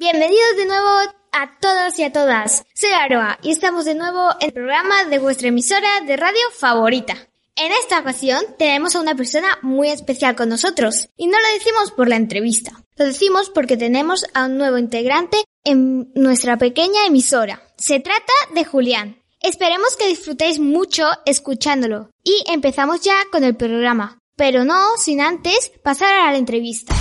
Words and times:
Bienvenidos 0.00 0.56
de 0.56 0.64
nuevo 0.64 0.88
a 1.30 1.58
todos 1.60 1.98
y 1.98 2.04
a 2.04 2.10
todas. 2.10 2.64
Soy 2.72 2.88
Aroa 2.88 3.38
y 3.42 3.50
estamos 3.50 3.84
de 3.84 3.94
nuevo 3.94 4.30
en 4.40 4.46
el 4.46 4.52
programa 4.54 5.04
de 5.04 5.18
vuestra 5.18 5.48
emisora 5.48 6.00
de 6.06 6.16
radio 6.16 6.40
favorita. 6.56 7.28
En 7.54 7.70
esta 7.72 8.00
ocasión 8.00 8.42
tenemos 8.56 8.96
a 8.96 9.00
una 9.02 9.14
persona 9.14 9.58
muy 9.60 9.90
especial 9.90 10.36
con 10.36 10.48
nosotros 10.48 11.10
y 11.18 11.26
no 11.26 11.38
lo 11.38 11.46
decimos 11.52 11.90
por 11.90 12.08
la 12.08 12.16
entrevista, 12.16 12.82
lo 12.96 13.04
decimos 13.04 13.50
porque 13.50 13.76
tenemos 13.76 14.24
a 14.32 14.46
un 14.46 14.56
nuevo 14.56 14.78
integrante 14.78 15.36
en 15.64 16.10
nuestra 16.14 16.56
pequeña 16.56 17.04
emisora. 17.06 17.62
Se 17.76 18.00
trata 18.00 18.32
de 18.54 18.64
Julián. 18.64 19.22
Esperemos 19.42 19.98
que 19.98 20.08
disfrutéis 20.08 20.60
mucho 20.60 21.10
escuchándolo 21.26 22.08
y 22.24 22.42
empezamos 22.50 23.02
ya 23.02 23.16
con 23.30 23.44
el 23.44 23.54
programa, 23.54 24.18
pero 24.34 24.64
no 24.64 24.96
sin 24.96 25.20
antes 25.20 25.70
pasar 25.84 26.14
a 26.14 26.32
la 26.32 26.38
entrevista. 26.38 26.94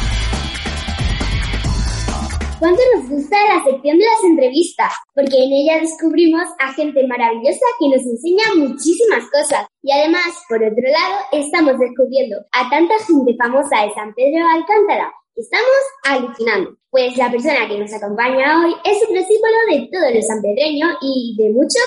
¿Cuánto 2.59 2.81
nos 2.93 3.09
gusta 3.09 3.37
la 3.47 3.63
sección 3.63 3.97
de 3.97 4.03
las 4.03 4.23
entrevistas? 4.25 4.91
Porque 5.15 5.31
en 5.31 5.53
ella 5.53 5.79
descubrimos 5.79 6.43
a 6.59 6.73
gente 6.73 7.07
maravillosa 7.07 7.65
que 7.79 7.87
nos 7.87 8.05
enseña 8.05 8.43
muchísimas 8.57 9.23
cosas. 9.31 9.65
Y 9.81 9.93
además, 9.93 10.27
por 10.49 10.61
otro 10.61 10.83
lado, 10.83 11.23
estamos 11.31 11.79
descubriendo 11.79 12.35
a 12.51 12.69
tanta 12.69 12.95
gente 13.07 13.33
famosa 13.37 13.85
de 13.85 13.93
San 13.95 14.13
Pedro 14.13 14.43
de 14.43 14.51
Alcántara. 14.59 15.09
Estamos 15.37 15.79
alucinando. 16.03 16.75
Pues 16.89 17.15
la 17.15 17.31
persona 17.31 17.65
que 17.69 17.79
nos 17.79 17.93
acompaña 17.93 18.59
hoy 18.59 18.75
es 18.83 18.97
un 19.07 19.15
símbolo 19.15 19.59
de 19.71 19.87
todo 19.89 20.11
lo 20.11 20.21
sanpedreño 20.21 20.87
y 21.01 21.35
de 21.37 21.51
mucho 21.51 21.79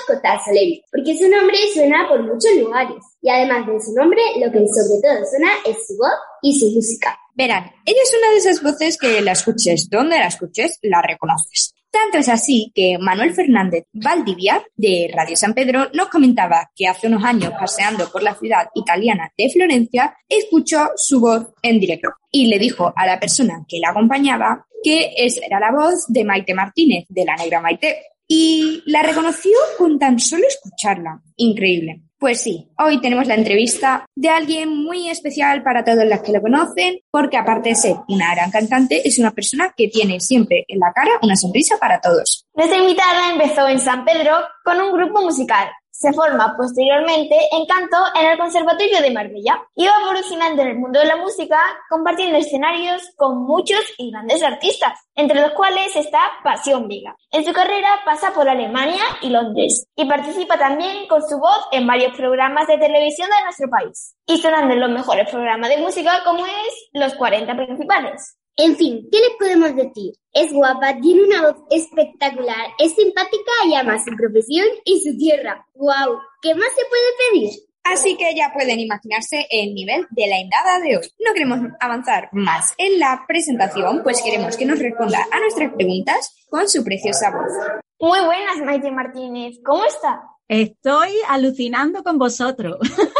Soleil, 0.43 0.81
porque 0.91 1.15
su 1.15 1.29
nombre 1.29 1.57
suena 1.71 2.09
por 2.09 2.23
muchos 2.23 2.55
lugares. 2.57 3.03
Y 3.21 3.29
además 3.29 3.67
de 3.67 3.79
su 3.79 3.93
nombre, 3.93 4.21
lo 4.37 4.51
que 4.51 4.65
sobre 4.73 5.01
todo 5.05 5.23
suena 5.29 5.51
es 5.67 5.85
su 5.85 5.97
voz 5.97 6.17
y 6.41 6.59
su 6.59 6.73
música. 6.73 7.19
Verán, 7.35 7.71
ella 7.85 7.99
es 8.03 8.13
una 8.17 8.29
de 8.31 8.37
esas 8.37 8.61
voces 8.61 8.97
que 8.97 9.21
la 9.21 9.31
escuches 9.31 9.89
donde 9.89 10.17
la 10.17 10.27
escuches, 10.27 10.77
la 10.83 11.01
reconoces. 11.01 11.73
Tanto 11.89 12.17
es 12.17 12.27
así 12.27 12.71
que 12.73 12.97
Manuel 12.99 13.33
Fernández 13.33 13.85
Valdivia, 13.93 14.63
de 14.75 15.11
Radio 15.13 15.35
San 15.35 15.53
Pedro, 15.53 15.89
nos 15.93 16.09
comentaba 16.09 16.71
que 16.75 16.87
hace 16.87 17.07
unos 17.07 17.23
años, 17.23 17.53
paseando 17.59 18.11
por 18.11 18.23
la 18.23 18.33
ciudad 18.33 18.67
italiana 18.73 19.31
de 19.37 19.49
Florencia, 19.49 20.15
escuchó 20.27 20.89
su 20.95 21.19
voz 21.19 21.53
en 21.61 21.79
directo 21.79 22.09
y 22.31 22.47
le 22.47 22.57
dijo 22.57 22.91
a 22.95 23.05
la 23.05 23.19
persona 23.19 23.63
que 23.67 23.79
la 23.79 23.89
acompañaba 23.89 24.65
que 24.83 25.13
esa 25.15 25.45
era 25.45 25.59
la 25.59 25.71
voz 25.71 26.05
de 26.07 26.23
Maite 26.23 26.55
Martínez, 26.55 27.05
de 27.09 27.25
la 27.25 27.35
Negra 27.35 27.61
Maite. 27.61 28.01
Y 28.35 28.81
la 28.87 29.03
reconoció 29.03 29.51
con 29.77 29.99
tan 29.99 30.17
solo 30.17 30.43
escucharla. 30.47 31.21
Increíble. 31.35 32.01
Pues 32.17 32.41
sí, 32.41 32.67
hoy 32.79 32.99
tenemos 32.99 33.27
la 33.27 33.35
entrevista 33.35 34.07
de 34.15 34.29
alguien 34.29 34.75
muy 34.75 35.07
especial 35.07 35.61
para 35.61 35.83
todos 35.83 36.03
los 36.03 36.19
que 36.21 36.31
lo 36.31 36.41
conocen, 36.41 36.97
porque 37.11 37.37
aparte 37.37 37.69
de 37.69 37.75
ser 37.75 37.95
una 38.07 38.33
gran 38.33 38.49
cantante, 38.49 39.07
es 39.07 39.19
una 39.19 39.29
persona 39.29 39.71
que 39.77 39.87
tiene 39.87 40.19
siempre 40.19 40.65
en 40.67 40.79
la 40.79 40.91
cara 40.91 41.11
una 41.21 41.35
sonrisa 41.35 41.77
para 41.77 42.01
todos. 42.01 42.47
Nuestra 42.55 42.79
invitada 42.79 43.33
empezó 43.33 43.67
en 43.67 43.77
San 43.77 44.03
Pedro 44.03 44.31
con 44.65 44.81
un 44.81 44.93
grupo 44.93 45.21
musical, 45.21 45.67
se 45.93 46.11
forma 46.11 46.55
posteriormente 46.57 47.35
en 47.51 47.65
canto 47.67 47.97
en 48.19 48.31
el 48.31 48.37
Conservatorio 48.37 48.99
de 48.99 49.11
Marbella. 49.11 49.63
Iba 49.75 49.93
evolucionando 50.01 50.63
en 50.63 50.69
el 50.69 50.79
mundo 50.79 50.99
de 50.99 51.05
la 51.05 51.17
música, 51.17 51.59
compartiendo 51.87 52.37
escenarios 52.37 53.11
con 53.15 53.43
muchos 53.43 53.79
y 53.99 54.09
grandes 54.09 54.41
artistas, 54.41 54.99
entre 55.13 55.39
los 55.39 55.51
cuales 55.51 55.95
está 55.95 56.19
Pasión 56.43 56.87
Vega. 56.87 57.15
En 57.31 57.45
su 57.45 57.53
carrera 57.53 57.99
pasa 58.05 58.33
por 58.33 58.49
Alemania 58.49 59.03
y 59.21 59.29
Londres, 59.29 59.85
y 59.95 60.05
participa 60.05 60.57
también 60.57 61.07
con 61.07 61.21
su 61.21 61.37
voz 61.37 61.67
en 61.71 61.85
varios 61.85 62.17
programas 62.17 62.67
de 62.67 62.79
televisión 62.79 63.29
de 63.29 63.43
nuestro 63.43 63.69
país, 63.69 64.15
y 64.25 64.39
sonando 64.39 64.75
los 64.75 64.89
mejores 64.89 65.29
programas 65.29 65.69
de 65.69 65.77
música 65.77 66.23
como 66.25 66.43
es 66.45 66.89
Los 66.91 67.13
40 67.13 67.55
Principales. 67.55 68.35
En 68.55 68.75
fin, 68.75 69.09
¿qué 69.11 69.17
les 69.17 69.31
podemos 69.39 69.75
decir? 69.75 70.13
Es 70.31 70.53
guapa, 70.53 70.95
tiene 71.01 71.23
una 71.23 71.41
voz 71.41 71.63
espectacular, 71.71 72.67
es 72.77 72.93
simpática 72.93 73.51
y 73.67 73.73
ama 73.73 73.97
su 73.97 74.15
profesión 74.15 74.67
y 74.85 75.01
su 75.01 75.17
tierra. 75.17 75.65
¡Wow! 75.73 76.19
¿Qué 76.39 76.53
más 76.53 76.69
se 76.69 76.85
puede 76.87 77.31
pedir? 77.31 77.49
Así 77.83 78.15
que 78.15 78.35
ya 78.35 78.53
pueden 78.53 78.79
imaginarse 78.79 79.47
el 79.49 79.73
nivel 79.73 80.05
de 80.11 80.27
la 80.27 80.37
invitada 80.37 80.79
de 80.81 80.97
hoy. 80.97 81.09
No 81.25 81.33
queremos 81.33 81.59
avanzar 81.79 82.29
más 82.31 82.75
en 82.77 82.99
la 82.99 83.25
presentación, 83.27 84.03
pues 84.03 84.21
queremos 84.21 84.55
que 84.55 84.65
nos 84.65 84.77
responda 84.77 85.27
a 85.31 85.39
nuestras 85.39 85.73
preguntas 85.73 86.35
con 86.47 86.69
su 86.69 86.83
preciosa 86.83 87.31
voz. 87.31 87.51
Muy 87.99 88.23
buenas, 88.23 88.57
Maite 88.63 88.91
Martínez. 88.91 89.55
¿Cómo 89.65 89.83
está? 89.85 90.21
Estoy 90.47 91.09
alucinando 91.27 92.03
con 92.03 92.19
vosotros. 92.19 92.77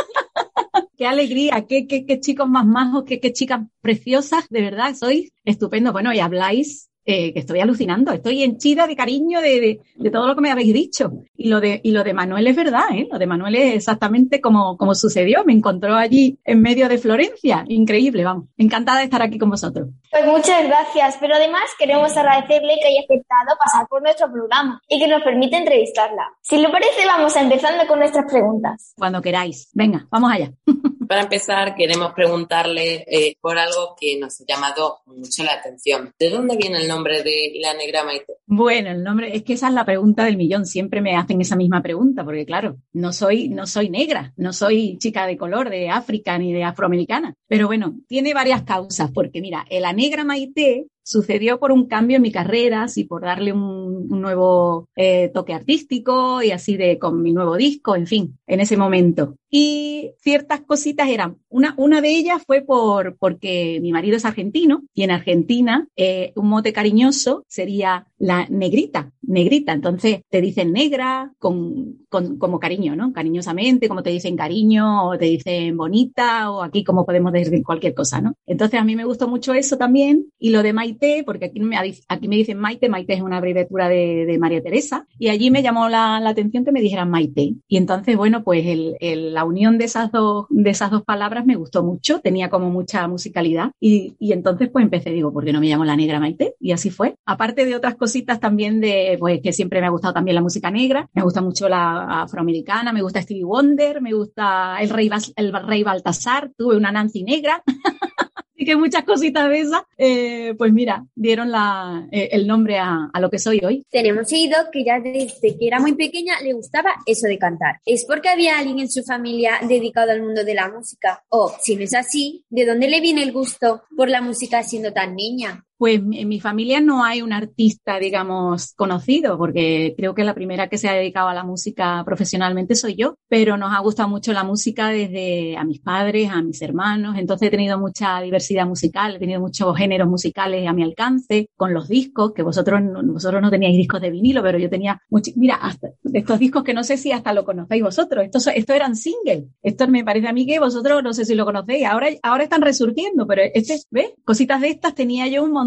qué 0.97 1.05
alegría, 1.07 1.65
qué, 1.67 1.87
qué, 1.87 2.05
qué 2.05 2.19
chicos 2.19 2.47
más 2.49 2.65
majos, 2.65 3.03
qué, 3.05 3.19
qué 3.19 3.33
chicas 3.33 3.61
preciosas, 3.81 4.47
de 4.49 4.61
verdad, 4.61 4.95
sois 4.95 5.31
estupendo. 5.45 5.91
Bueno, 5.91 6.13
y 6.13 6.19
habláis 6.19 6.89
eh, 7.05 7.33
que 7.33 7.39
estoy 7.39 7.59
alucinando, 7.59 8.13
estoy 8.13 8.43
henchida 8.43 8.87
de 8.87 8.95
cariño 8.95 9.41
de, 9.41 9.59
de, 9.59 9.79
de, 9.95 10.09
todo 10.09 10.25
lo 10.25 10.35
que 10.35 10.41
me 10.41 10.51
habéis 10.51 10.73
dicho. 10.73 11.11
Y 11.35 11.49
lo 11.49 11.59
de, 11.59 11.81
y 11.83 11.91
lo 11.91 12.03
de 12.03 12.13
Manuel 12.13 12.47
es 12.47 12.55
verdad, 12.55 12.85
¿eh? 12.93 13.07
Lo 13.11 13.19
de 13.19 13.27
Manuel 13.27 13.55
es 13.55 13.75
exactamente 13.75 14.39
como, 14.39 14.77
como 14.77 14.95
sucedió. 14.95 15.43
Me 15.43 15.51
encontró 15.51 15.95
allí 15.95 16.37
en 16.45 16.61
medio 16.61 16.87
de 16.87 16.97
Florencia. 16.97 17.65
Increíble, 17.67 18.23
vamos. 18.23 18.45
Encantada 18.57 18.99
de 18.99 19.05
estar 19.05 19.21
aquí 19.21 19.37
con 19.37 19.49
vosotros. 19.49 19.89
Pues 20.09 20.25
muchas 20.25 20.63
gracias, 20.65 21.17
pero 21.19 21.35
además 21.35 21.63
queremos 21.77 22.15
agradecerle 22.15 22.75
que 22.79 22.87
haya 22.87 23.01
aceptado 23.01 23.57
pasar 23.59 23.87
por 23.89 24.01
nuestro 24.01 24.31
programa 24.31 24.81
y 24.87 24.97
que 24.97 25.07
nos 25.07 25.23
permite 25.23 25.57
entrevistarla. 25.57 26.31
Si 26.41 26.57
le 26.57 26.69
parece, 26.69 27.05
vamos 27.05 27.35
a 27.35 27.41
empezando 27.41 27.85
con 27.85 27.99
nuestras 27.99 28.31
preguntas. 28.31 28.93
Cuando 28.97 29.21
queráis. 29.21 29.69
Venga, 29.73 30.07
vamos 30.09 30.31
allá. 30.31 30.53
Para 31.07 31.23
empezar, 31.23 31.75
queremos 31.75 32.13
preguntarle 32.13 33.03
eh, 33.07 33.35
por 33.41 33.57
algo 33.57 33.95
que 33.99 34.17
nos 34.17 34.39
ha 34.39 34.45
llamado 34.47 35.01
mucho 35.05 35.43
la 35.43 35.53
atención. 35.53 36.13
¿De 36.17 36.29
dónde 36.29 36.55
viene 36.55 36.77
el 36.77 36.87
nombre 36.87 36.92
de 37.01 37.53
la 37.61 37.73
negra 37.73 38.03
Maite? 38.03 38.33
Bueno, 38.45 38.91
el 38.91 39.03
nombre, 39.03 39.35
es 39.35 39.43
que 39.43 39.53
esa 39.53 39.69
es 39.69 39.73
la 39.73 39.85
pregunta 39.85 40.25
del 40.25 40.37
millón. 40.37 40.65
Siempre 40.65 41.01
me 41.01 41.15
hacen 41.15 41.41
esa 41.41 41.55
misma 41.55 41.81
pregunta, 41.81 42.23
porque 42.23 42.45
claro, 42.45 42.77
no 42.93 43.13
soy, 43.13 43.49
no 43.49 43.65
soy 43.65 43.89
negra, 43.89 44.33
no 44.37 44.53
soy 44.53 44.97
chica 44.97 45.25
de 45.25 45.37
color 45.37 45.69
de 45.69 45.89
África 45.89 46.37
ni 46.37 46.53
de 46.53 46.63
afroamericana. 46.63 47.33
Pero 47.47 47.67
bueno, 47.67 47.95
tiene 48.07 48.33
varias 48.33 48.63
causas, 48.63 49.11
porque 49.11 49.41
mira, 49.41 49.65
la 49.69 49.93
negra 49.93 50.23
Maite 50.23 50.87
sucedió 51.03 51.59
por 51.59 51.71
un 51.71 51.87
cambio 51.87 52.17
en 52.17 52.21
mi 52.21 52.31
carrera, 52.31 52.83
así 52.83 53.03
por 53.03 53.23
darle 53.23 53.51
un, 53.51 54.07
un 54.09 54.21
nuevo 54.21 54.89
eh, 54.95 55.29
toque 55.33 55.53
artístico 55.53 56.41
y 56.41 56.51
así 56.51 56.77
de 56.77 56.97
con 56.97 57.21
mi 57.21 57.33
nuevo 57.33 57.57
disco, 57.57 57.95
en 57.95 58.07
fin, 58.07 58.39
en 58.47 58.59
ese 58.61 58.77
momento. 58.77 59.35
Y 59.55 60.13
ciertas 60.17 60.61
cositas 60.61 61.07
eran, 61.09 61.37
una, 61.47 61.75
una 61.77 62.01
de 62.01 62.09
ellas 62.09 62.41
fue 62.43 62.61
por, 62.61 63.17
porque 63.17 63.77
mi 63.83 63.91
marido 63.91 64.17
es 64.17 64.25
argentino 64.25 64.81
y 64.95 65.03
en 65.03 65.11
Argentina 65.11 65.87
eh, 65.95 66.33
un 66.35 66.49
mote 66.49 66.73
cariñoso 66.73 67.45
sería 67.47 68.07
la 68.17 68.47
negrita, 68.49 69.11
negrita. 69.21 69.73
Entonces 69.73 70.21
te 70.27 70.41
dicen 70.41 70.73
negra 70.73 71.31
con, 71.37 71.99
con, 72.09 72.39
como 72.39 72.59
cariño, 72.59 72.95
¿no? 72.95 73.13
Cariñosamente, 73.13 73.87
como 73.87 74.01
te 74.01 74.09
dicen 74.09 74.35
cariño 74.35 75.07
o 75.07 75.19
te 75.19 75.25
dicen 75.25 75.77
bonita 75.77 76.49
o 76.49 76.63
aquí 76.63 76.83
como 76.83 77.05
podemos 77.05 77.31
decir 77.31 77.61
cualquier 77.63 77.93
cosa, 77.93 78.21
¿no? 78.21 78.33
Entonces 78.47 78.79
a 78.79 78.83
mí 78.83 78.95
me 78.95 79.05
gustó 79.05 79.27
mucho 79.27 79.53
eso 79.53 79.77
también 79.77 80.31
y 80.39 80.49
lo 80.49 80.63
de 80.63 80.73
Maite, 80.73 81.21
porque 81.27 81.45
aquí 81.45 81.59
me, 81.59 81.77
aquí 81.77 82.27
me 82.27 82.37
dicen 82.37 82.57
Maite, 82.57 82.89
Maite 82.89 83.13
es 83.13 83.21
una 83.21 83.37
abreviatura 83.37 83.87
de, 83.87 84.25
de 84.25 84.39
María 84.39 84.63
Teresa 84.63 85.05
y 85.19 85.27
allí 85.27 85.51
me 85.51 85.61
llamó 85.61 85.89
la, 85.89 86.19
la, 86.19 86.31
atención 86.31 86.65
que 86.65 86.71
me 86.71 86.81
dijeran 86.81 87.11
Maite. 87.11 87.53
Y 87.67 87.77
entonces, 87.77 88.17
bueno, 88.17 88.43
pues 88.43 88.65
el, 88.65 89.33
la 89.33 89.42
unión 89.45 89.77
de 89.77 89.85
esas, 89.85 90.11
dos, 90.11 90.45
de 90.49 90.69
esas 90.69 90.91
dos 90.91 91.03
palabras 91.03 91.45
me 91.45 91.55
gustó 91.55 91.83
mucho, 91.83 92.19
tenía 92.19 92.49
como 92.49 92.69
mucha 92.69 93.07
musicalidad 93.07 93.71
y, 93.79 94.15
y 94.19 94.33
entonces 94.33 94.69
pues 94.71 94.83
empecé, 94.83 95.11
digo, 95.11 95.31
¿por 95.31 95.45
qué 95.45 95.53
no 95.53 95.59
me 95.59 95.67
llamo 95.67 95.85
la 95.85 95.95
negra 95.95 96.19
Maite? 96.19 96.55
Y 96.59 96.71
así 96.71 96.89
fue. 96.89 97.15
Aparte 97.25 97.65
de 97.65 97.75
otras 97.75 97.95
cositas 97.95 98.39
también 98.39 98.81
de, 98.81 99.17
pues 99.19 99.41
que 99.41 99.53
siempre 99.53 99.81
me 99.81 99.87
ha 99.87 99.91
gustado 99.91 100.13
también 100.13 100.35
la 100.35 100.41
música 100.41 100.71
negra, 100.71 101.09
me 101.13 101.23
gusta 101.23 101.41
mucho 101.41 101.69
la 101.69 102.23
afroamericana, 102.23 102.93
me 102.93 103.01
gusta 103.01 103.21
Stevie 103.21 103.43
Wonder, 103.43 104.01
me 104.01 104.13
gusta 104.13 104.77
el 104.81 104.89
rey, 104.89 105.09
el 105.35 105.53
rey 105.53 105.83
Baltasar, 105.83 106.51
tuve 106.57 106.77
una 106.77 106.91
Nancy 106.91 107.23
negra. 107.23 107.63
Que 108.73 108.77
muchas 108.77 109.03
cositas 109.03 109.49
de 109.49 109.59
esas, 109.59 109.81
eh, 109.97 110.53
pues 110.57 110.71
mira, 110.71 111.05
dieron 111.15 111.51
la, 111.51 112.07
eh, 112.11 112.29
el 112.31 112.47
nombre 112.47 112.77
a, 112.77 113.09
a, 113.11 113.19
lo 113.19 113.29
que 113.29 113.39
soy 113.39 113.59
hoy. 113.63 113.85
Tenemos 113.89 114.31
oído 114.31 114.55
que 114.71 114.85
ya 114.85 114.99
desde 114.99 115.57
que 115.57 115.67
era 115.67 115.79
muy 115.79 115.93
pequeña 115.95 116.39
le 116.41 116.53
gustaba 116.53 116.91
eso 117.05 117.27
de 117.27 117.37
cantar. 117.37 117.81
¿Es 117.85 118.05
porque 118.05 118.29
había 118.29 118.57
alguien 118.57 118.79
en 118.79 118.89
su 118.89 119.03
familia 119.03 119.59
dedicado 119.67 120.11
al 120.11 120.21
mundo 120.21 120.43
de 120.43 120.53
la 120.53 120.69
música? 120.69 121.23
O, 121.29 121.53
si 121.61 121.75
no 121.75 121.83
es 121.83 121.93
así, 121.93 122.45
¿de 122.49 122.65
dónde 122.65 122.87
le 122.87 123.01
viene 123.01 123.23
el 123.23 123.33
gusto 123.33 123.83
por 123.95 124.09
la 124.09 124.21
música 124.21 124.63
siendo 124.63 124.93
tan 124.93 125.15
niña? 125.15 125.65
Pues 125.77 125.95
en 125.95 126.27
mi 126.27 126.39
familia 126.39 126.79
no 126.79 127.03
hay 127.03 127.21
un 127.21 127.33
artista, 127.33 127.99
digamos, 127.99 128.73
conocido, 128.75 129.37
porque 129.37 129.93
creo 129.97 130.13
que 130.13 130.23
la 130.23 130.33
primera 130.33 130.69
que 130.69 130.77
se 130.77 130.87
ha 130.87 130.93
dedicado 130.93 131.27
a 131.27 131.33
la 131.33 131.43
música 131.43 132.03
profesionalmente 132.05 132.75
soy 132.75 132.95
yo, 132.95 133.15
pero 133.27 133.57
nos 133.57 133.73
ha 133.73 133.79
gustado 133.79 134.07
mucho 134.07 134.31
la 134.33 134.43
música 134.43 134.89
desde 134.89 135.57
a 135.57 135.63
mis 135.63 135.79
padres, 135.79 136.29
a 136.29 136.41
mis 136.41 136.61
hermanos, 136.61 137.17
entonces 137.17 137.47
he 137.47 137.51
tenido 137.51 137.79
mucha 137.79 138.21
diversidad 138.21 138.65
musical, 138.65 139.15
he 139.15 139.19
tenido 139.19 139.41
muchos 139.41 139.75
géneros 139.75 140.07
musicales 140.07 140.67
a 140.67 140.73
mi 140.73 140.83
alcance, 140.83 141.49
con 141.57 141.73
los 141.73 141.89
discos, 141.89 142.33
que 142.33 142.43
vosotros, 142.43 142.79
vosotros 143.05 143.41
no 143.41 143.49
teníais 143.49 143.75
discos 143.75 143.99
de 143.99 144.11
vinilo, 144.11 144.41
pero 144.43 144.57
yo 144.59 144.69
tenía 144.69 145.01
muchos, 145.09 145.35
mira, 145.35 145.55
hasta 145.55 145.89
estos 146.13 146.39
discos 146.39 146.63
que 146.63 146.73
no 146.73 146.83
sé 146.83 146.97
si 146.97 147.11
hasta 147.11 147.33
lo 147.33 147.43
conocéis 147.43 147.83
vosotros, 147.83 148.23
estos, 148.23 148.47
estos 148.47 148.75
eran 148.75 148.95
singles, 148.95 149.45
esto 149.61 149.87
me 149.87 150.03
parece 150.03 150.27
a 150.27 150.33
mí 150.33 150.45
que 150.45 150.59
vosotros 150.59 151.03
no 151.03 151.13
sé 151.13 151.25
si 151.25 151.35
lo 151.35 151.45
conocéis, 151.45 151.85
ahora, 151.85 152.07
ahora 152.21 152.43
están 152.43 152.61
resurgiendo, 152.61 153.25
pero 153.27 153.41
este, 153.53 153.79
¿ves? 153.89 154.11
Cositas 154.23 154.61
de 154.61 154.69
estas 154.69 154.95
tenía 154.95 155.27
yo 155.27 155.43
un 155.43 155.51
montón, 155.51 155.62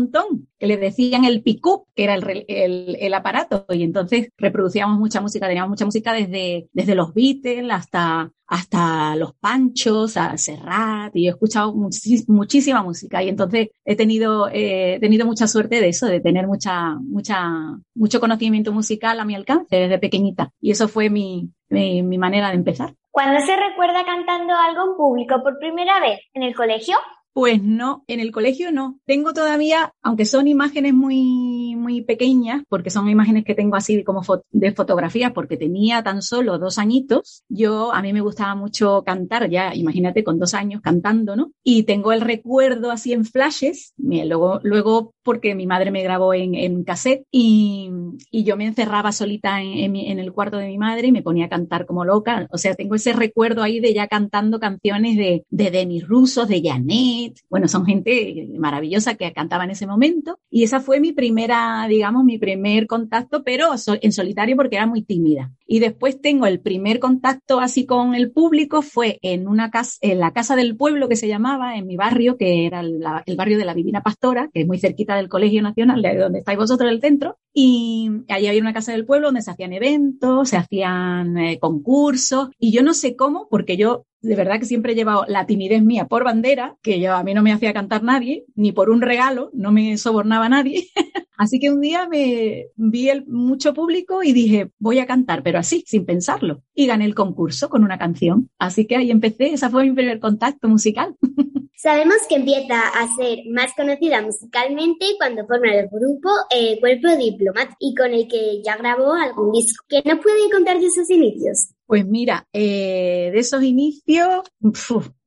que 0.58 0.66
le 0.66 0.76
decían 0.76 1.24
el 1.24 1.42
pick-up, 1.42 1.84
que 1.94 2.04
era 2.04 2.14
el, 2.14 2.44
el, 2.48 2.96
el, 3.00 3.14
aparato, 3.14 3.66
y 3.70 3.82
entonces 3.82 4.28
reproducíamos 4.36 4.98
mucha 4.98 5.20
música, 5.20 5.46
teníamos 5.46 5.70
mucha 5.70 5.84
música 5.84 6.12
desde, 6.12 6.68
desde 6.72 6.94
los 6.94 7.12
Beatles 7.14 7.70
hasta, 7.70 8.30
hasta 8.46 9.16
los 9.16 9.34
Panchos, 9.34 10.16
a 10.16 10.36
Serrat, 10.36 11.14
y 11.14 11.26
he 11.26 11.30
escuchado 11.30 11.74
muchísima 11.74 12.82
música, 12.82 13.22
y 13.22 13.28
entonces 13.28 13.68
he 13.84 13.96
tenido, 13.96 14.48
eh, 14.48 14.94
he 14.94 15.00
tenido 15.00 15.26
mucha 15.26 15.46
suerte 15.46 15.80
de 15.80 15.88
eso, 15.88 16.06
de 16.06 16.20
tener 16.20 16.46
mucha, 16.46 16.94
mucha, 17.00 17.50
mucho 17.94 18.20
conocimiento 18.20 18.72
musical 18.72 19.20
a 19.20 19.24
mi 19.24 19.34
alcance 19.34 19.76
desde 19.76 19.98
pequeñita, 19.98 20.50
y 20.60 20.70
eso 20.70 20.88
fue 20.88 21.10
mi, 21.10 21.50
mi, 21.68 22.02
mi 22.02 22.18
manera 22.18 22.48
de 22.48 22.56
empezar. 22.56 22.94
¿Cuándo 23.10 23.40
se 23.40 23.56
recuerda 23.56 24.04
cantando 24.04 24.54
algo 24.54 24.90
en 24.90 24.96
público 24.96 25.42
por 25.42 25.58
primera 25.58 26.00
vez? 26.00 26.20
¿En 26.34 26.42
el 26.42 26.54
colegio? 26.54 26.96
Pues 27.36 27.62
no, 27.62 28.02
en 28.06 28.20
el 28.20 28.32
colegio 28.32 28.72
no. 28.72 28.98
Tengo 29.04 29.34
todavía, 29.34 29.92
aunque 30.00 30.24
son 30.24 30.48
imágenes 30.48 30.94
muy, 30.94 31.76
muy 31.76 32.00
pequeñas, 32.00 32.62
porque 32.66 32.88
son 32.88 33.10
imágenes 33.10 33.44
que 33.44 33.54
tengo 33.54 33.76
así 33.76 34.02
como 34.04 34.22
de 34.52 34.72
fotografía, 34.72 35.34
porque 35.34 35.58
tenía 35.58 36.02
tan 36.02 36.22
solo 36.22 36.58
dos 36.58 36.78
añitos, 36.78 37.44
yo, 37.50 37.92
a 37.92 38.00
mí 38.00 38.14
me 38.14 38.22
gustaba 38.22 38.54
mucho 38.54 39.02
cantar, 39.04 39.50
ya 39.50 39.74
imagínate 39.74 40.24
con 40.24 40.38
dos 40.38 40.54
años 40.54 40.80
cantando, 40.80 41.36
¿no? 41.36 41.52
Y 41.62 41.82
tengo 41.82 42.14
el 42.14 42.22
recuerdo 42.22 42.90
así 42.90 43.12
en 43.12 43.26
flashes, 43.26 43.92
luego, 43.98 44.60
luego 44.62 45.12
porque 45.26 45.56
mi 45.56 45.66
madre 45.66 45.90
me 45.90 46.04
grabó 46.04 46.32
en, 46.32 46.54
en 46.54 46.84
cassette 46.84 47.26
y, 47.32 47.90
y, 48.30 48.44
yo 48.44 48.56
me 48.56 48.64
encerraba 48.64 49.10
solita 49.10 49.60
en, 49.60 49.96
en, 49.96 50.20
el 50.20 50.32
cuarto 50.32 50.56
de 50.56 50.68
mi 50.68 50.78
madre 50.78 51.08
y 51.08 51.12
me 51.12 51.22
ponía 51.22 51.46
a 51.46 51.48
cantar 51.48 51.84
como 51.84 52.04
loca. 52.04 52.46
O 52.52 52.58
sea, 52.58 52.76
tengo 52.76 52.94
ese 52.94 53.12
recuerdo 53.12 53.64
ahí 53.64 53.80
de 53.80 53.92
ya 53.92 54.06
cantando 54.06 54.60
canciones 54.60 55.16
de, 55.16 55.44
de 55.50 55.70
Denis 55.72 56.06
Rusos, 56.06 56.46
de 56.46 56.62
Janet, 56.62 57.25
bueno, 57.48 57.68
son 57.68 57.86
gente 57.86 58.48
maravillosa 58.58 59.14
que 59.14 59.32
cantaba 59.32 59.64
en 59.64 59.70
ese 59.70 59.86
momento. 59.86 60.38
Y 60.50 60.62
esa 60.62 60.80
fue 60.80 61.00
mi 61.00 61.12
primera, 61.12 61.86
digamos, 61.88 62.24
mi 62.24 62.38
primer 62.38 62.86
contacto, 62.86 63.42
pero 63.44 63.70
en 64.00 64.12
solitario 64.12 64.56
porque 64.56 64.76
era 64.76 64.86
muy 64.86 65.02
tímida. 65.02 65.52
Y 65.66 65.80
después 65.80 66.20
tengo 66.20 66.46
el 66.46 66.60
primer 66.60 67.00
contacto 67.00 67.60
así 67.60 67.86
con 67.86 68.14
el 68.14 68.30
público, 68.30 68.82
fue 68.82 69.18
en 69.22 69.48
una 69.48 69.70
casa, 69.70 69.98
en 70.00 70.20
la 70.20 70.32
casa 70.32 70.56
del 70.56 70.76
pueblo 70.76 71.08
que 71.08 71.16
se 71.16 71.28
llamaba, 71.28 71.76
en 71.76 71.86
mi 71.86 71.96
barrio, 71.96 72.36
que 72.36 72.66
era 72.66 72.80
el, 72.80 73.02
barrio 73.36 73.58
de 73.58 73.64
la 73.64 73.74
Divina 73.74 74.02
Pastora, 74.02 74.48
que 74.52 74.60
es 74.60 74.66
muy 74.66 74.78
cerquita 74.78 75.16
del 75.16 75.28
Colegio 75.28 75.62
Nacional, 75.62 76.02
de 76.02 76.16
donde 76.16 76.38
estáis 76.40 76.58
vosotros, 76.58 76.90
el 76.90 77.00
centro. 77.00 77.38
Y 77.52 78.10
allí 78.28 78.46
había 78.46 78.60
una 78.60 78.72
casa 78.72 78.92
del 78.92 79.06
pueblo 79.06 79.28
donde 79.28 79.42
se 79.42 79.50
hacían 79.50 79.72
eventos, 79.72 80.50
se 80.50 80.56
hacían 80.56 81.38
eh, 81.38 81.58
concursos, 81.58 82.50
y 82.58 82.72
yo 82.72 82.82
no 82.82 82.94
sé 82.94 83.16
cómo, 83.16 83.48
porque 83.48 83.76
yo 83.76 84.04
de 84.26 84.34
verdad 84.34 84.58
que 84.58 84.66
siempre 84.66 84.92
he 84.92 84.96
llevado 84.96 85.24
la 85.28 85.46
timidez 85.46 85.82
mía 85.82 86.06
por 86.06 86.24
bandera, 86.24 86.76
que 86.82 87.00
yo, 87.00 87.14
a 87.14 87.22
mí 87.22 87.32
no 87.34 87.42
me 87.42 87.52
hacía 87.52 87.72
cantar 87.72 88.02
nadie, 88.02 88.44
ni 88.54 88.72
por 88.72 88.90
un 88.90 89.00
regalo, 89.00 89.50
no 89.52 89.72
me 89.72 89.96
sobornaba 89.96 90.48
nadie. 90.48 90.88
así 91.36 91.58
que 91.58 91.70
un 91.70 91.80
día 91.80 92.08
me 92.08 92.68
vi 92.76 93.08
el, 93.08 93.26
mucho 93.26 93.74
público 93.74 94.22
y 94.22 94.32
dije, 94.32 94.70
voy 94.78 94.98
a 94.98 95.06
cantar, 95.06 95.42
pero 95.42 95.58
así, 95.58 95.84
sin 95.86 96.04
pensarlo. 96.04 96.62
Y 96.74 96.86
gané 96.86 97.04
el 97.04 97.14
concurso 97.14 97.68
con 97.68 97.84
una 97.84 97.98
canción. 97.98 98.50
Así 98.58 98.86
que 98.86 98.96
ahí 98.96 99.10
empecé, 99.10 99.52
esa 99.52 99.70
fue 99.70 99.84
mi 99.84 99.92
primer 99.92 100.20
contacto 100.20 100.68
musical. 100.68 101.16
Sabemos 101.78 102.16
que 102.26 102.36
empieza 102.36 102.88
a 102.88 103.06
ser 103.16 103.40
más 103.50 103.72
conocida 103.76 104.22
musicalmente 104.22 105.06
cuando 105.18 105.46
forma 105.46 105.74
el 105.74 105.88
grupo 105.88 106.30
eh, 106.50 106.80
Cuerpo 106.80 107.14
Diplomático 107.16 107.76
y 107.80 107.94
con 107.94 108.14
el 108.14 108.26
que 108.26 108.62
ya 108.64 108.76
grabó 108.78 109.12
algún 109.12 109.52
disco. 109.52 109.84
¿Qué 109.86 110.02
nos 110.06 110.20
puede 110.20 110.50
contar 110.50 110.80
de 110.80 110.90
sus 110.90 111.10
inicios? 111.10 111.74
Pues 111.84 112.06
mira, 112.06 112.48
eh, 112.52 113.30
de 113.32 113.38
esos 113.38 113.62
inicios, 113.62 114.42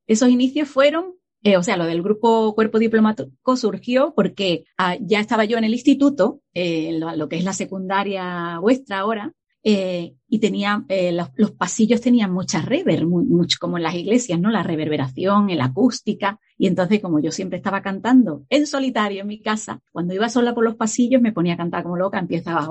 esos 0.08 0.30
inicios 0.30 0.68
fueron 0.68 1.19
eh, 1.44 1.58
o 1.58 1.64
sea, 1.64 1.78
lo 1.78 1.86
del 1.86 2.02
grupo 2.02 2.54
Cuerpo 2.54 2.80
Diplomático 2.80 3.56
surgió 3.56 4.14
porque 4.16 4.66
ah, 4.78 4.98
ya 5.00 5.20
estaba 5.20 5.46
yo 5.46 5.58
en 5.58 5.64
el 5.64 5.74
instituto, 5.74 6.42
eh, 6.54 7.00
lo, 7.00 7.30
que 7.30 7.38
es 7.38 7.44
la 7.44 7.54
secundaria 7.54 8.60
vuestra 8.60 9.00
ahora, 9.00 9.32
eh, 9.64 10.16
y 10.28 10.40
tenía, 10.40 10.86
los, 11.12 11.30
los, 11.36 11.52
pasillos 11.52 12.02
tenían 12.02 12.32
mucha 12.32 12.62
rever, 12.62 13.06
mucho 13.06 13.58
como 13.60 13.78
en 13.78 13.84
las 13.84 13.96
iglesias, 13.96 14.40
¿no? 14.40 14.52
La 14.52 14.64
reverberación, 14.64 15.48
la 15.56 15.66
acústica. 15.66 16.40
Y 16.58 16.68
entonces, 16.68 17.02
como 17.02 17.20
yo 17.20 17.32
siempre 17.32 17.58
estaba 17.58 17.82
cantando 17.82 18.46
en 18.50 18.66
solitario 18.68 19.22
en 19.22 19.28
mi 19.28 19.42
casa, 19.42 19.82
cuando 19.92 20.14
iba 20.14 20.30
sola 20.30 20.54
por 20.54 20.64
los 20.64 20.76
pasillos 20.76 21.22
me 21.22 21.34
ponía 21.34 21.56
a 21.56 21.58
cantar 21.58 21.84
como 21.84 21.98
loca, 21.98 22.20
empezaba. 22.20 22.70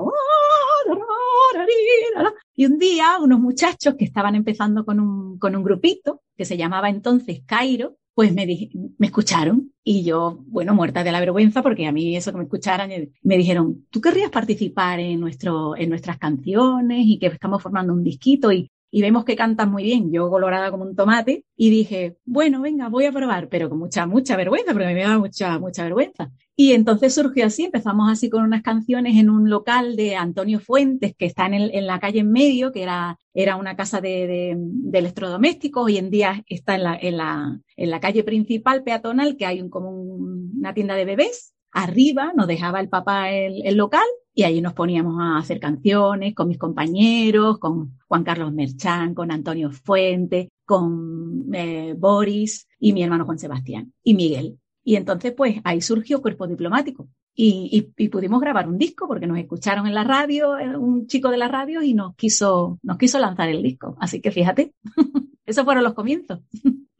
Y 2.55 2.65
un 2.65 2.77
día, 2.77 3.17
unos 3.21 3.39
muchachos 3.39 3.95
que 3.95 4.05
estaban 4.05 4.35
empezando 4.35 4.85
con 4.85 4.99
un, 4.99 5.39
con 5.39 5.55
un 5.55 5.63
grupito, 5.63 6.21
que 6.35 6.45
se 6.45 6.57
llamaba 6.57 6.89
entonces 6.89 7.41
Cairo, 7.45 7.98
pues 8.13 8.33
me, 8.33 8.45
me 8.97 9.07
escucharon 9.07 9.71
y 9.83 10.03
yo, 10.03 10.43
bueno, 10.47 10.75
muerta 10.75 11.03
de 11.03 11.11
la 11.11 11.19
vergüenza, 11.19 11.63
porque 11.63 11.87
a 11.87 11.91
mí 11.91 12.15
eso 12.15 12.31
que 12.31 12.37
me 12.37 12.43
escucharan, 12.43 12.91
eh, 12.91 13.11
me 13.23 13.37
dijeron, 13.37 13.87
¿tú 13.89 14.01
querrías 14.01 14.29
participar 14.29 14.99
en, 14.99 15.19
nuestro, 15.19 15.75
en 15.77 15.89
nuestras 15.89 16.17
canciones 16.17 17.05
y 17.05 17.17
que 17.19 17.27
estamos 17.27 17.61
formando 17.63 17.93
un 17.93 18.03
disquito? 18.03 18.51
Y, 18.51 18.71
y 18.91 19.01
vemos 19.01 19.23
que 19.25 19.35
cantas 19.35 19.67
muy 19.67 19.83
bien, 19.83 20.11
yo 20.11 20.29
colorada 20.29 20.71
como 20.71 20.83
un 20.83 20.95
tomate, 20.95 21.45
y 21.55 21.69
dije, 21.69 22.17
bueno, 22.25 22.61
venga, 22.61 22.89
voy 22.89 23.05
a 23.05 23.11
probar, 23.11 23.49
pero 23.49 23.69
con 23.69 23.79
mucha, 23.79 24.05
mucha 24.05 24.35
vergüenza, 24.35 24.73
porque 24.73 24.87
me 24.93 25.03
da 25.03 25.17
mucha, 25.17 25.59
mucha 25.59 25.83
vergüenza. 25.83 26.31
Y 26.61 26.73
entonces 26.73 27.15
surgió 27.15 27.45
así, 27.45 27.63
empezamos 27.63 28.11
así 28.11 28.29
con 28.29 28.43
unas 28.43 28.63
canciones 28.63 29.15
en 29.15 29.29
un 29.29 29.49
local 29.49 29.95
de 29.95 30.17
Antonio 30.17 30.59
Fuentes, 30.59 31.15
que 31.17 31.25
está 31.25 31.45
en, 31.45 31.53
el, 31.53 31.73
en 31.73 31.87
la 31.87 32.01
calle 32.01 32.19
en 32.19 32.33
medio, 32.33 32.73
que 32.73 32.83
era, 32.83 33.17
era 33.33 33.55
una 33.55 33.77
casa 33.77 34.01
de, 34.01 34.27
de, 34.27 34.55
de, 34.57 34.99
electrodomésticos, 34.99 35.85
hoy 35.85 35.97
en 35.97 36.09
día 36.09 36.43
está 36.47 36.75
en 36.75 36.83
la, 36.83 36.97
en 36.97 37.15
la, 37.15 37.61
en 37.77 37.89
la 37.89 38.01
calle 38.01 38.25
principal 38.25 38.83
peatonal, 38.83 39.37
que 39.37 39.45
hay 39.45 39.69
como 39.69 39.89
un, 39.89 40.51
una 40.57 40.73
tienda 40.73 40.95
de 40.95 41.05
bebés. 41.05 41.53
Arriba 41.71 42.33
nos 42.35 42.47
dejaba 42.47 42.81
el 42.81 42.89
papá 42.89 43.31
el, 43.31 43.65
el 43.65 43.77
local 43.77 44.07
y 44.33 44.43
ahí 44.43 44.59
nos 44.59 44.73
poníamos 44.73 45.15
a 45.21 45.37
hacer 45.37 45.61
canciones 45.61 46.35
con 46.35 46.49
mis 46.49 46.57
compañeros, 46.57 47.57
con 47.59 47.97
Juan 48.05 48.25
Carlos 48.25 48.51
Merchán, 48.51 49.13
con 49.13 49.31
Antonio 49.31 49.71
Fuentes, 49.71 50.49
con 50.65 51.45
eh, 51.53 51.95
Boris 51.97 52.67
y 52.79 52.91
mi 52.91 53.01
hermano 53.01 53.23
Juan 53.23 53.39
Sebastián 53.39 53.93
y 54.03 54.13
Miguel. 54.13 54.59
Y 54.89 54.95
entonces, 54.95 55.33
pues 55.33 55.57
ahí 55.65 55.81
surgió 55.81 56.19
Cuerpo 56.19 56.47
Diplomático. 56.47 57.07
Y, 57.35 57.69
y, 57.71 58.03
y, 58.03 58.09
pudimos 58.09 58.41
grabar 58.41 58.67
un 58.67 58.79
disco 58.79 59.07
porque 59.07 59.27
nos 59.27 59.37
escucharon 59.37 59.85
en 59.85 59.93
la 59.93 60.03
radio, 60.03 60.57
eh, 60.57 60.75
un 60.75 61.05
chico 61.05 61.29
de 61.29 61.37
la 61.37 61.47
radio, 61.47 61.83
y 61.83 61.93
nos 61.93 62.15
quiso, 62.15 62.79
nos 62.81 62.97
quiso 62.97 63.19
lanzar 63.19 63.49
el 63.49 63.61
disco. 63.61 63.95
Así 63.99 64.19
que 64.19 64.31
fíjate, 64.31 64.73
esos 65.45 65.63
fueron 65.63 65.83
los 65.83 65.93
comienzos. 65.93 66.39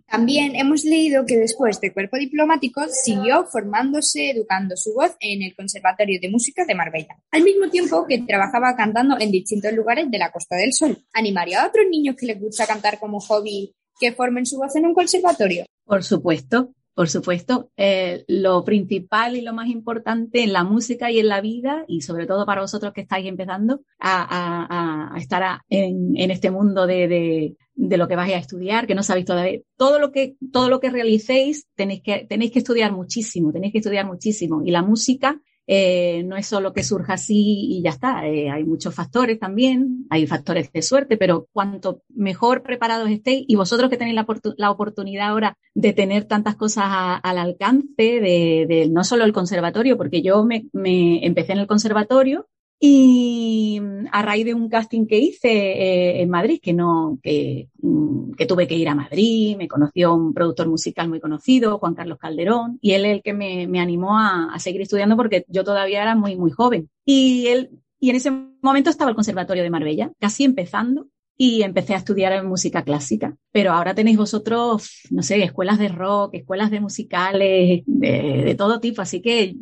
También 0.06 0.56
hemos 0.56 0.84
leído 0.84 1.26
que 1.26 1.36
después 1.38 1.82
de 1.82 1.92
Cuerpo 1.92 2.18
Diplomático 2.18 2.82
siguió 2.90 3.48
formándose, 3.48 4.30
educando 4.30 4.78
su 4.78 4.94
voz 4.94 5.16
en 5.20 5.42
el 5.42 5.56
Conservatorio 5.56 6.20
de 6.22 6.30
Música 6.30 6.66
de 6.66 6.76
Marbella, 6.76 7.18
al 7.32 7.42
mismo 7.42 7.72
tiempo 7.72 8.06
que 8.08 8.20
trabajaba 8.20 8.76
cantando 8.76 9.20
en 9.20 9.32
distintos 9.32 9.74
lugares 9.74 10.12
de 10.12 10.20
la 10.20 10.32
Costa 10.32 10.58
del 10.58 10.74
Sol. 10.74 10.96
¿Animaría 11.12 11.64
a 11.64 11.68
otros 11.68 11.88
niños 11.90 12.16
que 12.16 12.28
les 12.28 12.40
gusta 12.40 12.68
cantar 12.68 13.00
como 13.00 13.20
hobby 13.20 13.74
que 14.00 14.12
formen 14.12 14.46
su 14.46 14.58
voz 14.58 14.76
en 14.76 14.86
un 14.86 14.94
conservatorio? 14.94 15.66
Por 15.86 16.04
supuesto, 16.04 16.72
por 17.00 17.08
supuesto, 17.08 17.72
eh, 17.78 18.26
lo 18.28 18.66
principal 18.66 19.38
y 19.38 19.42
lo 19.42 19.54
más 19.54 19.70
importante 19.70 20.44
en 20.44 20.52
la 20.52 20.66
música 20.66 21.10
y 21.10 21.20
en 21.20 21.30
la 21.30 21.40
vida, 21.40 21.86
y 21.88 22.02
sobre 22.02 22.28
todo 22.28 22.46
para 22.46 22.60
vosotros 22.60 22.92
que 22.92 23.00
estáis 23.00 23.26
empezando 23.26 23.84
a, 24.02 25.16
estar 25.18 25.62
en, 25.70 26.30
este 26.30 26.52
mundo 26.52 26.86
de, 26.86 27.08
de, 27.08 27.56
de, 27.76 27.98
lo 27.98 28.10
que 28.10 28.18
vais 28.18 28.34
a 28.34 28.40
estudiar, 28.40 28.86
que 28.86 28.96
no 28.96 29.04
sabéis 29.04 29.28
todavía, 29.28 29.62
todo 29.78 29.98
lo 29.98 30.12
que, 30.12 30.36
todo 30.52 30.68
lo 30.68 30.82
que 30.82 30.90
realicéis 30.90 31.70
tenéis 31.74 32.02
que, 32.04 32.26
tenéis 32.28 32.52
que 32.52 32.60
estudiar 32.60 32.92
muchísimo, 32.92 33.54
tenéis 33.54 33.72
que 33.72 33.80
estudiar 33.80 34.06
muchísimo. 34.06 34.62
Y 34.66 34.72
la 34.72 34.82
música 34.82 35.40
eh, 35.72 36.24
no 36.24 36.36
es 36.36 36.48
solo 36.48 36.74
que 36.74 36.84
surja 36.84 37.14
así 37.14 37.78
y 37.78 37.84
ya 37.84 37.92
está. 37.92 38.28
Eh, 38.28 38.50
hay 38.50 38.64
muchos 38.64 38.96
factores 38.96 39.40
también, 39.40 40.08
hay 40.10 40.26
factores 40.26 40.72
de 40.72 40.82
suerte, 40.82 41.16
pero 41.16 41.48
cuanto 41.54 42.02
mejor 42.10 42.64
preparados 42.64 43.08
estéis 43.12 43.46
y 43.48 43.56
vosotros 43.56 43.88
que 43.92 43.98
tenéis 43.98 44.16
la, 44.16 44.26
la 44.58 44.72
oportunidad 44.72 45.28
ahora 45.28 45.60
de 45.76 45.94
tener 45.94 46.26
tantas 46.26 46.56
cosas 46.56 46.86
al 46.88 47.38
alcance 47.38 47.86
de, 47.98 48.66
de, 48.68 48.90
no 48.92 49.04
solo 49.04 49.26
el 49.26 49.32
conservatorio, 49.32 49.96
porque 49.96 50.24
yo 50.24 50.44
me, 50.44 50.66
me 50.74 51.24
empecé 51.24 51.52
en 51.52 51.60
el 51.60 51.68
conservatorio 51.68 52.48
Y 52.82 53.82
a 54.12 54.22
raíz 54.22 54.46
de 54.46 54.54
un 54.54 54.70
casting 54.70 55.06
que 55.06 55.18
hice 55.18 55.50
eh, 55.50 56.22
en 56.22 56.30
Madrid, 56.30 56.62
que 56.64 56.74
no, 56.74 57.20
que, 57.22 57.68
mm, 57.82 58.32
que, 58.34 58.46
tuve 58.46 58.68
que 58.68 58.76
ir 58.76 58.88
a 58.88 58.96
Madrid, 58.96 59.58
me 59.58 59.68
conoció 59.68 60.16
un 60.16 60.34
productor 60.34 60.70
musical 60.70 61.10
muy 61.10 61.20
conocido, 61.20 61.78
Juan 61.78 61.94
Carlos 61.94 62.18
Calderón, 62.20 62.80
y 62.82 62.94
él 62.94 63.06
es 63.06 63.12
el 63.18 63.22
que 63.22 63.34
me, 63.34 63.68
me 63.68 63.82
animó 63.82 64.18
a, 64.18 64.54
a, 64.54 64.60
seguir 64.60 64.82
estudiando 64.82 65.18
porque 65.18 65.46
yo 65.50 65.66
todavía 65.66 66.02
era 66.02 66.16
muy, 66.16 66.38
muy 66.38 66.52
joven. 66.52 66.90
Y 67.04 67.48
él, 67.48 67.70
y 68.00 68.12
en 68.12 68.16
ese 68.16 68.32
momento 68.62 68.90
estaba 68.90 69.10
el 69.10 69.16
Conservatorio 69.16 69.64
de 69.64 69.70
Marbella, 69.70 70.14
casi 70.18 70.46
empezando, 70.46 71.08
y 71.42 71.64
empecé 71.64 71.94
a 71.96 71.98
estudiar 71.98 72.44
música 72.46 72.84
clásica. 72.84 73.36
Pero 73.52 73.72
ahora 73.72 73.96
tenéis 73.96 74.18
vosotros, 74.18 75.02
no 75.10 75.24
sé, 75.24 75.42
escuelas 75.44 75.80
de 75.80 75.88
rock, 75.90 76.36
escuelas 76.36 76.72
de 76.72 76.82
musicales, 76.82 77.84
de, 77.86 78.44
de 78.46 78.56
todo 78.56 78.80
tipo, 78.80 79.02
así 79.02 79.22
que 79.22 79.56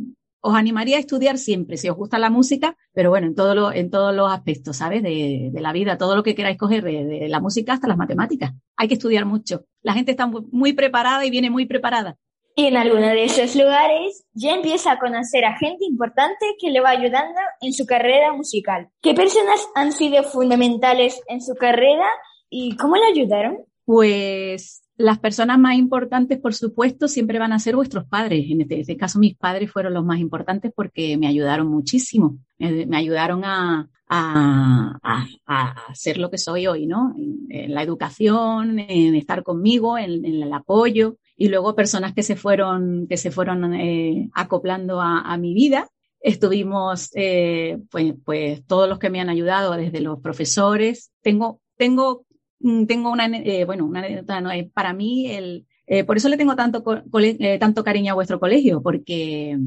os 0.48 0.56
animaría 0.56 0.96
a 0.96 1.02
estudiar 1.02 1.38
siempre, 1.38 1.76
si 1.76 1.90
os 1.90 1.98
gusta 1.98 2.18
la 2.18 2.30
música, 2.30 2.78
pero 2.94 3.10
bueno, 3.10 3.28
en, 3.28 3.36
todo 3.36 3.54
lo, 3.54 3.74
en 3.74 3.92
todos 3.92 4.16
los 4.16 4.32
aspectos, 4.32 4.78
¿sabes? 4.78 5.04
De, 5.04 5.50
de, 5.52 5.62
la 5.62 5.74
vida, 5.74 5.98
todo 5.98 6.16
lo 6.16 6.24
que 6.24 6.36
queráis 6.36 6.58
coger, 6.58 6.86
de, 6.86 7.04
de, 7.04 7.28
la 7.28 7.42
música 7.42 7.74
hasta 7.74 7.90
las 7.90 7.98
matemáticas. 7.98 8.54
Hay 8.78 8.88
que 8.88 8.94
estudiar 8.94 9.26
mucho. 9.26 9.66
La 9.82 9.94
gente 9.94 10.12
está 10.12 10.26
muy, 10.26 10.44
muy 10.50 10.72
preparada 10.72 11.26
y 11.26 11.32
viene 11.32 11.50
muy 11.50 11.66
preparada. 11.66 12.16
Y 12.56 12.68
en 12.68 12.78
alguno 12.78 13.08
de 13.08 13.26
esos 13.26 13.58
lugares 13.58 14.26
ya 14.34 14.54
empieza 14.54 14.94
a 14.94 15.00
conocer 15.00 15.44
a 15.44 15.58
gente 15.58 15.84
importante 15.84 16.46
que 16.60 16.72
le 16.72 16.80
va 16.80 16.92
ayudando 16.92 17.40
en 17.60 17.74
su 17.74 17.86
carrera 17.86 18.32
musical. 18.34 18.88
¿Qué 19.02 19.14
personas 19.14 19.68
han 19.76 19.92
sido 19.92 20.24
fundamentales 20.24 21.22
en 21.28 21.42
su 21.42 21.56
carrera 21.56 22.08
y 22.50 22.78
cómo 22.78 22.96
le 22.96 23.06
ayudaron? 23.08 23.58
Pues 23.84 24.82
las 24.98 25.20
personas 25.20 25.60
más 25.60 25.76
importantes, 25.76 26.40
por 26.40 26.56
supuesto, 26.56 27.08
siempre 27.08 27.38
van 27.38 27.54
a 27.54 27.60
ser 27.60 27.76
vuestros 27.76 28.06
padres. 28.06 28.46
En 28.50 28.62
este, 28.62 28.80
este, 28.80 28.98
caso, 28.98 29.20
mis 29.20 29.36
padres 29.36 29.72
fueron 29.72 29.94
los 29.94 30.04
más 30.04 30.20
importantes 30.20 30.72
porque 30.76 31.18
me 31.18 31.28
ayudaron 31.28 31.68
muchísimo. 31.68 32.40
Me, 32.58 32.98
ayudaron 32.98 33.46
a, 33.46 33.88
a, 34.10 34.98
a, 35.04 35.28
a, 35.46 35.94
ser 35.94 36.18
lo 36.18 36.32
que 36.32 36.40
soy 36.40 36.66
hoy, 36.66 36.88
¿no? 36.88 37.14
En, 37.16 37.76
la 37.76 37.84
educación, 37.84 38.80
en 38.80 39.14
estar 39.14 39.44
conmigo, 39.44 40.00
en, 40.00 40.26
el 40.26 40.52
apoyo. 40.52 41.18
Y 41.36 41.50
luego 41.50 41.76
personas 41.76 42.14
que 42.14 42.24
se 42.24 42.36
fueron, 42.36 43.06
que 43.08 43.18
se 43.18 43.30
fueron 43.30 43.76
eh, 43.76 44.30
acoplando 44.34 45.00
a, 45.00 45.22
a, 45.22 45.38
mi 45.38 45.54
vida. 45.54 45.88
Estuvimos, 46.20 47.12
eh, 47.14 47.78
pues, 47.92 48.16
pues 48.26 48.66
todos 48.66 48.90
los 48.90 48.98
que 48.98 49.12
me 49.12 49.22
han 49.22 49.30
ayudado, 49.30 49.74
desde 49.74 50.02
los 50.02 50.20
profesores. 50.22 51.12
Tengo, 51.22 51.62
tengo 51.78 52.26
tengo 52.60 53.12
una, 53.12 53.26
eh, 53.28 53.66
bueno, 53.66 53.86
una 53.86 54.00
anécdota, 54.00 54.42
¿no? 54.42 54.50
para 54.74 54.94
mí, 54.94 55.32
el, 55.32 55.66
eh, 55.86 56.04
por 56.04 56.18
eso 56.18 56.30
le 56.30 56.38
tengo 56.38 56.56
tanto, 56.56 56.84
eh, 57.20 57.58
tanto 57.60 57.84
cariño 57.84 58.12
a 58.12 58.16
vuestro 58.16 58.40
colegio, 58.40 58.82
porque, 58.82 59.58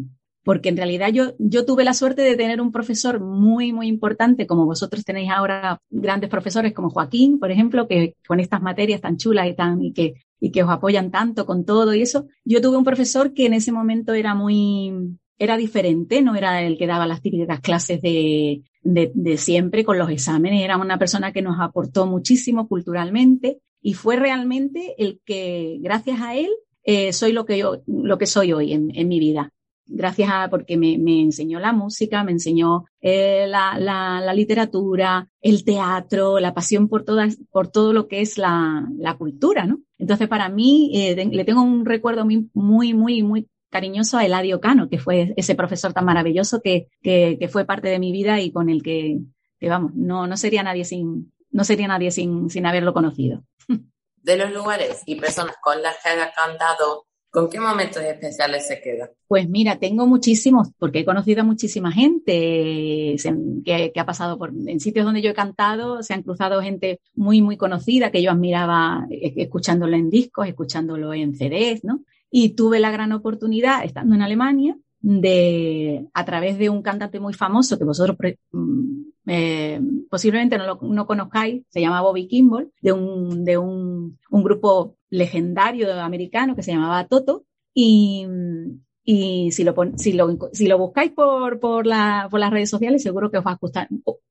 porque 0.44 0.68
en 0.68 0.76
realidad 0.76 1.08
yo, 1.12 1.32
yo 1.38 1.64
tuve 1.64 1.84
la 1.84 1.94
suerte 1.94 2.22
de 2.22 2.36
tener 2.36 2.60
un 2.60 2.72
profesor 2.72 3.20
muy, 3.20 3.72
muy 3.72 3.86
importante, 3.88 4.46
como 4.46 4.66
vosotros 4.66 5.04
tenéis 5.04 5.30
ahora 5.30 5.80
grandes 5.88 6.28
profesores 6.28 6.74
como 6.74 6.90
Joaquín, 6.90 7.38
por 7.38 7.50
ejemplo, 7.50 7.88
que 7.88 8.16
con 8.26 8.38
estas 8.38 8.60
materias 8.60 9.00
tan 9.00 9.16
chulas 9.16 9.48
y 9.48 9.54
tan, 9.54 9.82
y 9.82 9.92
que, 9.92 10.14
y 10.40 10.50
que 10.50 10.62
os 10.62 10.70
apoyan 10.70 11.10
tanto 11.10 11.46
con 11.46 11.64
todo 11.64 11.94
y 11.94 12.02
eso. 12.02 12.26
Yo 12.44 12.60
tuve 12.60 12.76
un 12.76 12.84
profesor 12.84 13.32
que 13.32 13.46
en 13.46 13.54
ese 13.54 13.72
momento 13.72 14.12
era 14.12 14.34
muy, 14.34 14.92
era 15.38 15.56
diferente, 15.56 16.20
no 16.20 16.34
era 16.34 16.62
el 16.62 16.76
que 16.76 16.86
daba 16.86 17.06
las 17.06 17.22
típicas 17.22 17.60
clases 17.60 18.02
de, 18.02 18.62
de, 18.82 19.36
siempre 19.36 19.84
con 19.84 19.98
los 19.98 20.10
exámenes, 20.10 20.62
era 20.62 20.76
una 20.76 20.98
persona 20.98 21.32
que 21.32 21.42
nos 21.42 21.60
aportó 21.60 22.06
muchísimo 22.06 22.68
culturalmente 22.68 23.60
y 23.82 23.94
fue 23.94 24.16
realmente 24.16 24.94
el 24.98 25.20
que, 25.24 25.78
gracias 25.80 26.20
a 26.20 26.34
él, 26.36 26.50
eh, 26.82 27.12
soy 27.12 27.32
lo 27.32 27.44
que 27.44 27.58
yo, 27.58 27.82
lo 27.86 28.18
que 28.18 28.26
soy 28.26 28.52
hoy 28.52 28.72
en, 28.72 29.08
mi 29.08 29.20
vida. 29.20 29.50
Gracias 29.86 30.30
a, 30.32 30.48
porque 30.48 30.76
me, 30.76 30.98
me, 30.98 31.20
enseñó 31.20 31.58
la 31.58 31.72
música, 31.72 32.22
me 32.22 32.30
enseñó 32.30 32.84
eh, 33.00 33.46
la, 33.48 33.76
la, 33.78 34.34
literatura, 34.34 35.28
el 35.40 35.64
teatro, 35.64 36.38
la 36.38 36.54
pasión 36.54 36.88
por 36.88 37.04
todas, 37.04 37.38
por 37.50 37.68
todo 37.68 37.92
lo 37.92 38.06
que 38.06 38.20
es 38.20 38.38
la, 38.38 38.88
la 38.98 39.16
cultura, 39.16 39.66
¿no? 39.66 39.80
Entonces, 39.98 40.28
para 40.28 40.48
mí, 40.48 40.92
eh, 40.94 41.28
le 41.30 41.44
tengo 41.44 41.62
un 41.62 41.84
recuerdo 41.84 42.24
muy, 42.24 42.48
muy, 42.54 43.22
muy 43.24 43.48
cariñoso 43.70 44.18
a 44.18 44.24
Eladio 44.24 44.60
Cano, 44.60 44.88
que 44.88 44.98
fue 44.98 45.32
ese 45.36 45.54
profesor 45.54 45.92
tan 45.92 46.04
maravilloso 46.04 46.60
que, 46.60 46.88
que, 47.02 47.36
que 47.38 47.48
fue 47.48 47.64
parte 47.64 47.88
de 47.88 47.98
mi 47.98 48.12
vida 48.12 48.40
y 48.40 48.52
con 48.52 48.68
el 48.68 48.82
que, 48.82 49.18
que, 49.58 49.68
vamos, 49.68 49.92
no, 49.94 50.26
no 50.26 50.36
sería 50.36 50.62
nadie 50.62 50.84
sin, 50.84 51.32
no 51.50 51.64
sería 51.64 51.88
nadie 51.88 52.10
sin, 52.10 52.50
sin 52.50 52.66
haberlo 52.66 52.92
conocido. 52.92 53.44
De 54.22 54.36
los 54.36 54.52
lugares 54.52 55.02
y 55.06 55.14
personas 55.18 55.56
con 55.62 55.80
las 55.80 55.96
que 56.02 56.10
haya 56.10 56.30
cantado, 56.32 57.06
¿con 57.30 57.48
qué 57.48 57.58
momentos 57.58 58.02
especiales 58.02 58.66
se 58.66 58.78
queda? 58.78 59.10
Pues 59.26 59.48
mira, 59.48 59.78
tengo 59.78 60.06
muchísimos, 60.06 60.68
porque 60.78 60.98
he 60.98 61.04
conocido 61.06 61.40
a 61.40 61.44
muchísima 61.44 61.90
gente 61.90 63.16
que, 63.64 63.92
que 63.94 64.00
ha 64.00 64.04
pasado 64.04 64.36
por, 64.36 64.50
en 64.50 64.78
sitios 64.78 65.06
donde 65.06 65.22
yo 65.22 65.30
he 65.30 65.34
cantado, 65.34 66.02
se 66.02 66.12
han 66.12 66.22
cruzado 66.22 66.60
gente 66.60 67.00
muy, 67.14 67.40
muy 67.40 67.56
conocida 67.56 68.10
que 68.10 68.20
yo 68.20 68.30
admiraba 68.30 69.06
eh, 69.10 69.32
escuchándolo 69.36 69.96
en 69.96 70.10
discos, 70.10 70.48
escuchándolo 70.48 71.14
en 71.14 71.34
CDs, 71.34 71.82
¿no? 71.82 72.04
Y 72.30 72.50
tuve 72.50 72.80
la 72.80 72.90
gran 72.90 73.12
oportunidad, 73.12 73.84
estando 73.84 74.14
en 74.14 74.22
Alemania, 74.22 74.76
de, 75.00 76.06
a 76.12 76.24
través 76.24 76.58
de 76.58 76.68
un 76.70 76.82
cantante 76.82 77.20
muy 77.20 77.32
famoso 77.32 77.78
que 77.78 77.84
vosotros 77.84 78.16
eh, 79.26 79.80
posiblemente 80.10 80.58
no 80.58 80.66
lo 80.66 80.78
no 80.82 81.06
conozcáis, 81.06 81.62
se 81.68 81.80
llama 81.80 82.02
Bobby 82.02 82.28
Kimball, 82.28 82.70
de 82.80 82.92
un, 82.92 83.44
de 83.44 83.58
un, 83.58 84.18
un 84.30 84.42
grupo 84.42 84.96
legendario 85.08 85.92
americano 86.00 86.54
que 86.54 86.62
se 86.62 86.72
llamaba 86.72 87.06
Toto. 87.06 87.44
Y, 87.72 88.26
y 89.04 89.50
si 89.52 89.64
lo, 89.64 89.74
si 89.96 90.12
lo, 90.12 90.38
si 90.52 90.66
lo 90.66 90.78
buscáis 90.78 91.12
por, 91.12 91.58
por, 91.58 91.86
la, 91.86 92.28
por 92.30 92.40
las 92.40 92.50
redes 92.50 92.70
sociales, 92.70 93.02
seguro 93.02 93.30
que 93.30 93.38
os 93.38 93.46
va 93.46 93.52
a 93.52 93.58
gustar, 93.60 93.88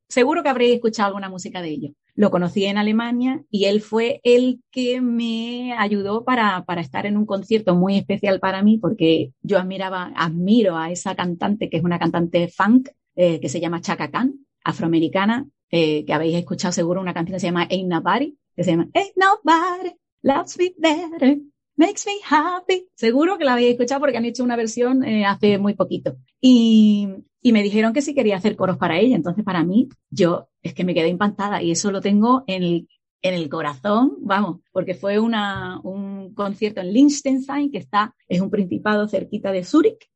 seguro 0.08 0.44
que 0.44 0.50
habréis 0.50 0.76
escuchado 0.76 1.08
alguna 1.08 1.30
música 1.30 1.62
de 1.62 1.70
ellos. 1.70 1.92
Lo 2.16 2.32
conocí 2.32 2.66
en 2.66 2.78
Alemania 2.78 3.44
y 3.50 3.66
él 3.66 3.82
fue 3.82 4.20
el 4.24 4.62
que 4.72 5.02
me 5.02 5.74
ayudó 5.74 6.26
para, 6.26 6.66
para 6.66 6.82
estar 6.82 7.06
en 7.06 7.18
un 7.18 7.26
concierto 7.26 7.76
muy 7.76 7.98
especial 7.98 8.40
para 8.40 8.62
mí 8.62 8.78
porque 8.78 9.32
yo 9.42 9.58
admiraba, 9.58 10.12
admiro 10.16 10.78
a 10.78 10.92
esa 10.92 11.16
cantante 11.16 11.70
que 11.70 11.78
es 11.78 11.84
una 11.84 12.00
cantante 12.00 12.48
funk 12.50 12.90
eh, 13.16 13.40
que 13.40 13.50
se 13.50 13.60
llama 13.60 13.82
Chaka 13.82 14.12
Khan, 14.12 14.34
afroamericana, 14.64 15.48
eh, 15.72 16.06
que 16.06 16.14
habéis 16.14 16.36
escuchado 16.36 16.72
seguro 16.72 17.02
una 17.02 17.14
canción 17.14 17.36
que 17.36 17.40
se 17.40 17.48
llama 17.48 17.68
Ain't 17.70 17.90
Nobody, 17.90 18.38
que 18.56 18.64
se 18.64 18.72
llama 18.72 18.88
Ain't 18.94 19.16
Nobody 19.16 19.92
loves 20.22 20.58
me 20.58 20.74
better, 20.78 21.38
makes 21.80 22.02
me 22.06 22.20
happy. 22.30 22.88
Seguro 22.94 23.38
que 23.38 23.46
la 23.46 23.54
habéis 23.54 23.72
escuchado 23.72 24.02
porque 24.02 24.18
han 24.18 24.26
hecho 24.26 24.44
una 24.44 24.58
versión 24.58 25.04
eh, 25.04 25.26
hace 25.26 25.58
muy 25.58 25.74
poquito. 25.74 26.18
Y, 26.42 27.08
y 27.42 27.54
me 27.54 27.64
dijeron 27.64 27.94
que 27.94 28.02
sí 28.02 28.14
quería 28.14 28.36
hacer 28.36 28.58
coros 28.58 28.78
para 28.78 29.00
ella. 29.00 29.16
Entonces, 29.16 29.46
para 29.46 29.64
mí, 29.64 29.88
yo 30.10 30.50
es 30.62 30.74
que 30.74 30.84
me 30.84 30.94
quedé 30.94 31.08
impactada 31.08 31.64
y 31.64 31.72
eso 31.72 31.90
lo 31.90 32.02
tengo 32.02 32.44
en 32.48 32.64
el, 32.64 32.88
en 33.22 33.34
el 33.34 33.48
corazón, 33.50 34.18
vamos, 34.20 34.60
porque 34.74 34.94
fue 34.94 35.20
una, 35.20 35.80
un 35.84 36.34
concierto 36.34 36.82
en 36.82 36.92
Liechtenstein, 36.92 37.72
que 37.72 37.78
está, 37.78 38.14
es 38.28 38.42
un 38.42 38.50
principado 38.50 39.08
cerquita 39.08 39.52
de 39.54 39.64
Zúrich, 39.64 40.10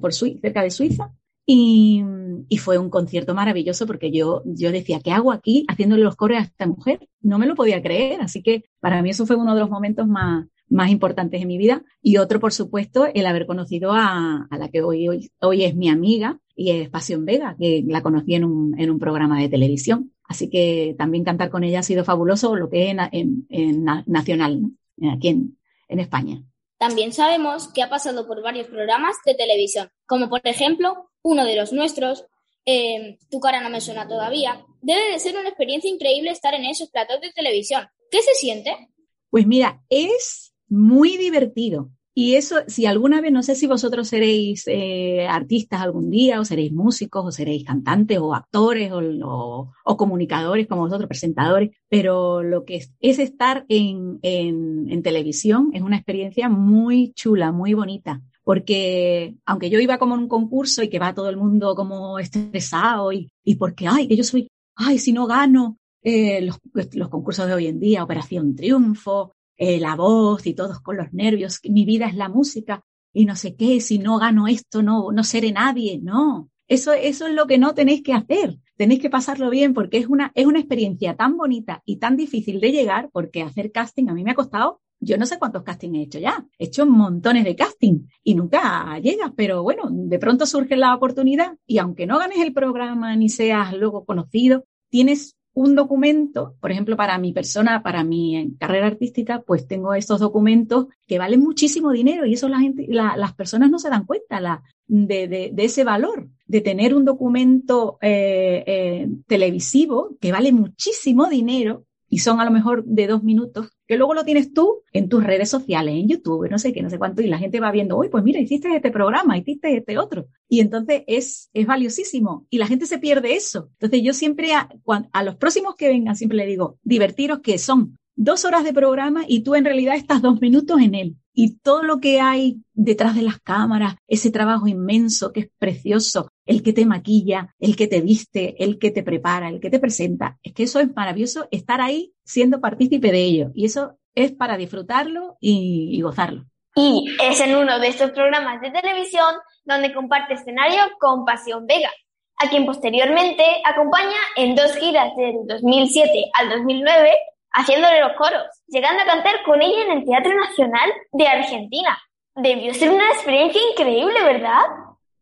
por 0.00 0.14
cerca 0.14 0.62
de 0.62 0.70
Suiza. 0.70 1.12
Y, 1.50 2.04
y, 2.50 2.58
fue 2.58 2.76
un 2.76 2.90
concierto 2.90 3.34
maravilloso 3.34 3.86
porque 3.86 4.12
yo, 4.12 4.42
yo 4.44 4.70
decía, 4.70 5.00
¿qué 5.02 5.12
hago 5.12 5.32
aquí 5.32 5.64
haciéndole 5.66 6.02
los 6.04 6.14
coros 6.14 6.38
a 6.38 6.42
esta 6.42 6.66
mujer? 6.66 7.08
No 7.22 7.38
me 7.38 7.46
lo 7.46 7.54
podía 7.54 7.80
creer. 7.80 8.20
Así 8.20 8.42
que 8.42 8.64
para 8.80 9.00
mí 9.00 9.10
eso 9.10 9.24
fue 9.24 9.36
uno 9.36 9.54
de 9.54 9.60
los 9.60 9.70
momentos 9.70 10.06
más, 10.06 10.46
más 10.70 10.90
importantes 10.90 11.40
en 11.40 11.48
mi 11.48 11.58
vida. 11.58 11.82
Y 12.02 12.18
otro, 12.18 12.40
por 12.40 12.52
supuesto, 12.52 13.06
el 13.12 13.26
haber 13.26 13.46
conocido 13.46 13.92
a, 13.92 14.46
a 14.50 14.58
la 14.58 14.68
que 14.68 14.82
hoy, 14.82 15.08
hoy, 15.08 15.30
hoy 15.40 15.64
es 15.64 15.74
mi 15.74 15.88
amiga 15.88 16.38
y 16.54 16.70
es 16.70 16.88
Pasión 16.90 17.24
Vega, 17.24 17.56
que 17.58 17.84
la 17.86 18.02
conocí 18.02 18.34
en 18.34 18.44
un, 18.44 18.78
en 18.78 18.90
un 18.90 18.98
programa 18.98 19.40
de 19.40 19.48
televisión. 19.48 20.12
Así 20.24 20.50
que 20.50 20.94
también 20.98 21.24
cantar 21.24 21.50
con 21.50 21.64
ella 21.64 21.80
ha 21.80 21.82
sido 21.82 22.04
fabuloso, 22.04 22.54
lo 22.54 22.68
que 22.68 22.84
es 22.84 22.90
en, 22.90 23.00
en, 23.12 23.46
en 23.48 23.84
nacional, 24.06 24.60
¿no? 24.60 25.12
aquí 25.12 25.28
en, 25.28 25.58
en 25.88 26.00
España. 26.00 26.42
También 26.78 27.12
sabemos 27.12 27.68
que 27.68 27.82
ha 27.82 27.90
pasado 27.90 28.26
por 28.26 28.42
varios 28.42 28.68
programas 28.68 29.16
de 29.24 29.34
televisión, 29.34 29.88
como 30.06 30.28
por 30.28 30.40
ejemplo 30.44 31.10
uno 31.22 31.44
de 31.44 31.56
los 31.56 31.72
nuestros, 31.72 32.26
eh, 32.66 33.18
Tu 33.30 33.40
cara 33.40 33.62
no 33.62 33.70
me 33.70 33.80
suena 33.80 34.06
todavía. 34.06 34.64
Debe 34.82 35.12
de 35.12 35.18
ser 35.18 35.36
una 35.36 35.48
experiencia 35.48 35.90
increíble 35.90 36.30
estar 36.30 36.54
en 36.54 36.66
esos 36.66 36.90
platos 36.90 37.20
de 37.20 37.32
televisión. 37.32 37.88
¿Qué 38.10 38.22
se 38.22 38.34
siente? 38.34 38.90
Pues 39.30 39.46
mira, 39.46 39.82
es 39.88 40.47
muy 40.68 41.16
divertido. 41.16 41.90
Y 42.20 42.34
eso, 42.34 42.56
si 42.66 42.84
alguna 42.84 43.20
vez, 43.20 43.30
no 43.30 43.44
sé 43.44 43.54
si 43.54 43.68
vosotros 43.68 44.08
seréis 44.08 44.64
eh, 44.66 45.28
artistas 45.28 45.80
algún 45.80 46.10
día, 46.10 46.40
o 46.40 46.44
seréis 46.44 46.72
músicos, 46.72 47.24
o 47.24 47.30
seréis 47.30 47.64
cantantes, 47.64 48.18
o 48.18 48.34
actores, 48.34 48.90
o, 48.92 49.70
comunicadores 49.96 50.66
como 50.66 50.82
vosotros, 50.82 51.06
presentadores, 51.06 51.70
pero 51.88 52.42
lo 52.42 52.64
que 52.64 52.74
es, 52.74 52.92
es 52.98 53.20
estar 53.20 53.64
en, 53.68 54.18
en, 54.22 55.00
televisión 55.04 55.70
es 55.74 55.82
una 55.82 55.94
experiencia 55.94 56.48
muy 56.48 57.12
chula, 57.12 57.52
muy 57.52 57.74
bonita. 57.74 58.20
Porque 58.42 59.36
aunque 59.46 59.70
yo 59.70 59.78
iba 59.78 59.98
como 59.98 60.16
en 60.16 60.22
un 60.22 60.28
concurso 60.28 60.82
y 60.82 60.88
que 60.88 60.98
va 60.98 61.14
todo 61.14 61.28
el 61.28 61.36
mundo 61.36 61.76
como 61.76 62.18
estresado 62.18 63.12
y, 63.12 63.30
y 63.44 63.54
porque, 63.54 63.86
ay, 63.86 64.08
que 64.08 64.16
yo 64.16 64.24
soy, 64.24 64.48
ay, 64.74 64.98
si 64.98 65.12
no 65.12 65.28
gano, 65.28 65.78
eh, 66.02 66.40
los 66.42 67.08
concursos 67.08 67.46
de 67.46 67.54
hoy 67.54 67.66
en 67.68 67.78
día, 67.78 68.02
Operación 68.02 68.56
Triunfo, 68.56 69.34
eh, 69.58 69.78
la 69.78 69.94
voz 69.96 70.46
y 70.46 70.54
todos 70.54 70.80
con 70.80 70.96
los 70.96 71.12
nervios, 71.12 71.60
mi 71.64 71.84
vida 71.84 72.06
es 72.06 72.14
la 72.14 72.30
música 72.30 72.84
y 73.12 73.26
no 73.26 73.36
sé 73.36 73.56
qué, 73.56 73.80
si 73.80 73.98
no 73.98 74.18
gano 74.18 74.48
esto, 74.48 74.82
no, 74.82 75.12
no 75.12 75.24
seré 75.24 75.52
nadie, 75.52 76.00
no. 76.02 76.48
Eso, 76.66 76.92
eso 76.92 77.26
es 77.26 77.34
lo 77.34 77.46
que 77.46 77.58
no 77.58 77.74
tenéis 77.74 78.02
que 78.02 78.12
hacer. 78.12 78.58
Tenéis 78.76 79.00
que 79.00 79.10
pasarlo 79.10 79.50
bien 79.50 79.74
porque 79.74 79.98
es 79.98 80.06
una, 80.06 80.32
es 80.34 80.46
una 80.46 80.60
experiencia 80.60 81.16
tan 81.16 81.36
bonita 81.36 81.82
y 81.84 81.96
tan 81.96 82.16
difícil 82.16 82.60
de 82.60 82.72
llegar 82.72 83.10
porque 83.12 83.42
hacer 83.42 83.72
casting 83.72 84.08
a 84.08 84.14
mí 84.14 84.24
me 84.24 84.30
ha 84.30 84.34
costado 84.34 84.80
yo 85.00 85.16
no 85.16 85.26
sé 85.26 85.38
cuántos 85.38 85.62
castings 85.62 85.96
he 85.96 86.02
hecho 86.02 86.18
ya. 86.18 86.44
He 86.58 86.66
hecho 86.66 86.86
montones 86.86 87.44
de 87.44 87.54
casting 87.54 88.06
y 88.24 88.34
nunca 88.34 88.98
llegas, 88.98 89.32
pero 89.36 89.62
bueno, 89.62 89.88
de 89.90 90.18
pronto 90.18 90.46
surge 90.46 90.76
la 90.76 90.94
oportunidad 90.94 91.56
y 91.66 91.78
aunque 91.78 92.06
no 92.06 92.18
ganes 92.18 92.38
el 92.38 92.52
programa 92.52 93.14
ni 93.16 93.28
seas 93.28 93.72
luego 93.74 94.04
conocido, 94.04 94.64
tienes 94.88 95.36
un 95.58 95.74
documento, 95.74 96.54
por 96.60 96.70
ejemplo, 96.70 96.96
para 96.96 97.18
mi 97.18 97.32
persona, 97.32 97.82
para 97.82 98.04
mi 98.04 98.54
carrera 98.60 98.86
artística, 98.86 99.42
pues 99.44 99.66
tengo 99.66 99.92
estos 99.92 100.20
documentos 100.20 100.86
que 101.04 101.18
valen 101.18 101.40
muchísimo 101.40 101.90
dinero 101.90 102.26
y 102.26 102.34
eso 102.34 102.48
la 102.48 102.60
gente, 102.60 102.86
las 102.88 103.34
personas 103.34 103.68
no 103.68 103.80
se 103.80 103.90
dan 103.90 104.06
cuenta 104.06 104.40
la, 104.40 104.62
de, 104.86 105.52
ese 105.56 105.82
valor, 105.82 106.28
de 106.46 106.60
tener 106.60 106.94
un 106.94 107.04
documento 107.04 107.98
eh, 108.00 108.62
eh, 108.66 109.08
televisivo 109.26 110.16
que 110.20 110.30
vale 110.30 110.52
muchísimo 110.52 111.28
dinero 111.28 111.86
y 112.08 112.18
son 112.18 112.40
a 112.40 112.44
lo 112.44 112.50
mejor 112.50 112.84
de 112.84 113.06
dos 113.06 113.22
minutos, 113.22 113.70
que 113.86 113.96
luego 113.96 114.14
lo 114.14 114.24
tienes 114.24 114.52
tú 114.52 114.82
en 114.92 115.08
tus 115.08 115.22
redes 115.22 115.50
sociales, 115.50 115.94
en 115.94 116.08
YouTube, 116.08 116.48
no 116.50 116.58
sé 116.58 116.72
qué, 116.72 116.82
no 116.82 116.90
sé 116.90 116.98
cuánto, 116.98 117.22
y 117.22 117.26
la 117.26 117.38
gente 117.38 117.60
va 117.60 117.70
viendo, 117.70 117.98
uy, 117.98 118.08
pues 118.08 118.24
mira, 118.24 118.40
hiciste 118.40 118.74
este 118.74 118.90
programa, 118.90 119.36
hiciste 119.36 119.76
este 119.76 119.98
otro. 119.98 120.26
Y 120.48 120.60
entonces 120.60 121.02
es, 121.06 121.50
es 121.52 121.66
valiosísimo 121.66 122.46
y 122.50 122.58
la 122.58 122.66
gente 122.66 122.86
se 122.86 122.98
pierde 122.98 123.34
eso. 123.34 123.68
Entonces 123.72 124.02
yo 124.02 124.12
siempre 124.12 124.54
a, 124.54 124.68
a 125.12 125.22
los 125.22 125.36
próximos 125.36 125.76
que 125.76 125.88
vengan, 125.88 126.16
siempre 126.16 126.38
le 126.38 126.46
digo, 126.46 126.78
divertiros 126.82 127.40
que 127.40 127.58
son 127.58 127.98
dos 128.18 128.44
horas 128.44 128.64
de 128.64 128.72
programa 128.72 129.22
y 129.28 129.40
tú 129.40 129.54
en 129.54 129.64
realidad 129.64 129.94
estás 129.94 130.20
dos 130.20 130.40
minutos 130.40 130.80
en 130.80 130.94
él. 130.94 131.16
Y 131.32 131.58
todo 131.58 131.84
lo 131.84 132.00
que 132.00 132.20
hay 132.20 132.62
detrás 132.74 133.14
de 133.14 133.22
las 133.22 133.38
cámaras, 133.38 133.94
ese 134.08 134.32
trabajo 134.32 134.66
inmenso 134.66 135.32
que 135.32 135.40
es 135.40 135.50
precioso, 135.56 136.28
el 136.48 136.62
que 136.62 136.72
te 136.72 136.86
maquilla, 136.86 137.54
el 137.60 137.76
que 137.76 137.86
te 137.86 138.00
viste, 138.00 138.56
el 138.64 138.78
que 138.78 138.90
te 138.90 139.02
prepara, 139.02 139.50
el 139.50 139.60
que 139.60 139.68
te 139.68 139.78
presenta, 139.78 140.38
es 140.42 140.54
que 140.54 140.62
eso 140.62 140.80
es 140.80 140.92
maravilloso 140.96 141.46
estar 141.50 141.82
ahí 141.82 142.14
siendo 142.24 142.60
partícipe 142.60 143.12
de 143.12 143.20
ello. 143.20 143.50
Y 143.54 143.66
eso 143.66 143.98
es 144.14 144.32
para 144.32 144.56
disfrutarlo 144.56 145.36
y, 145.40 146.00
gozarlo. 146.00 146.46
Y 146.74 147.14
es 147.22 147.40
en 147.40 147.54
uno 147.54 147.78
de 147.78 147.88
estos 147.88 148.12
programas 148.12 148.62
de 148.62 148.70
televisión 148.70 149.34
donde 149.64 149.92
comparte 149.92 150.34
escenario 150.34 150.80
con 150.98 151.26
Pasión 151.26 151.66
Vega, 151.66 151.90
a 152.38 152.48
quien 152.48 152.64
posteriormente 152.64 153.44
acompaña 153.64 154.18
en 154.36 154.54
dos 154.54 154.74
giras 154.76 155.14
del 155.16 155.34
2007 155.46 156.30
al 156.32 156.48
2009 156.48 157.10
haciéndole 157.52 158.00
los 158.00 158.12
coros, 158.16 158.44
llegando 158.68 159.02
a 159.02 159.06
cantar 159.06 159.42
con 159.44 159.60
ella 159.60 159.82
en 159.84 159.98
el 159.98 160.04
Teatro 160.04 160.32
Nacional 160.34 160.90
de 161.12 161.26
Argentina. 161.26 161.98
Debió 162.34 162.72
ser 162.72 162.90
una 162.90 163.08
experiencia 163.08 163.60
increíble, 163.72 164.22
¿verdad? 164.22 164.62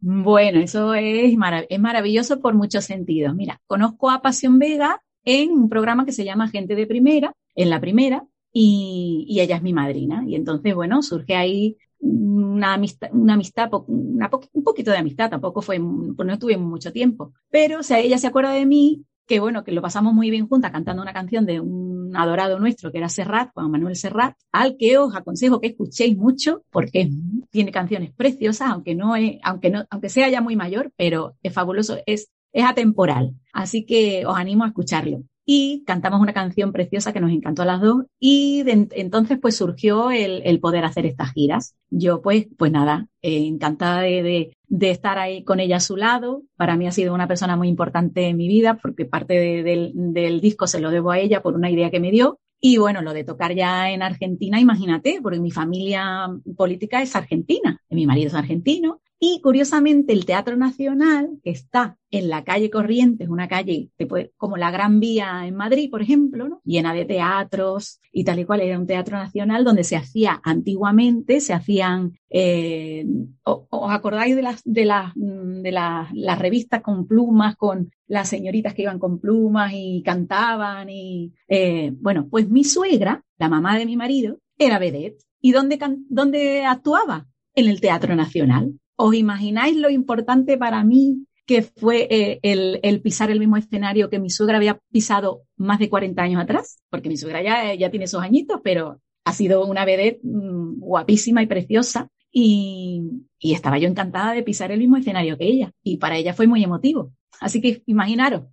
Bueno, 0.09 0.61
eso 0.61 0.95
es, 0.95 1.37
maravilloso 1.37 2.41
por 2.41 2.55
muchos 2.55 2.85
sentidos. 2.85 3.35
Mira, 3.35 3.61
conozco 3.67 4.09
a 4.09 4.23
Pasión 4.23 4.57
Vega 4.61 5.03
en 5.25 5.51
un 5.51 5.69
programa 5.69 6.05
que 6.07 6.13
se 6.13 6.25
llama 6.25 6.47
Gente 6.47 6.77
de 6.77 6.87
Primera, 6.87 7.33
en 7.57 7.71
la 7.71 7.81
primera, 7.81 8.25
y, 8.53 9.27
ella 9.41 9.57
es 9.57 9.63
mi 9.63 9.73
madrina. 9.73 10.23
Y 10.25 10.37
entonces, 10.37 10.77
bueno, 10.77 11.03
surge 11.03 11.35
ahí 11.35 11.77
una 11.99 12.75
amistad, 12.75 13.09
una 13.13 13.35
amistad 13.35 13.69
un 13.73 14.63
poquito 14.63 14.93
de 14.93 14.99
amistad, 14.99 15.29
tampoco 15.29 15.61
fue, 15.61 15.81
pues 16.17 16.25
no 16.25 16.35
estuvimos 16.35 16.69
mucho 16.69 16.93
tiempo. 16.93 17.33
Pero, 17.51 17.81
o 17.81 17.83
sea, 17.83 17.99
ella 17.99 18.19
se 18.19 18.29
acuerda 18.29 18.53
de 18.53 18.65
mí 18.65 19.05
que 19.27 19.41
bueno, 19.41 19.65
que 19.65 19.73
lo 19.73 19.83
pasamos 19.83 20.15
muy 20.15 20.31
bien 20.31 20.49
juntas 20.49 20.71
cantando 20.71 21.03
una 21.03 21.13
canción 21.13 21.47
de 21.47 21.61
un 21.61 21.96
adorado 22.17 22.59
nuestro 22.59 22.91
que 22.91 22.99
era 22.99 23.09
Serrat, 23.09 23.51
Juan 23.55 23.71
Manuel 23.71 23.97
Serrat, 23.97 24.37
al 24.53 24.77
que 24.77 24.99
os 24.99 25.15
aconsejo 25.15 25.61
que 25.61 25.69
escuchéis 25.69 26.17
mucho 26.17 26.63
porque 26.71 27.11
tiene 27.51 27.71
canciones 27.71 28.13
preciosas, 28.13 28.71
aunque 28.71 28.95
no 28.95 29.17
es, 29.17 29.39
aunque 29.43 29.71
no, 29.71 29.85
aunque 29.91 30.09
sea 30.09 30.29
ya 30.29 30.41
muy 30.41 30.57
mayor, 30.57 30.93
pero 30.97 31.37
es 31.43 31.53
fabuloso, 31.53 31.99
es, 32.07 32.31
es 32.53 32.65
atemporal. 32.65 33.35
Así 33.53 33.85
que 33.85 34.25
os 34.27 34.37
animo 34.37 34.65
a 34.65 34.69
escucharlo 34.69 35.23
y 35.49 35.85
cantamos 35.87 36.21
una 36.21 36.33
canción 36.33 36.73
preciosa 36.73 37.13
que 37.13 37.21
nos 37.21 37.31
encantó 37.31 37.63
a 37.63 37.67
las 37.67 37.81
dos 37.81 38.05
y 38.19 38.65
entonces 38.67 39.39
pues 39.41 39.57
surgió 39.57 40.11
el, 40.11 40.59
poder 40.61 40.85
hacer 40.85 41.07
estas 41.07 41.33
giras. 41.33 41.77
Yo 41.89 42.21
pues, 42.21 42.49
pues 42.59 42.73
nada, 42.73 43.07
eh, 43.23 43.47
encantada 43.47 44.01
de, 44.01 44.57
estar 44.81 45.19
ahí 45.19 45.45
con 45.45 45.61
ella 45.61 45.77
a 45.77 45.81
su 45.81 45.97
lado. 45.97 46.43
Para 46.57 46.77
mí 46.77 46.89
ha 46.89 46.93
sido 46.93 47.15
una 47.15 47.29
persona 47.29 47.57
muy 47.57 47.69
importante 47.69 48.27
en 48.27 48.37
mi 48.37 48.49
vida 48.49 48.79
porque 48.83 49.05
parte 49.05 49.63
del, 49.63 49.93
del 49.95 50.41
disco 50.41 50.67
se 50.67 50.81
lo 50.81 50.91
debo 50.91 51.13
a 51.13 51.21
ella 51.21 51.43
por 51.43 51.55
una 51.55 51.71
idea 51.71 51.91
que 51.91 52.01
me 52.01 52.11
dio. 52.11 52.41
Y 52.61 52.79
bueno, 52.79 53.03
lo 53.03 53.13
de 53.13 53.23
tocar 53.23 53.55
ya 53.55 53.91
en 53.91 54.03
Argentina, 54.03 54.59
imagínate, 54.59 55.21
porque 55.23 55.39
mi 55.39 55.53
familia 55.53 56.29
política 56.57 57.03
es 57.03 57.15
argentina, 57.15 57.81
mi 57.91 58.07
marido 58.07 58.29
es 58.29 58.35
argentino, 58.35 59.01
y 59.29 59.41
curiosamente, 59.41 60.13
el 60.13 60.25
Teatro 60.25 60.57
Nacional, 60.57 61.41
que 61.43 61.51
está 61.51 61.99
en 62.13 62.29
la 62.29 62.45
calle 62.45 62.71
Corrientes, 62.71 63.29
una 63.29 63.49
calle 63.49 63.91
como 64.37 64.57
la 64.57 64.71
Gran 64.71 65.01
Vía 65.01 65.49
en 65.49 65.57
Madrid, 65.57 65.91
por 65.91 66.01
ejemplo, 66.01 66.61
llena 66.65 66.95
de 66.95 67.07
teatros 67.07 68.01
y 68.13 68.23
tal 68.23 68.39
y 68.39 68.45
cual, 68.45 68.61
era 68.61 68.79
un 68.79 68.87
teatro 68.87 69.19
nacional 69.19 69.65
donde 69.65 69.83
se 69.83 69.97
hacía 69.97 70.41
antiguamente, 70.45 71.41
se 71.41 71.55
hacían, 71.55 72.17
eh, 72.31 73.05
¿os 73.43 73.91
acordáis 73.91 74.37
de 74.37 74.43
las, 74.43 74.63
de 74.65 74.85
las, 74.85 75.13
de 75.17 75.73
las, 75.73 76.39
revistas 76.39 76.83
con 76.83 77.09
plumas, 77.09 77.57
con 77.57 77.91
las 78.07 78.29
señoritas 78.29 78.75
que 78.75 78.83
iban 78.83 79.01
con 79.01 79.19
plumas 79.19 79.73
y 79.75 80.05
cantaban? 80.05 80.89
Y, 80.89 81.33
eh, 81.49 81.93
bueno, 81.97 82.29
pues 82.31 82.49
mi 82.49 82.63
suegra, 82.63 83.25
la 83.39 83.49
mamá 83.49 83.77
de 83.77 83.87
mi 83.87 83.97
marido, 83.97 84.39
era 84.57 84.79
vedette. 84.79 85.25
¿Y 85.41 85.51
dónde, 85.51 85.81
dónde 86.09 86.65
actuaba? 86.65 87.27
En 87.57 87.69
el 87.69 87.81
Teatro 87.81 88.15
Nacional. 88.15 88.79
¿Os 88.97 89.15
imagináis 89.15 89.77
lo 89.77 89.91
importante 89.91 90.57
para 90.57 90.83
mí 90.85 91.27
que 91.47 91.63
fue 91.63 92.09
eh, 92.11 92.41
el, 92.43 93.01
pisar 93.03 93.31
el 93.31 93.39
mismo 93.39 93.57
escenario 93.57 94.11
que 94.11 94.19
mi 94.19 94.31
suegra 94.31 94.57
había 94.57 94.81
pisado 94.91 95.45
más 95.57 95.79
de 95.79 95.89
40 95.89 96.21
años 96.23 96.43
atrás? 96.43 96.83
Porque 96.91 97.09
mi 97.09 97.17
suegra 97.17 97.43
ya, 97.43 97.75
ya 97.75 97.91
tiene 97.91 98.07
esos 98.07 98.23
añitos, 98.23 98.61
pero 98.65 99.01
ha 99.25 99.33
sido 99.33 99.65
una 99.65 99.85
vedette 99.85 100.21
mm, 100.23 100.81
guapísima 100.81 101.43
y 101.43 101.47
preciosa. 101.47 102.09
Y, 102.33 103.03
y 103.39 103.55
estaba 103.55 103.79
yo 103.79 103.89
encantada 103.89 104.33
de 104.33 104.43
pisar 104.43 104.71
el 104.73 104.79
mismo 104.79 104.97
escenario 104.97 105.39
que 105.39 105.47
ella. 105.47 105.73
Y 105.83 105.99
para 105.99 106.17
ella 106.17 106.35
fue 106.35 106.47
muy 106.47 106.63
emotivo. 106.63 107.13
Así 107.41 107.61
que 107.61 107.83
imaginaros. 107.87 108.45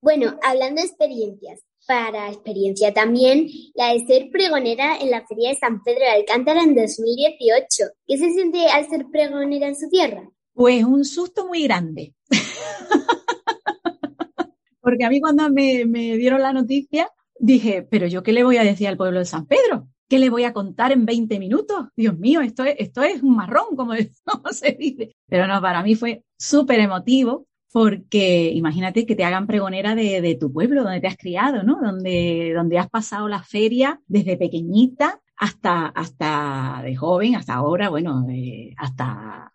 Bueno, 0.00 0.38
hablando 0.42 0.82
de 0.82 0.88
experiencias, 0.88 1.60
para 1.86 2.28
experiencia 2.28 2.92
también 2.92 3.48
la 3.74 3.92
de 3.92 4.06
ser 4.06 4.30
pregonera 4.30 4.96
en 4.98 5.10
la 5.10 5.26
Feria 5.26 5.50
de 5.50 5.56
San 5.56 5.82
Pedro 5.82 6.00
de 6.00 6.10
Alcántara 6.10 6.62
en 6.62 6.74
2018. 6.74 7.84
¿Qué 8.06 8.18
se 8.18 8.32
siente 8.32 8.66
al 8.68 8.88
ser 8.88 9.06
pregonera 9.10 9.68
en 9.68 9.76
su 9.76 9.88
tierra? 9.88 10.28
Pues 10.52 10.84
un 10.84 11.04
susto 11.04 11.46
muy 11.46 11.64
grande. 11.64 12.14
Porque 14.80 15.04
a 15.04 15.10
mí 15.10 15.20
cuando 15.20 15.48
me, 15.50 15.84
dieron 16.16 16.42
la 16.42 16.52
noticia, 16.52 17.10
dije, 17.38 17.82
pero 17.82 18.06
yo 18.06 18.22
qué 18.22 18.32
le 18.32 18.44
voy 18.44 18.58
a 18.58 18.64
decir 18.64 18.86
al 18.86 18.96
pueblo 18.96 19.18
de 19.18 19.24
San 19.24 19.46
Pedro? 19.46 19.88
¿Qué 20.08 20.18
le 20.18 20.28
voy 20.28 20.44
a 20.44 20.52
contar 20.52 20.92
en 20.92 21.06
20 21.06 21.38
minutos? 21.38 21.86
Dios 21.96 22.18
mío, 22.18 22.42
esto 22.42 22.64
es, 22.64 22.76
esto 22.78 23.02
es 23.02 23.22
un 23.22 23.34
marrón, 23.34 23.74
como 23.76 23.94
se 24.52 24.72
dice. 24.72 25.16
Pero 25.26 25.46
no, 25.46 25.60
para 25.60 25.82
mí 25.82 25.94
fue 25.94 26.22
súper 26.38 26.80
emotivo 26.80 27.46
porque 27.74 28.52
imagínate 28.54 29.04
que 29.04 29.16
te 29.16 29.24
hagan 29.24 29.48
pregonera 29.48 29.96
de, 29.96 30.36
tu 30.38 30.52
pueblo, 30.52 30.84
donde 30.84 31.00
te 31.00 31.08
has 31.08 31.16
criado, 31.16 31.64
¿no? 31.64 31.80
Donde, 31.82 32.52
donde 32.54 32.78
has 32.78 32.88
pasado 32.88 33.26
la 33.26 33.42
feria 33.42 34.00
desde 34.06 34.36
pequeñita 34.36 35.20
hasta, 35.36 35.86
hasta 35.86 36.82
de 36.84 36.94
joven, 36.94 37.34
hasta 37.34 37.54
ahora, 37.54 37.88
bueno, 37.88 38.28
eh, 38.30 38.74
hasta 38.76 39.53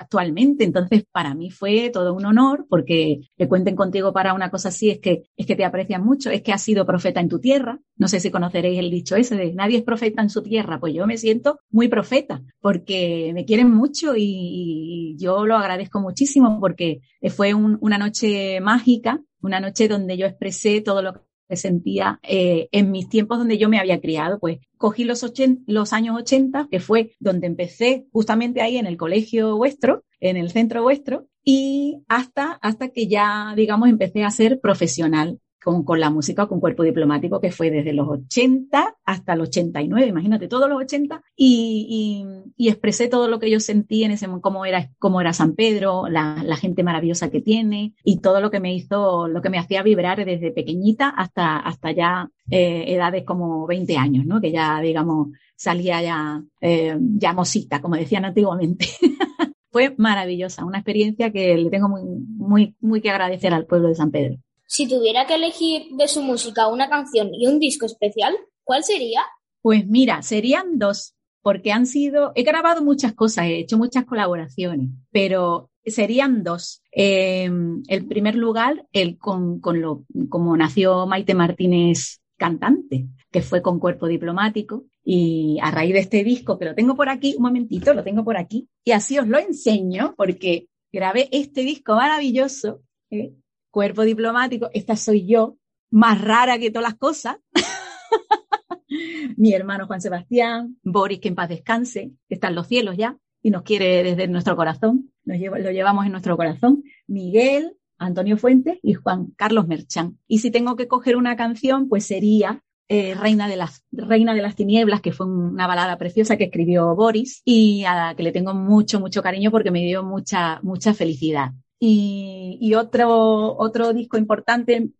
actualmente. 0.00 0.64
Entonces, 0.64 1.04
para 1.12 1.34
mí 1.34 1.50
fue 1.50 1.90
todo 1.90 2.14
un 2.14 2.24
honor 2.24 2.66
porque 2.68 3.20
que 3.36 3.48
cuenten 3.48 3.76
contigo 3.76 4.12
para 4.12 4.34
una 4.34 4.50
cosa 4.50 4.68
así 4.68 4.90
es 4.90 4.98
que, 4.98 5.24
es 5.36 5.46
que 5.46 5.56
te 5.56 5.64
aprecian 5.64 6.02
mucho, 6.04 6.30
es 6.30 6.42
que 6.42 6.52
has 6.52 6.62
sido 6.62 6.86
profeta 6.86 7.20
en 7.20 7.28
tu 7.28 7.38
tierra. 7.38 7.78
No 7.96 8.08
sé 8.08 8.18
si 8.20 8.30
conoceréis 8.30 8.78
el 8.78 8.90
dicho 8.90 9.16
ese 9.16 9.36
de 9.36 9.52
nadie 9.52 9.78
es 9.78 9.84
profeta 9.84 10.22
en 10.22 10.30
su 10.30 10.42
tierra. 10.42 10.80
Pues 10.80 10.94
yo 10.94 11.06
me 11.06 11.18
siento 11.18 11.60
muy 11.70 11.88
profeta 11.88 12.42
porque 12.60 13.32
me 13.34 13.44
quieren 13.44 13.70
mucho 13.70 14.14
y, 14.16 15.16
yo 15.18 15.44
lo 15.44 15.56
agradezco 15.56 16.00
muchísimo 16.00 16.58
porque 16.60 17.00
fue 17.28 17.52
una 17.54 17.98
noche 17.98 18.60
mágica, 18.60 19.20
una 19.42 19.60
noche 19.60 19.88
donde 19.88 20.16
yo 20.16 20.26
expresé 20.26 20.80
todo 20.80 21.02
lo 21.02 21.12
que 21.14 21.29
sentía 21.56 22.20
eh, 22.22 22.68
en 22.72 22.90
mis 22.90 23.08
tiempos 23.08 23.38
donde 23.38 23.58
yo 23.58 23.68
me 23.68 23.78
había 23.78 24.00
criado, 24.00 24.38
pues 24.38 24.58
cogí 24.76 25.04
los, 25.04 25.24
los 25.66 25.92
años 25.92 26.16
80, 26.16 26.68
que 26.70 26.80
fue 26.80 27.12
donde 27.18 27.46
empecé 27.46 28.06
justamente 28.12 28.60
ahí 28.60 28.76
en 28.76 28.86
el 28.86 28.96
colegio 28.96 29.56
vuestro, 29.56 30.04
en 30.20 30.36
el 30.36 30.50
centro 30.50 30.82
vuestro, 30.82 31.26
y 31.44 32.02
hasta, 32.08 32.52
hasta 32.62 32.88
que 32.88 33.08
ya, 33.08 33.54
digamos, 33.56 33.88
empecé 33.88 34.24
a 34.24 34.30
ser 34.30 34.60
profesional 34.60 35.40
con, 35.62 35.84
con, 35.84 36.00
la 36.00 36.10
música 36.10 36.46
con 36.46 36.60
cuerpo 36.60 36.82
diplomático, 36.82 37.40
que 37.40 37.50
fue 37.50 37.70
desde 37.70 37.92
los 37.92 38.08
80 38.08 38.96
hasta 39.04 39.32
el 39.32 39.40
89, 39.42 40.06
imagínate, 40.06 40.48
todos 40.48 40.68
los 40.68 40.80
80, 40.80 41.22
y, 41.36 42.24
y, 42.56 42.64
y, 42.64 42.68
expresé 42.68 43.08
todo 43.08 43.28
lo 43.28 43.38
que 43.38 43.50
yo 43.50 43.60
sentí 43.60 44.04
en 44.04 44.12
ese 44.12 44.26
momento, 44.26 44.42
cómo 44.42 44.66
era, 44.66 44.90
cómo 44.98 45.20
era 45.20 45.32
San 45.32 45.54
Pedro, 45.54 46.08
la, 46.08 46.42
la, 46.44 46.56
gente 46.56 46.82
maravillosa 46.82 47.30
que 47.30 47.40
tiene, 47.40 47.94
y 48.04 48.18
todo 48.20 48.40
lo 48.40 48.50
que 48.50 48.60
me 48.60 48.74
hizo, 48.74 49.28
lo 49.28 49.42
que 49.42 49.50
me 49.50 49.58
hacía 49.58 49.82
vibrar 49.82 50.24
desde 50.24 50.52
pequeñita 50.52 51.08
hasta, 51.08 51.58
hasta 51.58 51.92
ya 51.92 52.28
eh, 52.50 52.84
edades 52.88 53.24
como 53.24 53.66
20 53.66 53.96
años, 53.96 54.26
¿no? 54.26 54.40
Que 54.40 54.52
ya, 54.52 54.80
digamos, 54.80 55.28
salía 55.56 56.02
ya, 56.02 56.42
eh, 56.60 56.96
ya 56.98 57.32
mosita, 57.32 57.80
como 57.80 57.96
decían 57.96 58.24
antiguamente. 58.24 58.86
fue 59.70 59.94
maravillosa, 59.96 60.64
una 60.64 60.78
experiencia 60.78 61.30
que 61.30 61.56
le 61.56 61.70
tengo 61.70 61.88
muy, 61.88 62.02
muy, 62.02 62.76
muy 62.80 63.00
que 63.00 63.10
agradecer 63.10 63.54
al 63.54 63.66
pueblo 63.66 63.88
de 63.88 63.94
San 63.94 64.10
Pedro. 64.10 64.38
Si 64.72 64.86
tuviera 64.86 65.26
que 65.26 65.34
elegir 65.34 65.88
de 65.96 66.06
su 66.06 66.22
música 66.22 66.68
una 66.68 66.88
canción 66.88 67.34
y 67.34 67.48
un 67.48 67.58
disco 67.58 67.86
especial, 67.86 68.36
¿cuál 68.62 68.84
sería? 68.84 69.22
Pues 69.62 69.84
mira, 69.88 70.22
serían 70.22 70.78
dos, 70.78 71.16
porque 71.42 71.72
han 71.72 71.86
sido, 71.86 72.30
he 72.36 72.44
grabado 72.44 72.80
muchas 72.80 73.12
cosas, 73.12 73.46
he 73.46 73.58
hecho 73.58 73.76
muchas 73.76 74.04
colaboraciones, 74.04 74.90
pero 75.10 75.72
serían 75.84 76.44
dos. 76.44 76.82
en 76.92 77.82
primer 78.08 78.36
lugar, 78.36 78.86
el 78.92 79.18
con, 79.18 79.58
con 79.58 79.80
lo, 79.80 80.04
como 80.28 80.56
nació 80.56 81.04
Maite 81.04 81.34
Martínez 81.34 82.20
cantante, 82.36 83.08
que 83.32 83.42
fue 83.42 83.62
con 83.62 83.80
cuerpo 83.80 84.06
diplomático. 84.06 84.84
Y 85.02 85.58
a 85.62 85.72
raíz 85.72 85.94
de 85.94 86.00
este 86.00 86.22
disco, 86.22 86.60
que 86.60 86.66
lo 86.66 86.76
tengo 86.76 86.94
por 86.94 87.08
aquí, 87.08 87.34
un 87.36 87.42
momentito, 87.42 87.92
lo 87.92 88.04
tengo 88.04 88.22
por 88.22 88.36
aquí, 88.36 88.68
y 88.84 88.92
así 88.92 89.18
os 89.18 89.26
lo 89.26 89.38
enseño, 89.38 90.14
porque 90.16 90.68
grabé 90.92 91.28
este 91.32 91.62
disco 91.62 91.96
maravilloso, 91.96 92.82
¿eh? 93.10 93.32
Cuerpo 93.70 94.02
diplomático, 94.02 94.68
esta 94.72 94.96
soy 94.96 95.26
yo, 95.26 95.56
más 95.90 96.20
rara 96.20 96.58
que 96.58 96.70
todas 96.70 96.90
las 96.90 96.98
cosas. 96.98 97.38
Mi 99.36 99.52
hermano 99.52 99.86
Juan 99.86 100.00
Sebastián, 100.00 100.76
Boris, 100.82 101.20
que 101.20 101.28
en 101.28 101.34
paz 101.34 101.48
descanse, 101.48 102.12
que 102.28 102.34
está 102.34 102.48
en 102.48 102.56
los 102.56 102.66
cielos 102.66 102.96
ya 102.96 103.16
y 103.42 103.50
nos 103.50 103.62
quiere 103.62 104.02
desde 104.02 104.28
nuestro 104.28 104.56
corazón, 104.56 105.10
lo 105.24 105.70
llevamos 105.70 106.04
en 106.04 106.12
nuestro 106.12 106.36
corazón. 106.36 106.82
Miguel, 107.06 107.76
Antonio 107.98 108.36
Fuentes 108.36 108.78
y 108.82 108.94
Juan 108.94 109.32
Carlos 109.36 109.66
Merchán. 109.66 110.18
Y 110.26 110.38
si 110.38 110.50
tengo 110.50 110.76
que 110.76 110.88
coger 110.88 111.16
una 111.16 111.36
canción, 111.36 111.88
pues 111.88 112.06
sería 112.06 112.62
eh, 112.88 113.14
Reina, 113.14 113.46
de 113.46 113.56
las, 113.56 113.84
Reina 113.92 114.34
de 114.34 114.42
las 114.42 114.56
Tinieblas, 114.56 115.00
que 115.00 115.12
fue 115.12 115.26
una 115.26 115.66
balada 115.66 115.96
preciosa 115.96 116.36
que 116.36 116.44
escribió 116.44 116.94
Boris 116.96 117.40
y 117.44 117.84
a 117.84 117.94
la 117.94 118.14
que 118.16 118.24
le 118.24 118.32
tengo 118.32 118.52
mucho, 118.52 118.98
mucho 118.98 119.22
cariño 119.22 119.50
porque 119.50 119.70
me 119.70 119.84
dio 119.84 120.02
mucha, 120.02 120.58
mucha 120.62 120.92
felicidad. 120.92 121.52
Y, 121.82 122.74
otro, 122.74 123.56
otro 123.56 123.94
disco 123.94 124.18
importante 124.18 124.90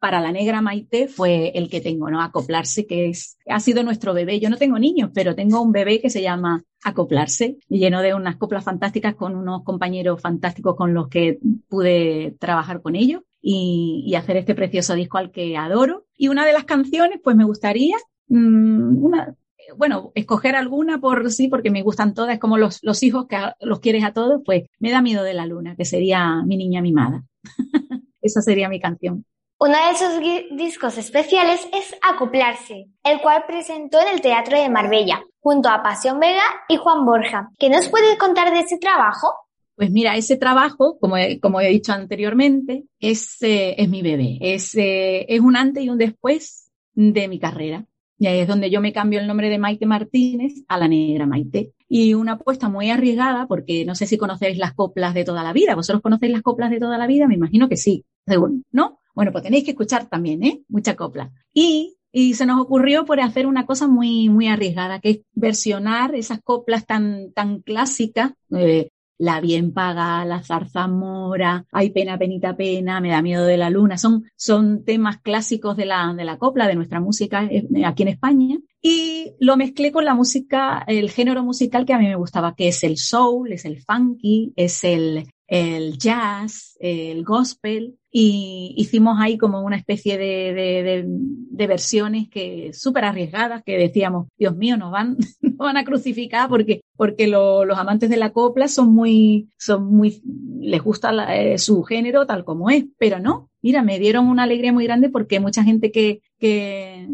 para 0.00 0.22
la 0.22 0.32
negra 0.32 0.62
Maite 0.62 1.08
fue 1.08 1.52
el 1.54 1.68
que 1.68 1.82
tengo, 1.82 2.10
¿no? 2.10 2.22
Acoplarse, 2.22 2.86
que 2.86 3.10
es, 3.10 3.36
ha 3.46 3.60
sido 3.60 3.82
nuestro 3.82 4.14
bebé. 4.14 4.40
Yo 4.40 4.48
no 4.48 4.56
tengo 4.56 4.78
niños, 4.78 5.10
pero 5.12 5.34
tengo 5.34 5.60
un 5.60 5.72
bebé 5.72 6.00
que 6.00 6.08
se 6.08 6.22
llama 6.22 6.64
Acoplarse, 6.82 7.58
lleno 7.68 8.00
de 8.00 8.14
unas 8.14 8.36
coplas 8.36 8.64
fantásticas 8.64 9.14
con 9.14 9.36
unos 9.36 9.62
compañeros 9.62 10.22
fantásticos 10.22 10.74
con 10.74 10.94
los 10.94 11.08
que 11.08 11.38
pude 11.68 12.34
trabajar 12.40 12.80
con 12.80 12.96
ellos 12.96 13.20
y, 13.42 14.02
y 14.06 14.14
hacer 14.14 14.38
este 14.38 14.54
precioso 14.54 14.94
disco 14.94 15.18
al 15.18 15.30
que 15.30 15.58
adoro. 15.58 16.06
Y 16.16 16.28
una 16.28 16.46
de 16.46 16.54
las 16.54 16.64
canciones, 16.64 17.20
pues 17.22 17.36
me 17.36 17.44
gustaría, 17.44 17.96
mmm, 18.28 19.04
una, 19.04 19.36
bueno, 19.76 20.12
escoger 20.14 20.56
alguna 20.56 21.00
por 21.00 21.30
sí, 21.30 21.48
porque 21.48 21.70
me 21.70 21.82
gustan 21.82 22.14
todas, 22.14 22.38
como 22.38 22.58
los, 22.58 22.78
los 22.82 23.02
hijos 23.02 23.26
que 23.26 23.38
los 23.60 23.80
quieres 23.80 24.04
a 24.04 24.12
todos, 24.12 24.42
pues 24.44 24.64
me 24.78 24.90
da 24.90 25.02
miedo 25.02 25.22
de 25.22 25.34
la 25.34 25.46
luna, 25.46 25.76
que 25.76 25.84
sería 25.84 26.42
mi 26.44 26.56
niña 26.56 26.82
mimada. 26.82 27.24
Esa 28.22 28.42
sería 28.42 28.68
mi 28.68 28.80
canción. 28.80 29.24
Uno 29.62 29.74
de 29.74 29.90
esos 29.92 30.56
discos 30.56 30.96
especiales 30.96 31.60
es 31.74 31.94
Acoplarse, 32.00 32.88
el 33.04 33.20
cual 33.20 33.44
presentó 33.46 34.00
en 34.00 34.08
el 34.08 34.22
Teatro 34.22 34.58
de 34.58 34.70
Marbella, 34.70 35.22
junto 35.38 35.68
a 35.68 35.82
Pasión 35.82 36.18
Vega 36.18 36.42
y 36.66 36.76
Juan 36.76 37.04
Borja. 37.04 37.50
¿Qué 37.58 37.68
nos 37.68 37.88
puedes 37.88 38.16
contar 38.16 38.52
de 38.52 38.60
ese 38.60 38.78
trabajo? 38.78 39.34
Pues 39.76 39.90
mira, 39.90 40.16
ese 40.16 40.36
trabajo, 40.36 40.98
como 40.98 41.18
he, 41.18 41.40
como 41.40 41.60
he 41.60 41.68
dicho 41.68 41.92
anteriormente, 41.92 42.84
es, 42.98 43.40
eh, 43.42 43.74
es 43.76 43.88
mi 43.88 44.00
bebé. 44.00 44.38
Es, 44.40 44.74
eh, 44.76 45.26
es 45.28 45.40
un 45.40 45.56
antes 45.56 45.84
y 45.84 45.90
un 45.90 45.98
después 45.98 46.70
de 46.94 47.28
mi 47.28 47.38
carrera. 47.38 47.84
Y 48.20 48.26
ahí 48.26 48.40
es 48.40 48.46
donde 48.46 48.70
yo 48.70 48.82
me 48.82 48.92
cambio 48.92 49.18
el 49.18 49.26
nombre 49.26 49.48
de 49.48 49.58
Maite 49.58 49.86
Martínez 49.86 50.52
a 50.68 50.76
la 50.76 50.86
negra 50.88 51.26
Maite. 51.26 51.72
Y 51.88 52.12
una 52.12 52.32
apuesta 52.32 52.68
muy 52.68 52.90
arriesgada, 52.90 53.46
porque 53.46 53.86
no 53.86 53.94
sé 53.94 54.06
si 54.06 54.18
conocéis 54.18 54.58
las 54.58 54.74
coplas 54.74 55.14
de 55.14 55.24
toda 55.24 55.42
la 55.42 55.54
vida. 55.54 55.74
¿Vosotros 55.74 56.02
conocéis 56.02 56.30
las 56.30 56.42
coplas 56.42 56.70
de 56.70 56.78
toda 56.78 56.98
la 56.98 57.06
vida? 57.06 57.26
Me 57.26 57.34
imagino 57.34 57.66
que 57.70 57.78
sí. 57.78 58.04
¿No? 58.72 58.98
Bueno, 59.14 59.32
pues 59.32 59.42
tenéis 59.42 59.64
que 59.64 59.70
escuchar 59.70 60.10
también, 60.10 60.44
¿eh? 60.44 60.62
Mucha 60.68 60.96
copla. 60.96 61.32
Y, 61.54 61.96
y 62.12 62.34
se 62.34 62.44
nos 62.44 62.60
ocurrió 62.60 63.06
por 63.06 63.20
hacer 63.20 63.46
una 63.46 63.64
cosa 63.64 63.88
muy, 63.88 64.28
muy 64.28 64.48
arriesgada, 64.48 65.00
que 65.00 65.10
es 65.10 65.20
versionar 65.32 66.14
esas 66.14 66.42
coplas 66.42 66.84
tan, 66.84 67.32
tan 67.32 67.60
clásicas, 67.60 68.32
eh, 68.54 68.90
la 69.20 69.38
bien 69.40 69.72
paga, 69.72 70.24
la 70.24 70.42
zarzamora, 70.42 71.66
hay 71.72 71.90
pena, 71.90 72.18
penita, 72.18 72.56
pena, 72.56 73.02
me 73.02 73.10
da 73.10 73.20
miedo 73.20 73.44
de 73.44 73.58
la 73.58 73.68
luna. 73.68 73.98
Son, 73.98 74.24
son 74.34 74.82
temas 74.82 75.18
clásicos 75.18 75.76
de 75.76 75.84
la, 75.84 76.14
de 76.14 76.24
la 76.24 76.38
copla, 76.38 76.66
de 76.66 76.74
nuestra 76.74 77.00
música 77.00 77.44
eh, 77.44 77.66
aquí 77.84 78.02
en 78.02 78.08
España. 78.08 78.58
Y 78.80 79.32
lo 79.38 79.58
mezclé 79.58 79.92
con 79.92 80.06
la 80.06 80.14
música, 80.14 80.82
el 80.86 81.10
género 81.10 81.44
musical 81.44 81.84
que 81.84 81.92
a 81.92 81.98
mí 81.98 82.06
me 82.06 82.16
gustaba, 82.16 82.54
que 82.54 82.68
es 82.68 82.82
el 82.82 82.96
soul, 82.96 83.52
es 83.52 83.66
el 83.66 83.82
funky, 83.82 84.54
es 84.56 84.84
el, 84.84 85.28
el 85.50 85.98
jazz, 85.98 86.76
el 86.78 87.24
gospel, 87.24 87.98
y 88.12 88.72
hicimos 88.76 89.18
ahí 89.20 89.36
como 89.36 89.62
una 89.62 89.76
especie 89.76 90.16
de, 90.16 91.04
de, 91.50 91.66
versiones 91.66 92.28
que 92.28 92.72
súper 92.72 93.04
arriesgadas, 93.04 93.62
que 93.64 93.76
decíamos, 93.76 94.28
Dios 94.38 94.56
mío, 94.56 94.76
nos 94.76 94.92
van, 94.92 95.16
nos 95.42 95.56
van 95.58 95.76
a 95.76 95.84
crucificar 95.84 96.48
porque, 96.48 96.82
porque 96.96 97.26
lo, 97.26 97.64
los 97.64 97.78
amantes 97.78 98.10
de 98.10 98.16
la 98.16 98.32
copla 98.32 98.68
son 98.68 98.94
muy, 98.94 99.50
son 99.58 99.84
muy, 99.92 100.22
les 100.60 100.82
gusta 100.82 101.12
eh, 101.36 101.58
su 101.58 101.82
género 101.82 102.26
tal 102.26 102.44
como 102.44 102.70
es, 102.70 102.84
pero 102.96 103.18
no, 103.18 103.50
mira, 103.60 103.82
me 103.82 103.98
dieron 103.98 104.28
una 104.28 104.44
alegría 104.44 104.72
muy 104.72 104.84
grande 104.84 105.10
porque 105.10 105.40
mucha 105.40 105.64
gente 105.64 105.90
que, 105.90 106.22
que, 106.38 107.08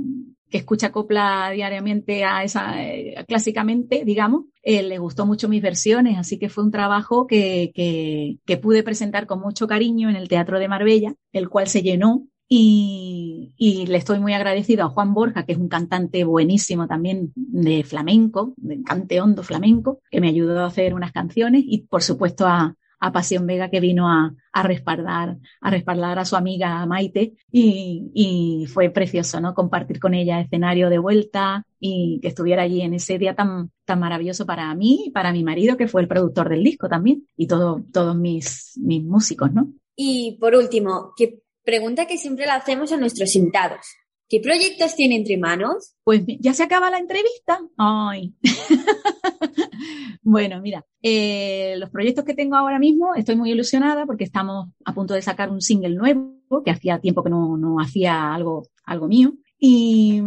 que 0.51 0.59
escucha 0.59 0.93
copla 0.93 1.51
diariamente 1.53 2.25
a 2.25 2.45
esa, 2.45 2.83
eh, 2.83 3.25
clásicamente, 3.27 4.05
digamos, 4.05 4.45
eh, 4.63 4.83
le 4.83 4.99
gustó 4.99 5.27
mucho 5.27 5.49
mis 5.49 5.63
versiones, 5.63 6.19
así 6.19 6.39
que 6.39 6.49
fue 6.49 6.65
un 6.65 6.71
trabajo 6.71 7.27
que, 7.27 7.73
que, 7.75 8.39
que, 8.45 8.57
pude 8.57 8.83
presentar 8.83 9.27
con 9.27 9.41
mucho 9.41 9.67
cariño 9.67 10.09
en 10.09 10.17
el 10.17 10.29
Teatro 10.29 10.59
de 10.59 10.69
Marbella, 10.69 11.15
el 11.33 11.49
cual 11.49 11.69
se 11.69 11.83
llenó. 11.83 12.27
Y, 12.49 13.55
y 13.57 13.87
le 13.87 13.99
estoy 13.99 14.21
muy 14.21 14.33
agradecido 14.33 14.85
a 14.85 14.89
Juan 14.89 15.15
Borja, 15.15 15.45
que 15.45 15.51
es 15.51 15.59
un 15.59 15.69
cantante 15.69 16.23
buenísimo 16.23 16.87
también 16.87 17.33
de 17.35 17.83
flamenco, 17.83 18.55
de 18.57 18.85
cante 18.85 19.21
hondo 19.21 19.43
flamenco, 19.43 19.99
que 20.13 20.21
me 20.21 20.29
ayudó 20.29 20.61
a 20.61 20.67
hacer 20.67 20.95
unas 20.95 21.11
canciones 21.11 21.65
y 21.67 21.79
por 21.89 22.05
supuesto 22.05 22.47
a, 22.47 22.77
a 22.99 23.13
Pasión 23.13 23.47
Vega 23.47 23.71
que 23.71 23.81
vino 23.81 24.09
a, 24.09 24.35
a, 24.53 24.63
respaldar, 24.63 25.37
a 25.61 25.71
respaldar 25.71 26.19
a 26.19 26.25
su 26.25 26.37
amiga 26.37 26.85
Maite 26.87 27.35
y, 27.51 28.11
y, 28.15 28.67
fue 28.67 28.91
precioso, 28.91 29.41
¿no? 29.41 29.55
Compartir 29.55 30.01
con 30.01 30.15
ella 30.15 30.41
escenario 30.41 30.89
de 30.91 30.99
vuelta 30.99 31.65
y 31.79 32.21
que 32.21 32.29
estuviera 32.29 32.63
allí 32.63 32.81
en 32.81 32.95
ese 32.95 33.19
día 33.19 33.35
tan, 33.35 33.71
tan 33.85 34.01
maravilloso 34.01 34.47
para 34.47 34.75
mí 34.75 35.05
y 35.07 35.11
para 35.11 35.33
mi 35.33 35.45
marido, 35.45 35.77
que 35.77 35.89
fue 35.89 36.03
el 36.03 36.09
productor 36.09 36.49
del 36.49 36.65
disco 36.65 36.89
también, 36.89 37.27
y 37.37 37.47
todo, 37.47 37.85
todos 37.93 38.17
mis, 38.17 38.79
mis 38.83 39.05
músicos, 39.05 39.53
¿no? 39.53 39.73
Y 39.95 40.39
por 40.41 40.55
último, 40.55 41.13
qué 41.17 41.41
pregunta 41.65 42.07
que 42.07 42.19
siempre 42.19 42.47
la 42.47 42.57
hacemos 42.57 42.93
a 42.93 42.97
nuestros 42.97 43.35
invitados. 43.37 43.81
¿Qué 44.29 44.41
proyectos 44.41 44.97
tiene 44.97 45.15
entre 45.17 45.37
manos? 45.39 45.95
Pues 46.03 46.23
ya 46.27 46.53
se 46.53 46.65
acaba 46.65 46.91
la 46.91 46.99
entrevista. 46.99 47.61
Ay. 47.77 48.35
bueno, 50.23 50.61
mira, 50.61 50.85
eh, 51.01 51.77
los 51.79 51.91
proyectos 51.91 52.25
que 52.25 52.35
tengo 52.35 52.57
ahora 52.57 52.81
mismo, 52.81 53.15
estoy 53.15 53.37
muy 53.37 53.53
ilusionada 53.53 54.05
porque 54.05 54.25
estamos 54.25 54.69
a 54.85 54.95
punto 54.95 55.15
de 55.15 55.23
sacar 55.23 55.51
un 55.51 55.61
single 55.61 55.95
nuevo, 55.95 56.63
que 56.65 56.73
hacía 56.73 56.99
tiempo 56.99 57.23
que 57.23 57.31
no, 57.31 57.57
no 57.57 57.79
hacía 57.79 58.35
algo, 58.35 58.67
algo 58.85 59.07
mío. 59.07 59.35
Y, 59.59 60.21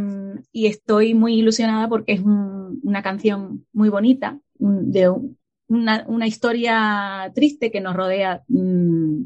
y, 0.52 0.68
estoy 0.68 1.14
muy 1.14 1.36
ilusionada 1.36 1.88
porque 1.88 2.14
es 2.14 2.22
un, 2.22 2.80
una 2.84 3.04
canción 3.04 3.68
muy 3.74 3.90
bonita, 3.90 4.40
de 4.58 5.14
una, 5.68 6.04
una, 6.08 6.26
historia 6.26 7.32
triste 7.36 7.70
que 7.70 7.80
nos 7.80 7.96
rodea 7.96 8.44
mmm, 8.48 9.26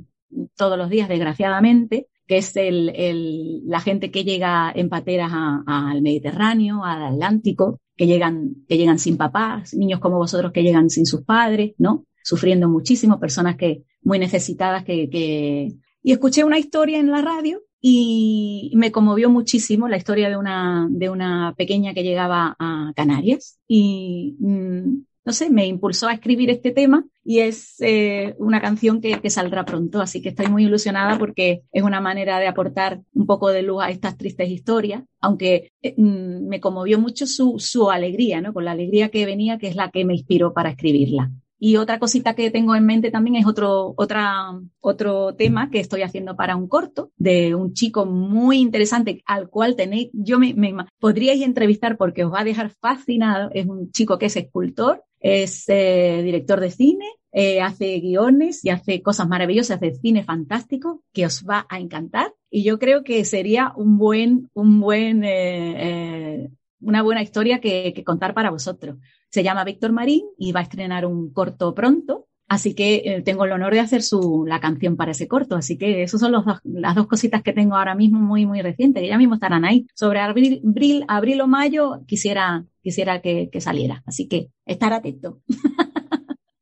todos 0.57 0.77
los 0.77 0.89
días, 0.89 1.07
desgraciadamente, 1.07 2.09
que 2.27 2.37
es 2.37 2.55
el, 2.55 2.89
el, 2.95 3.61
la 3.65 3.79
gente 3.79 4.11
que 4.11 4.23
llega 4.23 4.71
en 4.73 4.89
pateras 4.89 5.31
al 5.33 6.01
Mediterráneo, 6.01 6.83
al 6.83 7.03
Atlántico, 7.03 7.79
que 7.95 8.07
llegan, 8.07 8.55
que 8.67 8.77
llegan 8.77 8.99
sin 8.99 9.17
papás, 9.17 9.73
niños 9.73 9.99
como 9.99 10.17
vosotros 10.17 10.51
que 10.51 10.63
llegan 10.63 10.89
sin 10.89 11.05
sus 11.05 11.23
padres, 11.23 11.73
¿no? 11.77 12.05
Sufriendo 12.23 12.69
muchísimo, 12.69 13.19
personas 13.19 13.55
que 13.55 13.83
muy 14.01 14.19
necesitadas 14.19 14.83
que, 14.83 15.09
que... 15.09 15.73
Y 16.01 16.11
escuché 16.11 16.43
una 16.43 16.59
historia 16.59 16.99
en 16.99 17.11
la 17.11 17.21
radio 17.21 17.61
y 17.79 18.71
me 18.75 18.91
conmovió 18.91 19.29
muchísimo 19.29 19.89
la 19.89 19.97
historia 19.97 20.29
de 20.29 20.37
una, 20.37 20.87
de 20.89 21.09
una 21.09 21.53
pequeña 21.57 21.93
que 21.93 22.03
llegaba 22.03 22.55
a 22.57 22.93
Canarias 22.95 23.59
y 23.67 24.35
mmm, 24.39 25.03
no 25.25 25.33
sé, 25.33 25.49
me 25.49 25.65
impulsó 25.65 26.07
a 26.07 26.13
escribir 26.13 26.49
este 26.49 26.71
tema 26.71 27.05
y 27.23 27.39
es 27.39 27.75
eh, 27.79 28.35
una 28.39 28.59
canción 28.59 28.99
que, 28.99 29.29
saldrá 29.29 29.63
pronto, 29.63 30.01
así 30.01 30.21
que 30.21 30.29
estoy 30.29 30.47
muy 30.47 30.65
ilusionada 30.65 31.17
porque 31.17 31.61
es 31.71 31.83
una 31.83 32.01
manera 32.01 32.39
de 32.39 32.47
aportar 32.47 33.01
un 33.13 33.25
poco 33.25 33.49
de 33.49 33.61
luz 33.61 33.81
a 33.83 33.89
estas 33.89 34.17
tristes 34.17 34.49
historias, 34.49 35.03
aunque 35.21 35.71
eh, 35.81 35.95
me 35.97 36.59
conmovió 36.59 36.99
mucho 36.99 37.25
su, 37.25 37.55
su 37.59 37.89
alegría, 37.89 38.41
¿no? 38.41 38.53
Con 38.53 38.65
la 38.65 38.71
alegría 38.71 39.09
que 39.09 39.25
venía, 39.25 39.57
que 39.57 39.67
es 39.67 39.75
la 39.75 39.91
que 39.91 40.03
me 40.03 40.13
inspiró 40.13 40.53
para 40.53 40.71
escribirla. 40.71 41.31
Y 41.65 41.77
otra 41.77 41.97
cosita 41.97 42.33
que 42.33 42.51
tengo 42.51 42.75
en 42.75 42.85
mente 42.85 43.09
también 43.09 43.37
es 43.37 43.47
otro, 43.47 43.93
otra, 43.95 44.59
otro 44.81 45.33
tema 45.33 45.71
que 45.71 45.79
estoy 45.79 46.01
haciendo 46.01 46.35
para 46.35 46.57
un 46.57 46.67
corto 46.67 47.13
de 47.15 47.55
un 47.55 47.71
chico 47.71 48.05
muy 48.05 48.57
interesante 48.57 49.23
al 49.25 49.49
cual 49.49 49.77
tenéis, 49.77 50.09
yo 50.11 50.39
me, 50.39 50.53
me 50.53 50.75
podríais 50.99 51.41
entrevistar 51.41 51.95
porque 51.95 52.25
os 52.25 52.33
va 52.33 52.41
a 52.41 52.43
dejar 52.43 52.71
fascinado. 52.81 53.49
Es 53.53 53.65
un 53.65 53.93
chico 53.93 54.19
que 54.19 54.25
es 54.25 54.35
escultor, 54.35 55.05
es 55.21 55.63
eh, 55.69 56.19
director 56.25 56.59
de 56.59 56.69
cine, 56.69 57.05
eh, 57.31 57.61
hace 57.61 57.97
guiones 58.01 58.65
y 58.65 58.69
hace 58.69 59.01
cosas 59.01 59.29
maravillosas, 59.29 59.77
hace 59.77 59.95
cine 59.95 60.25
fantástico 60.25 61.01
que 61.13 61.25
os 61.25 61.45
va 61.49 61.65
a 61.69 61.79
encantar. 61.79 62.33
Y 62.49 62.65
yo 62.65 62.77
creo 62.77 63.05
que 63.05 63.23
sería 63.23 63.71
un 63.77 63.97
buen, 63.97 64.49
un 64.53 64.81
buen, 64.81 65.23
eh, 65.23 66.49
una 66.81 67.03
buena 67.03 67.21
historia 67.21 67.61
que, 67.61 67.93
que, 67.95 68.03
contar 68.03 68.33
para 68.33 68.51
vosotros. 68.51 68.97
Se 69.33 69.41
llama 69.41 69.63
Víctor 69.63 69.91
Marín 69.93 70.21
y 70.37 70.51
va 70.51 70.59
a 70.59 70.63
estrenar 70.63 71.07
un 71.07 71.33
corto 71.33 71.73
pronto. 71.73 72.27
Así 72.47 72.75
que 72.75 73.01
eh, 73.03 73.21
tengo 73.23 73.45
el 73.45 73.51
honor 73.51 73.73
de 73.73 73.79
hacer 73.79 74.03
su, 74.03 74.45
la 74.47 74.59
canción 74.59 74.95
para 74.95 75.13
ese 75.13 75.27
corto. 75.27 75.55
Así 75.55 75.75
que 75.75 76.03
esas 76.03 76.19
son 76.19 76.33
las 76.33 76.95
dos 76.95 77.07
cositas 77.07 77.41
que 77.41 77.51
tengo 77.51 77.75
ahora 77.75 77.95
mismo 77.95 78.19
muy, 78.19 78.45
muy 78.45 78.61
recientes, 78.61 79.01
que 79.01 79.09
ya 79.09 79.17
mismo 79.17 79.33
estarán 79.33 79.65
ahí. 79.65 79.87
Sobre 79.95 80.19
abril, 80.19 80.61
abril, 80.63 81.03
abril 81.07 81.41
o 81.41 81.47
mayo 81.47 82.01
quisiera, 82.05 82.63
quisiera 82.83 83.21
que, 83.21 83.49
que 83.51 83.59
saliera. 83.59 84.03
Así 84.05 84.27
que 84.27 84.51
estar 84.67 84.93
atento. 84.93 85.41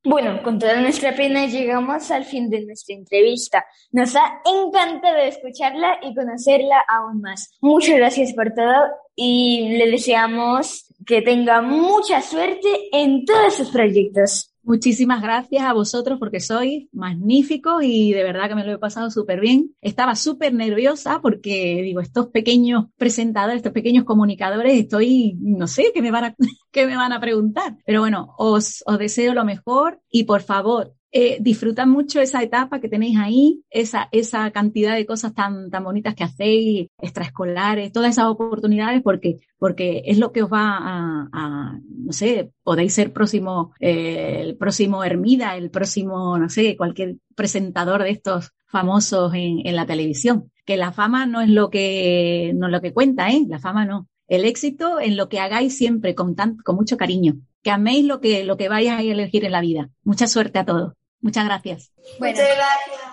Bueno, 0.04 0.42
con 0.42 0.58
toda 0.58 0.82
nuestra 0.82 1.16
pena 1.16 1.46
llegamos 1.46 2.10
al 2.10 2.26
fin 2.26 2.50
de 2.50 2.66
nuestra 2.66 2.96
entrevista. 2.96 3.64
Nos 3.92 4.16
ha 4.16 4.42
encantado 4.46 5.18
escucharla 5.18 6.00
y 6.02 6.16
conocerla 6.16 6.84
aún 6.88 7.22
más. 7.22 7.56
Muchas 7.62 7.98
gracias 7.98 8.34
por 8.34 8.52
todo 8.54 8.88
y 9.16 9.78
le 9.78 9.92
deseamos 9.92 10.88
que 11.06 11.22
tenga 11.22 11.62
mucha 11.62 12.22
suerte 12.24 12.68
en 12.92 13.26
todos 13.26 13.54
sus 13.54 13.70
proyectos. 13.70 14.51
Muchísimas 14.64 15.24
gracias 15.24 15.64
a 15.64 15.74
vosotros 15.74 16.20
porque 16.20 16.40
sois 16.40 16.88
magníficos 16.92 17.84
y 17.84 18.14
de 18.14 18.24
verdad 18.24 18.48
que 18.48 18.56
me 18.56 18.64
lo 18.64 18.74
he 18.74 18.78
pasado 18.78 19.10
súper 19.10 19.40
bien. 19.40 19.76
Estaba 19.82 20.16
súper 20.16 20.54
nerviosa 20.54 21.20
porque 21.20 21.82
digo, 21.82 22.00
estos 22.00 22.28
pequeños 22.28 22.86
presentadores, 22.96 23.58
estos 23.58 23.74
pequeños 23.74 24.06
comunicadores, 24.06 24.74
estoy, 24.74 25.36
no 25.40 25.68
sé, 25.68 25.92
qué 25.94 26.02
me 26.04 26.12
van 26.12 26.26
a, 26.26 26.36
qué 26.72 26.86
me 26.86 26.96
van 26.96 27.12
a 27.12 27.20
preguntar. 27.20 27.78
Pero 27.86 28.02
bueno, 28.02 28.36
os, 28.38 28.84
os 28.86 29.00
deseo 29.00 29.34
lo 29.34 29.46
mejor 29.46 30.00
y 30.12 30.26
por 30.26 30.42
favor, 30.42 30.94
eh, 31.12 31.42
mucho 31.86 32.22
esa 32.22 32.42
etapa 32.42 32.80
que 32.80 32.90
tenéis 32.90 33.18
ahí, 33.18 33.64
esa, 33.70 34.08
esa 34.12 34.50
cantidad 34.52 34.96
de 34.96 35.06
cosas 35.06 35.34
tan, 35.34 35.70
tan 35.70 35.84
bonitas 35.84 36.16
que 36.16 36.24
hacéis, 36.24 36.88
extraescolares, 37.00 37.92
todas 37.92 38.12
esas 38.12 38.26
oportunidades, 38.26 39.02
porque, 39.02 39.40
porque 39.58 40.04
es 40.06 40.18
lo 40.18 40.32
que 40.32 40.44
os 40.44 40.52
va 40.52 40.78
a, 40.78 41.30
a 41.32 41.80
no 41.88 42.14
sé, 42.14 42.52
podéis 42.64 42.94
ser 42.94 43.14
próximo, 43.14 43.74
eh, 43.80 44.40
el 44.42 44.58
próximo 44.58 45.04
Hermida, 45.04 45.56
el 45.56 45.70
próximo, 45.70 46.38
no 46.38 46.50
sé, 46.50 46.78
cualquier 46.78 47.18
presentador 47.36 48.04
de 48.04 48.12
estos 48.12 48.52
famosos 48.68 49.34
en, 49.34 49.68
en 49.68 49.76
la 49.76 49.86
televisión. 49.86 50.52
Que 50.66 50.78
la 50.78 50.92
fama 50.92 51.26
no 51.26 51.42
es 51.42 51.50
lo 51.50 51.70
que, 51.70 52.54
no 52.56 52.68
es 52.68 52.72
lo 52.72 52.82
que 52.82 52.94
cuenta, 52.94 53.30
¿eh? 53.30 53.46
La 53.48 53.60
fama 53.60 53.86
no. 53.86 54.08
El 54.28 54.46
éxito 54.46 55.02
en 55.02 55.18
lo 55.18 55.28
que 55.28 55.40
hagáis 55.40 55.76
siempre 55.76 56.16
con, 56.16 56.36
tan, 56.36 56.58
con 56.58 56.76
mucho 56.76 56.96
cariño. 56.96 57.36
Que 57.64 57.72
améis 57.72 58.06
lo 58.06 58.22
que, 58.22 58.46
lo 58.46 58.56
que 58.58 58.70
vayáis 58.70 59.10
a 59.10 59.12
elegir 59.12 59.44
en 59.44 59.52
la 59.52 59.62
vida. 59.62 59.90
Mucha 60.04 60.28
suerte 60.28 60.60
a 60.60 60.66
todos. 60.66 60.94
Muchas 61.22 61.46
gracias. 61.46 61.92
Bueno. 62.20 62.40
Muchas 62.40 62.56
gracias. 62.56 63.12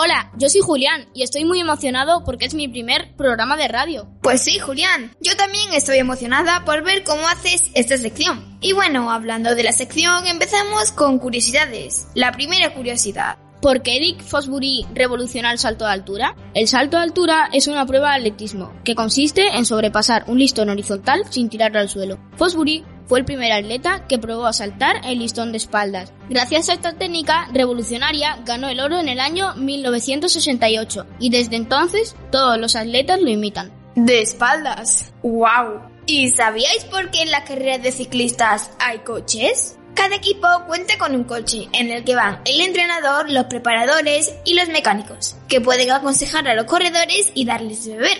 Hola, 0.00 0.30
yo 0.36 0.48
soy 0.48 0.60
Julián 0.60 1.08
y 1.12 1.24
estoy 1.24 1.44
muy 1.44 1.58
emocionado 1.58 2.22
porque 2.22 2.44
es 2.44 2.54
mi 2.54 2.68
primer 2.68 3.16
programa 3.16 3.56
de 3.56 3.66
radio. 3.66 4.08
Pues 4.22 4.42
sí, 4.42 4.60
Julián, 4.60 5.10
yo 5.20 5.36
también 5.36 5.72
estoy 5.72 5.98
emocionada 5.98 6.64
por 6.64 6.84
ver 6.84 7.02
cómo 7.02 7.26
haces 7.26 7.72
esta 7.74 7.98
sección. 7.98 8.58
Y 8.60 8.74
bueno, 8.74 9.10
hablando 9.10 9.56
de 9.56 9.64
la 9.64 9.72
sección, 9.72 10.28
empezamos 10.28 10.92
con 10.92 11.18
curiosidades. 11.18 12.06
La 12.14 12.30
primera 12.30 12.72
curiosidad. 12.74 13.38
¿Por 13.60 13.82
qué 13.82 13.96
Eric 13.96 14.22
Fosbury 14.22 14.86
revolucionó 14.94 15.50
el 15.50 15.58
salto 15.58 15.84
de 15.84 15.90
altura? 15.90 16.36
El 16.54 16.68
salto 16.68 16.96
de 16.96 17.02
altura 17.02 17.48
es 17.52 17.66
una 17.66 17.84
prueba 17.86 18.10
de 18.10 18.18
atletismo 18.18 18.72
que 18.84 18.94
consiste 18.94 19.48
en 19.56 19.64
sobrepasar 19.64 20.24
un 20.28 20.38
listón 20.38 20.68
horizontal 20.68 21.22
sin 21.30 21.48
tirarlo 21.48 21.80
al 21.80 21.88
suelo. 21.88 22.20
Fosbury 22.36 22.84
fue 23.06 23.18
el 23.18 23.24
primer 23.24 23.50
atleta 23.50 24.06
que 24.06 24.18
probó 24.18 24.46
a 24.46 24.52
saltar 24.52 25.00
el 25.04 25.18
listón 25.18 25.50
de 25.50 25.58
espaldas. 25.58 26.12
Gracias 26.28 26.68
a 26.68 26.74
esta 26.74 26.92
técnica 26.92 27.48
revolucionaria 27.52 28.38
ganó 28.44 28.68
el 28.68 28.78
oro 28.78 29.00
en 29.00 29.08
el 29.08 29.18
año 29.18 29.54
1968 29.56 31.06
y 31.18 31.30
desde 31.30 31.56
entonces 31.56 32.14
todos 32.30 32.58
los 32.58 32.76
atletas 32.76 33.20
lo 33.20 33.30
imitan. 33.30 33.72
De 33.96 34.20
espaldas. 34.20 35.12
¡Wow! 35.22 35.80
¿Y 36.06 36.30
sabíais 36.30 36.84
por 36.84 37.10
qué 37.10 37.22
en 37.22 37.32
las 37.32 37.48
carreras 37.48 37.82
de 37.82 37.90
ciclistas 37.90 38.70
hay 38.78 39.00
coches? 39.00 39.77
Cada 39.98 40.14
equipo 40.14 40.46
cuenta 40.68 40.96
con 40.96 41.12
un 41.16 41.24
coche 41.24 41.68
en 41.72 41.90
el 41.90 42.04
que 42.04 42.14
van 42.14 42.40
el 42.44 42.60
entrenador, 42.60 43.28
los 43.28 43.46
preparadores 43.46 44.32
y 44.44 44.54
los 44.54 44.68
mecánicos, 44.68 45.34
que 45.48 45.60
pueden 45.60 45.90
aconsejar 45.90 46.46
a 46.46 46.54
los 46.54 46.66
corredores 46.66 47.32
y 47.34 47.44
darles 47.44 47.84
de 47.84 47.96
beber. 47.96 48.18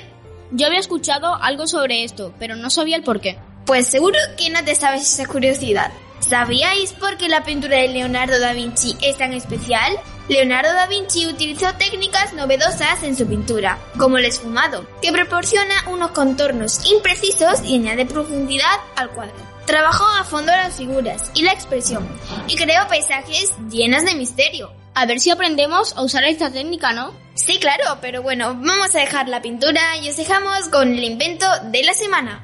Yo 0.50 0.66
había 0.66 0.80
escuchado 0.80 1.36
algo 1.40 1.68
sobre 1.68 2.02
esto, 2.02 2.34
pero 2.40 2.56
no 2.56 2.68
sabía 2.68 2.96
el 2.96 3.04
por 3.04 3.20
qué. 3.20 3.38
Pues 3.64 3.86
seguro 3.86 4.18
que 4.36 4.50
no 4.50 4.64
te 4.64 4.74
sabes 4.74 5.02
esa 5.02 5.26
curiosidad. 5.26 5.92
¿Sabíais 6.18 6.94
por 6.94 7.16
qué 7.16 7.28
la 7.28 7.44
pintura 7.44 7.76
de 7.76 7.86
Leonardo 7.86 8.40
da 8.40 8.54
Vinci 8.54 8.96
es 9.00 9.16
tan 9.16 9.32
especial? 9.32 9.92
Leonardo 10.28 10.72
da 10.72 10.88
Vinci 10.88 11.28
utilizó 11.28 11.72
técnicas 11.74 12.32
novedosas 12.32 13.04
en 13.04 13.16
su 13.16 13.24
pintura, 13.28 13.78
como 13.96 14.18
el 14.18 14.24
esfumado, 14.24 14.84
que 15.00 15.12
proporciona 15.12 15.74
unos 15.92 16.10
contornos 16.10 16.90
imprecisos 16.90 17.62
y 17.64 17.76
añade 17.76 18.04
profundidad 18.04 18.80
al 18.96 19.10
cuadro. 19.10 19.57
Trabajó 19.68 20.06
a 20.18 20.24
fondo 20.24 20.50
las 20.50 20.78
figuras 20.78 21.30
y 21.34 21.42
la 21.42 21.52
expresión 21.52 22.08
y 22.46 22.56
creó 22.56 22.88
paisajes 22.88 23.52
llenos 23.68 24.02
de 24.06 24.14
misterio. 24.14 24.72
A 24.94 25.04
ver 25.04 25.20
si 25.20 25.30
aprendemos 25.30 25.94
a 25.94 26.04
usar 26.04 26.24
esta 26.24 26.50
técnica, 26.50 26.94
¿no? 26.94 27.12
Sí, 27.34 27.58
claro, 27.58 27.98
pero 28.00 28.22
bueno, 28.22 28.54
vamos 28.54 28.94
a 28.94 29.00
dejar 29.00 29.28
la 29.28 29.42
pintura 29.42 29.98
y 30.02 30.08
os 30.08 30.16
dejamos 30.16 30.70
con 30.70 30.94
el 30.94 31.04
invento 31.04 31.44
de 31.64 31.82
la 31.82 31.92
semana. 31.92 32.40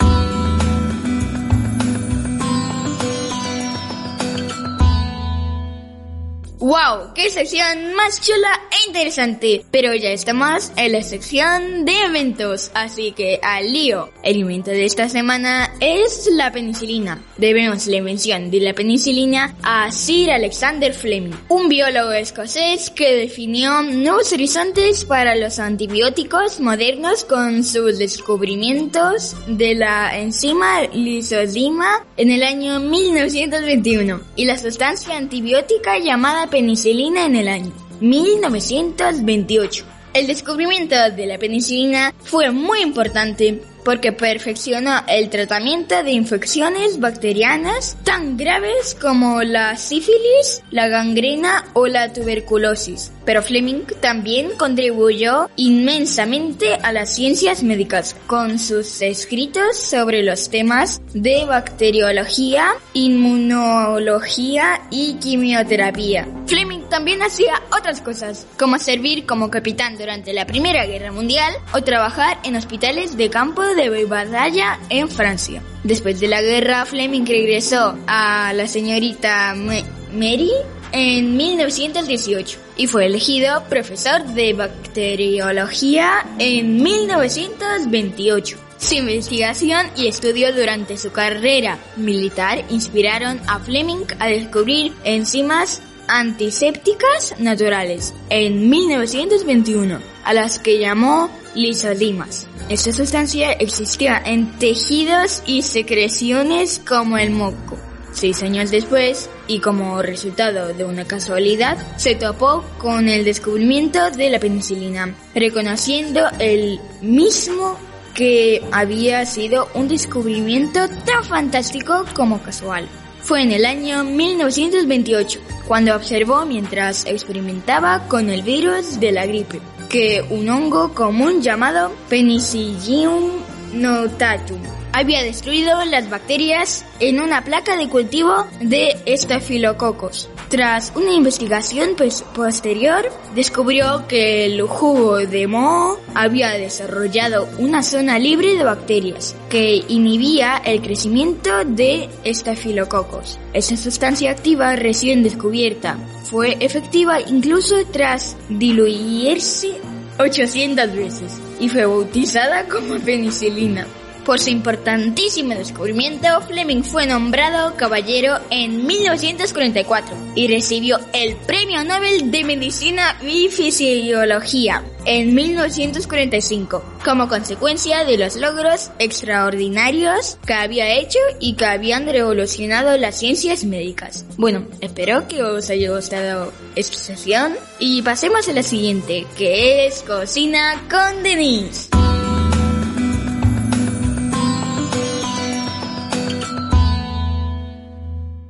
¡Wow! 6.65 7.13
¡Qué 7.15 7.29
sección 7.29 7.93
más 7.95 8.23
chula 8.23 8.59
e 8.71 8.89
interesante! 8.89 9.67
Pero 9.71 9.93
ya 9.93 10.09
estamos 10.13 10.73
en 10.79 10.93
la 10.93 11.03
sección 11.03 11.85
de 11.85 12.05
eventos, 12.05 12.71
así 12.73 13.13
que 13.13 13.39
al 13.43 13.71
lío. 13.71 14.09
El 14.23 14.39
invento 14.39 14.71
de 14.71 14.87
esta 14.87 15.11
semana 15.11 15.71
es 15.81 16.27
la 16.33 16.51
penicilina. 16.53 17.23
Debemos 17.37 17.89
la 17.89 17.97
invención 17.97 18.51
de 18.51 18.61
la 18.61 18.75
penicilina 18.75 19.57
a 19.63 19.91
Sir 19.91 20.31
Alexander 20.31 20.95
Fleming, 20.95 21.35
un 21.49 21.69
biólogo 21.69 22.13
escocés 22.13 22.91
que 22.91 23.17
definió 23.17 23.83
nuevos 23.83 24.33
horizontes 24.33 25.05
para 25.05 25.35
los 25.35 25.59
antibióticos 25.59 26.61
modernos 26.61 27.25
con 27.25 27.65
sus 27.65 27.99
descubrimientos 27.99 29.35
de 29.49 29.75
la 29.75 30.17
enzima 30.17 30.83
lisodima 30.93 32.07
en 32.17 32.31
el 32.31 32.45
año 32.45 32.79
1921 32.79 34.21
y 34.37 34.45
la 34.45 34.57
sustancia 34.57 35.17
antibiótica 35.17 35.99
llamada 35.99 36.47
penicilina 36.49 37.27
en 37.27 37.35
el 37.35 37.49
año 37.49 37.73
1928. 38.01 39.85
El 40.15 40.29
descubrimiento 40.29 40.95
de 41.11 41.27
la 41.27 41.39
penicilina 41.39 42.15
fue 42.23 42.53
muy 42.53 42.81
importante 42.83 43.61
porque 43.85 44.13
perfeccionó 44.13 45.03
el 45.09 45.29
tratamiento 45.29 46.03
de 46.03 46.13
infecciones 46.13 46.99
bacterianas 47.01 47.97
tan 48.05 48.37
graves 48.37 48.97
como 49.01 49.43
la 49.43 49.77
sífilis, 49.77 50.63
la 50.71 50.89
gangrena 50.89 51.65
o 51.75 51.87
la 51.87 52.13
tuberculosis. 52.13 53.13
Pero 53.25 53.43
Fleming 53.43 53.85
también 54.01 54.51
contribuyó 54.57 55.49
inmensamente 55.57 56.75
a 56.75 56.93
las 56.93 57.15
ciencias 57.15 57.63
médicas 57.63 58.17
con 58.27 58.59
sus 58.59 59.01
escritos 59.03 59.79
sobre 59.79 60.23
los 60.23 60.51
temas 60.51 61.01
de 61.15 61.45
bacteriología, 61.45 62.69
inmunología 62.93 64.83
y 64.91 65.15
quimioterapia. 65.15 66.27
Fleming 66.47 66.81
también 66.91 67.23
hacía 67.23 67.63
otras 67.77 68.01
cosas, 68.01 68.47
como 68.59 68.79
servir 68.79 69.27
como 69.27 69.51
capitán 69.51 69.97
durante 69.97 70.33
la 70.35 70.47
Primera 70.47 70.85
Guerra 70.85 71.13
Mundial 71.13 71.55
o 71.73 71.83
trabajar 71.83 72.39
en 72.45 72.57
hospitales 72.57 73.17
de 73.17 73.31
campo 73.31 73.63
de 73.63 74.05
batalla 74.05 74.79
en 74.91 75.09
Francia. 75.09 75.63
Después 75.83 76.21
de 76.21 76.29
la 76.29 76.43
guerra, 76.43 76.85
Fleming 76.87 77.27
regresó 77.27 77.97
a 78.07 78.53
la 78.55 78.67
señorita 78.67 79.55
Mary 79.55 80.51
en 80.95 81.37
1918 81.37 82.59
y 82.77 82.87
fue 82.87 83.07
elegido 83.07 83.65
profesor 83.69 84.25
de 84.29 84.53
bacteriología 84.53 86.25
en 86.39 86.83
1928. 86.83 88.59
Su 88.79 88.95
investigación 88.95 89.87
y 89.97 90.07
estudio 90.07 90.55
durante 90.55 90.97
su 90.97 91.11
carrera 91.11 91.79
militar 91.97 92.65
inspiraron 92.71 93.41
a 93.49 93.59
Fleming 93.59 94.05
a 94.21 94.29
descubrir 94.29 94.93
enzimas 95.03 95.83
antisépticas 96.07 97.35
naturales 97.39 98.15
en 98.31 98.71
1921, 98.71 99.99
a 100.25 100.33
las 100.33 100.61
que 100.61 100.79
llamó 100.79 101.29
lisodimas. 101.57 102.47
Esta 102.69 102.93
sustancia 102.93 103.53
existía 103.53 104.23
en 104.25 104.59
tejidos 104.59 105.43
y 105.45 105.63
secreciones 105.63 106.81
como 106.87 107.19
el 107.19 107.31
moco. 107.31 107.79
Seis 108.15 108.45
años 108.45 108.71
después, 108.71 109.29
y 109.49 109.59
como 109.59 110.01
resultado 110.01 110.73
de 110.73 110.85
una 110.85 111.05
casualidad, 111.05 111.77
se 111.97 112.15
topó 112.15 112.65
con 112.79 113.09
el 113.09 113.25
descubrimiento 113.25 114.13
de 114.13 114.31
la 114.31 114.39
penicilina, 114.39 115.13
reconociendo 115.35 116.21
el 116.39 116.81
mismo 117.03 117.77
que 118.15 118.63
había 118.71 119.27
sido 119.27 119.69
un 119.75 119.89
descubrimiento 119.89 120.89
tan 121.05 121.25
fantástico 121.25 122.05
como 122.15 122.41
casual. 122.41 122.89
Fue 123.21 123.43
en 123.43 123.51
el 123.51 123.65
año 123.65 124.05
1928 124.05 125.41
cuando 125.67 125.97
observó 125.97 126.47
mientras 126.47 127.07
experimentaba 127.07 128.07
con 128.07 128.31
el 128.31 128.43
virus 128.43 129.01
de 129.01 129.11
la 129.11 129.27
gripe 129.27 129.61
que 129.89 130.25
un 130.31 130.49
hongo 130.49 130.95
común 130.95 131.43
llamado 131.43 131.91
Penicillium 132.09 133.31
notatum 133.73 134.84
había 134.95 135.25
destruido 135.25 135.85
las 135.85 136.09
bacterias 136.09 136.85
en 137.01 137.21
una 137.21 137.43
placa 137.43 137.77
de 137.77 137.89
cultivo 137.89 138.47
de 138.61 138.97
estafilococos. 139.07 140.31
Tras 140.49 140.93
una 140.95 141.13
investigación 141.13 141.91
pues, 141.97 142.23
posterior, 142.23 143.11
descubrió 143.35 144.07
que 144.07 144.45
el 144.45 144.63
jugo 144.63 145.17
de 145.17 145.49
moho 145.49 145.99
había 146.15 146.51
desarrollado 146.51 147.49
una 147.59 147.83
zona 147.83 148.21
libre 148.21 148.55
de 148.55 148.63
bacterias 148.63 149.35
que 149.51 149.83
inhibía 149.89 150.59
el 150.59 150.81
crecimiento 150.81 151.65
de 151.65 152.09
estafilococos. 152.23 153.41
Esa 153.53 153.77
sustancia 153.77 154.31
activa 154.31 154.77
recién 154.77 155.25
descubierta 155.25 155.99
fue 156.23 156.57
efectiva 156.61 157.21
incluso 157.21 157.85
tras 157.91 158.37
diluirse 158.49 159.73
800 160.21 160.95
veces 160.95 161.33
y 161.59 161.69
fue 161.69 161.85
bautizada 161.85 162.69
como 162.69 163.01
penicilina. 163.01 163.89
Por 164.25 164.41
su 164.41 164.49
importantísimo 164.49 165.55
descubrimiento, 165.55 166.27
Fleming 166.49 166.83
fue 166.83 167.07
nombrado 167.07 167.77
caballero 167.77 168.39
en 168.49 168.87
1944 168.87 170.17
y 170.35 170.49
recibió 170.49 170.99
el 171.13 171.37
Premio 171.37 171.85
Nobel 171.85 172.31
de 172.31 172.43
Medicina 172.45 173.19
y 173.23 173.51
Fisiología 173.51 174.83
en 175.05 175.35
1945 175.35 176.83
como 177.05 177.29
consecuencia 177.29 178.05
de 178.05 178.17
los 178.17 178.37
logros 178.37 178.91
extraordinarios 178.99 180.39
que 180.47 180.55
había 180.55 180.95
hecho 180.95 181.19
y 181.39 181.55
que 181.55 181.67
habían 181.67 182.07
revolucionado 182.07 182.97
las 182.97 183.19
ciencias 183.19 183.65
médicas. 183.65 184.25
Bueno, 184.39 184.67
espero 184.81 185.29
que 185.29 185.43
os 185.43 185.69
haya 185.69 185.91
gustado 185.91 186.51
esta 186.77 186.97
sesión 186.97 187.55
y 187.79 188.01
pasemos 188.01 188.49
a 188.49 188.55
la 188.55 188.63
siguiente, 188.63 189.27
que 189.37 189.87
es 189.87 190.03
Cocina 190.03 190.83
con 190.89 191.23
Denise. 191.23 191.91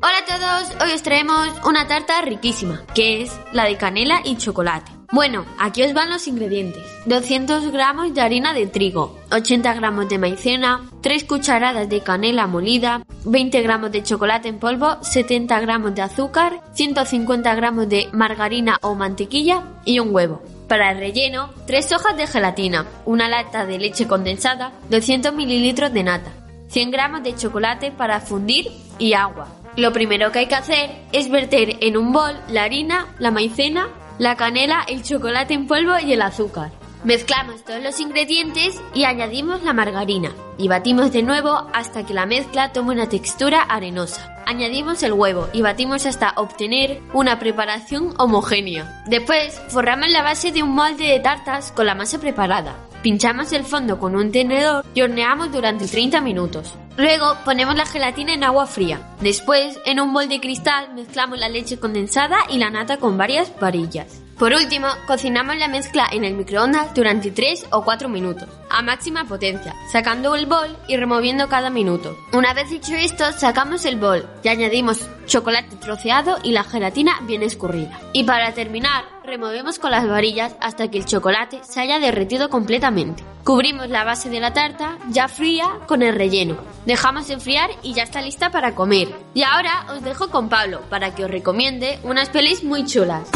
Hola 0.06 0.18
a 0.18 0.26
todos, 0.26 0.82
hoy 0.82 0.92
os 0.94 1.02
traemos 1.02 1.48
una 1.64 1.88
tarta 1.88 2.20
riquísima, 2.20 2.82
que 2.94 3.22
es 3.22 3.40
la 3.54 3.64
de 3.64 3.78
canela 3.78 4.20
y 4.22 4.36
chocolate. 4.36 4.92
Bueno, 5.10 5.46
aquí 5.58 5.82
os 5.82 5.94
van 5.94 6.10
los 6.10 6.28
ingredientes. 6.28 6.82
200 7.06 7.72
gramos 7.72 8.12
de 8.12 8.20
harina 8.20 8.52
de 8.52 8.66
trigo, 8.66 9.18
80 9.32 9.72
gramos 9.72 10.06
de 10.10 10.18
maicena, 10.18 10.82
3 11.00 11.24
cucharadas 11.24 11.88
de 11.88 12.02
canela 12.02 12.46
molida, 12.46 13.02
20 13.24 13.62
gramos 13.62 13.92
de 13.92 14.02
chocolate 14.02 14.48
en 14.48 14.58
polvo, 14.58 15.02
70 15.02 15.58
gramos 15.60 15.94
de 15.94 16.02
azúcar, 16.02 16.60
150 16.74 17.54
gramos 17.54 17.88
de 17.88 18.10
margarina 18.12 18.76
o 18.82 18.94
mantequilla 18.94 19.62
y 19.86 20.00
un 20.00 20.14
huevo. 20.14 20.42
Para 20.68 20.92
el 20.92 20.98
relleno, 20.98 21.48
3 21.66 21.92
hojas 21.92 22.14
de 22.18 22.26
gelatina, 22.26 22.84
una 23.06 23.30
lata 23.30 23.64
de 23.64 23.78
leche 23.78 24.06
condensada, 24.06 24.70
200 24.90 25.32
mililitros 25.32 25.94
de 25.94 26.02
nata, 26.02 26.30
100 26.68 26.90
gramos 26.90 27.22
de 27.22 27.34
chocolate 27.34 27.90
para 27.90 28.20
fundir 28.20 28.70
y 28.98 29.14
agua. 29.14 29.63
Lo 29.76 29.92
primero 29.92 30.30
que 30.30 30.40
hay 30.40 30.46
que 30.46 30.54
hacer 30.54 30.90
es 31.12 31.28
verter 31.28 31.78
en 31.80 31.96
un 31.96 32.12
bol 32.12 32.32
la 32.48 32.62
harina, 32.62 33.08
la 33.18 33.32
maicena, 33.32 33.88
la 34.18 34.36
canela, 34.36 34.84
el 34.86 35.02
chocolate 35.02 35.54
en 35.54 35.66
polvo 35.66 35.98
y 35.98 36.12
el 36.12 36.22
azúcar. 36.22 36.70
Mezclamos 37.02 37.64
todos 37.64 37.82
los 37.82 38.00
ingredientes 38.00 38.80
y 38.94 39.04
añadimos 39.04 39.62
la 39.62 39.74
margarina 39.74 40.30
y 40.56 40.68
batimos 40.68 41.12
de 41.12 41.22
nuevo 41.22 41.68
hasta 41.74 42.06
que 42.06 42.14
la 42.14 42.24
mezcla 42.24 42.72
tome 42.72 42.92
una 42.92 43.08
textura 43.08 43.60
arenosa. 43.62 44.42
Añadimos 44.46 45.02
el 45.02 45.12
huevo 45.12 45.48
y 45.52 45.60
batimos 45.60 46.06
hasta 46.06 46.32
obtener 46.36 47.02
una 47.12 47.38
preparación 47.38 48.14
homogénea. 48.16 49.02
Después 49.06 49.60
forramos 49.68 50.08
la 50.08 50.22
base 50.22 50.52
de 50.52 50.62
un 50.62 50.70
molde 50.70 51.08
de 51.08 51.20
tartas 51.20 51.72
con 51.72 51.86
la 51.86 51.94
masa 51.94 52.20
preparada. 52.20 52.76
Pinchamos 53.04 53.52
el 53.52 53.64
fondo 53.64 53.98
con 53.98 54.16
un 54.16 54.32
tenedor 54.32 54.82
y 54.94 55.02
horneamos 55.02 55.52
durante 55.52 55.86
30 55.86 56.22
minutos. 56.22 56.72
Luego 56.96 57.36
ponemos 57.44 57.74
la 57.74 57.84
gelatina 57.84 58.32
en 58.32 58.44
agua 58.44 58.66
fría. 58.66 58.98
Después, 59.20 59.78
en 59.84 60.00
un 60.00 60.14
bol 60.14 60.26
de 60.30 60.40
cristal, 60.40 60.94
mezclamos 60.94 61.38
la 61.38 61.50
leche 61.50 61.78
condensada 61.78 62.38
y 62.48 62.56
la 62.56 62.70
nata 62.70 62.96
con 62.96 63.18
varias 63.18 63.52
varillas. 63.60 64.23
Por 64.38 64.52
último, 64.52 64.88
cocinamos 65.06 65.56
la 65.56 65.68
mezcla 65.68 66.08
en 66.10 66.24
el 66.24 66.34
microondas 66.34 66.92
durante 66.92 67.30
3 67.30 67.66
o 67.70 67.84
4 67.84 68.08
minutos, 68.08 68.48
a 68.68 68.82
máxima 68.82 69.24
potencia, 69.24 69.74
sacando 69.92 70.34
el 70.34 70.46
bol 70.46 70.76
y 70.88 70.96
removiendo 70.96 71.48
cada 71.48 71.70
minuto. 71.70 72.16
Una 72.32 72.52
vez 72.52 72.72
hecho 72.72 72.94
esto, 72.94 73.30
sacamos 73.32 73.84
el 73.84 73.96
bol 73.96 74.28
y 74.42 74.48
añadimos 74.48 75.08
chocolate 75.26 75.76
troceado 75.76 76.38
y 76.42 76.50
la 76.50 76.64
gelatina 76.64 77.20
bien 77.22 77.44
escurrida. 77.44 78.00
Y 78.12 78.24
para 78.24 78.52
terminar, 78.52 79.04
removemos 79.24 79.78
con 79.78 79.92
las 79.92 80.06
varillas 80.08 80.56
hasta 80.60 80.90
que 80.90 80.98
el 80.98 81.06
chocolate 81.06 81.60
se 81.62 81.80
haya 81.80 82.00
derretido 82.00 82.50
completamente. 82.50 83.22
Cubrimos 83.44 83.88
la 83.88 84.04
base 84.04 84.30
de 84.30 84.40
la 84.40 84.52
tarta, 84.52 84.98
ya 85.10 85.28
fría, 85.28 85.78
con 85.86 86.02
el 86.02 86.14
relleno. 86.14 86.56
Dejamos 86.86 87.30
enfriar 87.30 87.70
y 87.82 87.94
ya 87.94 88.02
está 88.02 88.20
lista 88.20 88.50
para 88.50 88.74
comer. 88.74 89.14
Y 89.32 89.42
ahora 89.42 89.86
os 89.90 90.02
dejo 90.02 90.28
con 90.30 90.48
Pablo 90.48 90.80
para 90.90 91.14
que 91.14 91.24
os 91.24 91.30
recomiende 91.30 92.00
unas 92.02 92.30
pelis 92.30 92.64
muy 92.64 92.84
chulas. 92.84 93.30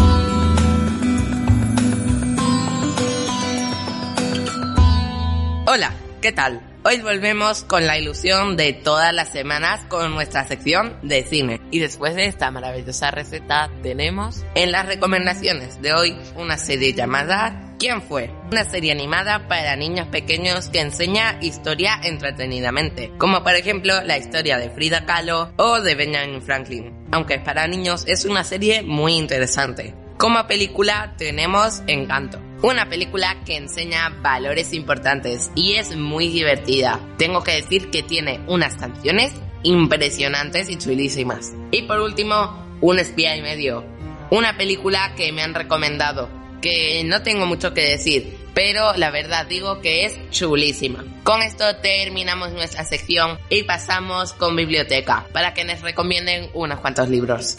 Hola, 5.70 5.92
¿qué 6.22 6.32
tal? 6.32 6.62
Hoy 6.82 7.02
volvemos 7.02 7.62
con 7.62 7.86
la 7.86 7.98
ilusión 7.98 8.56
de 8.56 8.72
todas 8.72 9.12
las 9.12 9.30
semanas 9.30 9.82
con 9.88 10.14
nuestra 10.14 10.48
sección 10.48 10.96
de 11.02 11.24
cine. 11.24 11.60
Y 11.70 11.78
después 11.78 12.14
de 12.14 12.24
esta 12.24 12.50
maravillosa 12.50 13.10
receta 13.10 13.70
tenemos 13.82 14.46
en 14.54 14.72
las 14.72 14.86
recomendaciones 14.86 15.82
de 15.82 15.92
hoy 15.92 16.16
una 16.36 16.56
serie 16.56 16.94
llamada 16.94 17.74
¿Quién 17.78 18.00
fue? 18.00 18.30
Una 18.50 18.64
serie 18.64 18.92
animada 18.92 19.46
para 19.46 19.76
niños 19.76 20.08
pequeños 20.08 20.70
que 20.70 20.80
enseña 20.80 21.36
historia 21.42 22.00
entretenidamente, 22.02 23.12
como 23.18 23.42
por 23.42 23.54
ejemplo 23.54 24.02
la 24.04 24.16
historia 24.16 24.56
de 24.56 24.70
Frida 24.70 25.04
Kahlo 25.04 25.52
o 25.56 25.82
de 25.82 25.94
Benjamin 25.94 26.40
Franklin. 26.40 26.94
Aunque 27.12 27.40
para 27.40 27.68
niños, 27.68 28.04
es 28.06 28.24
una 28.24 28.42
serie 28.42 28.80
muy 28.80 29.16
interesante. 29.16 29.94
Como 30.16 30.46
película 30.46 31.14
tenemos 31.18 31.82
Encanto. 31.86 32.47
Una 32.60 32.88
película 32.88 33.36
que 33.44 33.56
enseña 33.56 34.08
valores 34.20 34.74
importantes 34.74 35.52
y 35.54 35.74
es 35.74 35.96
muy 35.96 36.28
divertida. 36.28 36.98
Tengo 37.16 37.44
que 37.44 37.52
decir 37.52 37.88
que 37.90 38.02
tiene 38.02 38.40
unas 38.48 38.74
canciones 38.74 39.32
impresionantes 39.62 40.68
y 40.68 40.76
chulísimas. 40.76 41.52
Y 41.70 41.82
por 41.82 42.00
último, 42.00 42.66
Un 42.80 42.98
espía 43.00 43.36
y 43.36 43.42
medio. 43.42 43.84
Una 44.30 44.56
película 44.56 45.12
que 45.16 45.32
me 45.32 45.42
han 45.42 45.54
recomendado, 45.54 46.28
que 46.62 47.02
no 47.04 47.22
tengo 47.22 47.44
mucho 47.44 47.74
que 47.74 47.82
decir, 47.82 48.36
pero 48.54 48.92
la 48.96 49.10
verdad 49.10 49.46
digo 49.46 49.80
que 49.80 50.04
es 50.04 50.16
chulísima. 50.30 51.04
Con 51.24 51.42
esto 51.42 51.64
terminamos 51.76 52.52
nuestra 52.52 52.84
sección 52.84 53.38
y 53.50 53.64
pasamos 53.64 54.32
con 54.32 54.54
biblioteca, 54.54 55.26
para 55.32 55.54
que 55.54 55.64
nos 55.64 55.80
recomienden 55.80 56.50
unos 56.54 56.78
cuantos 56.78 57.08
libros. 57.08 57.56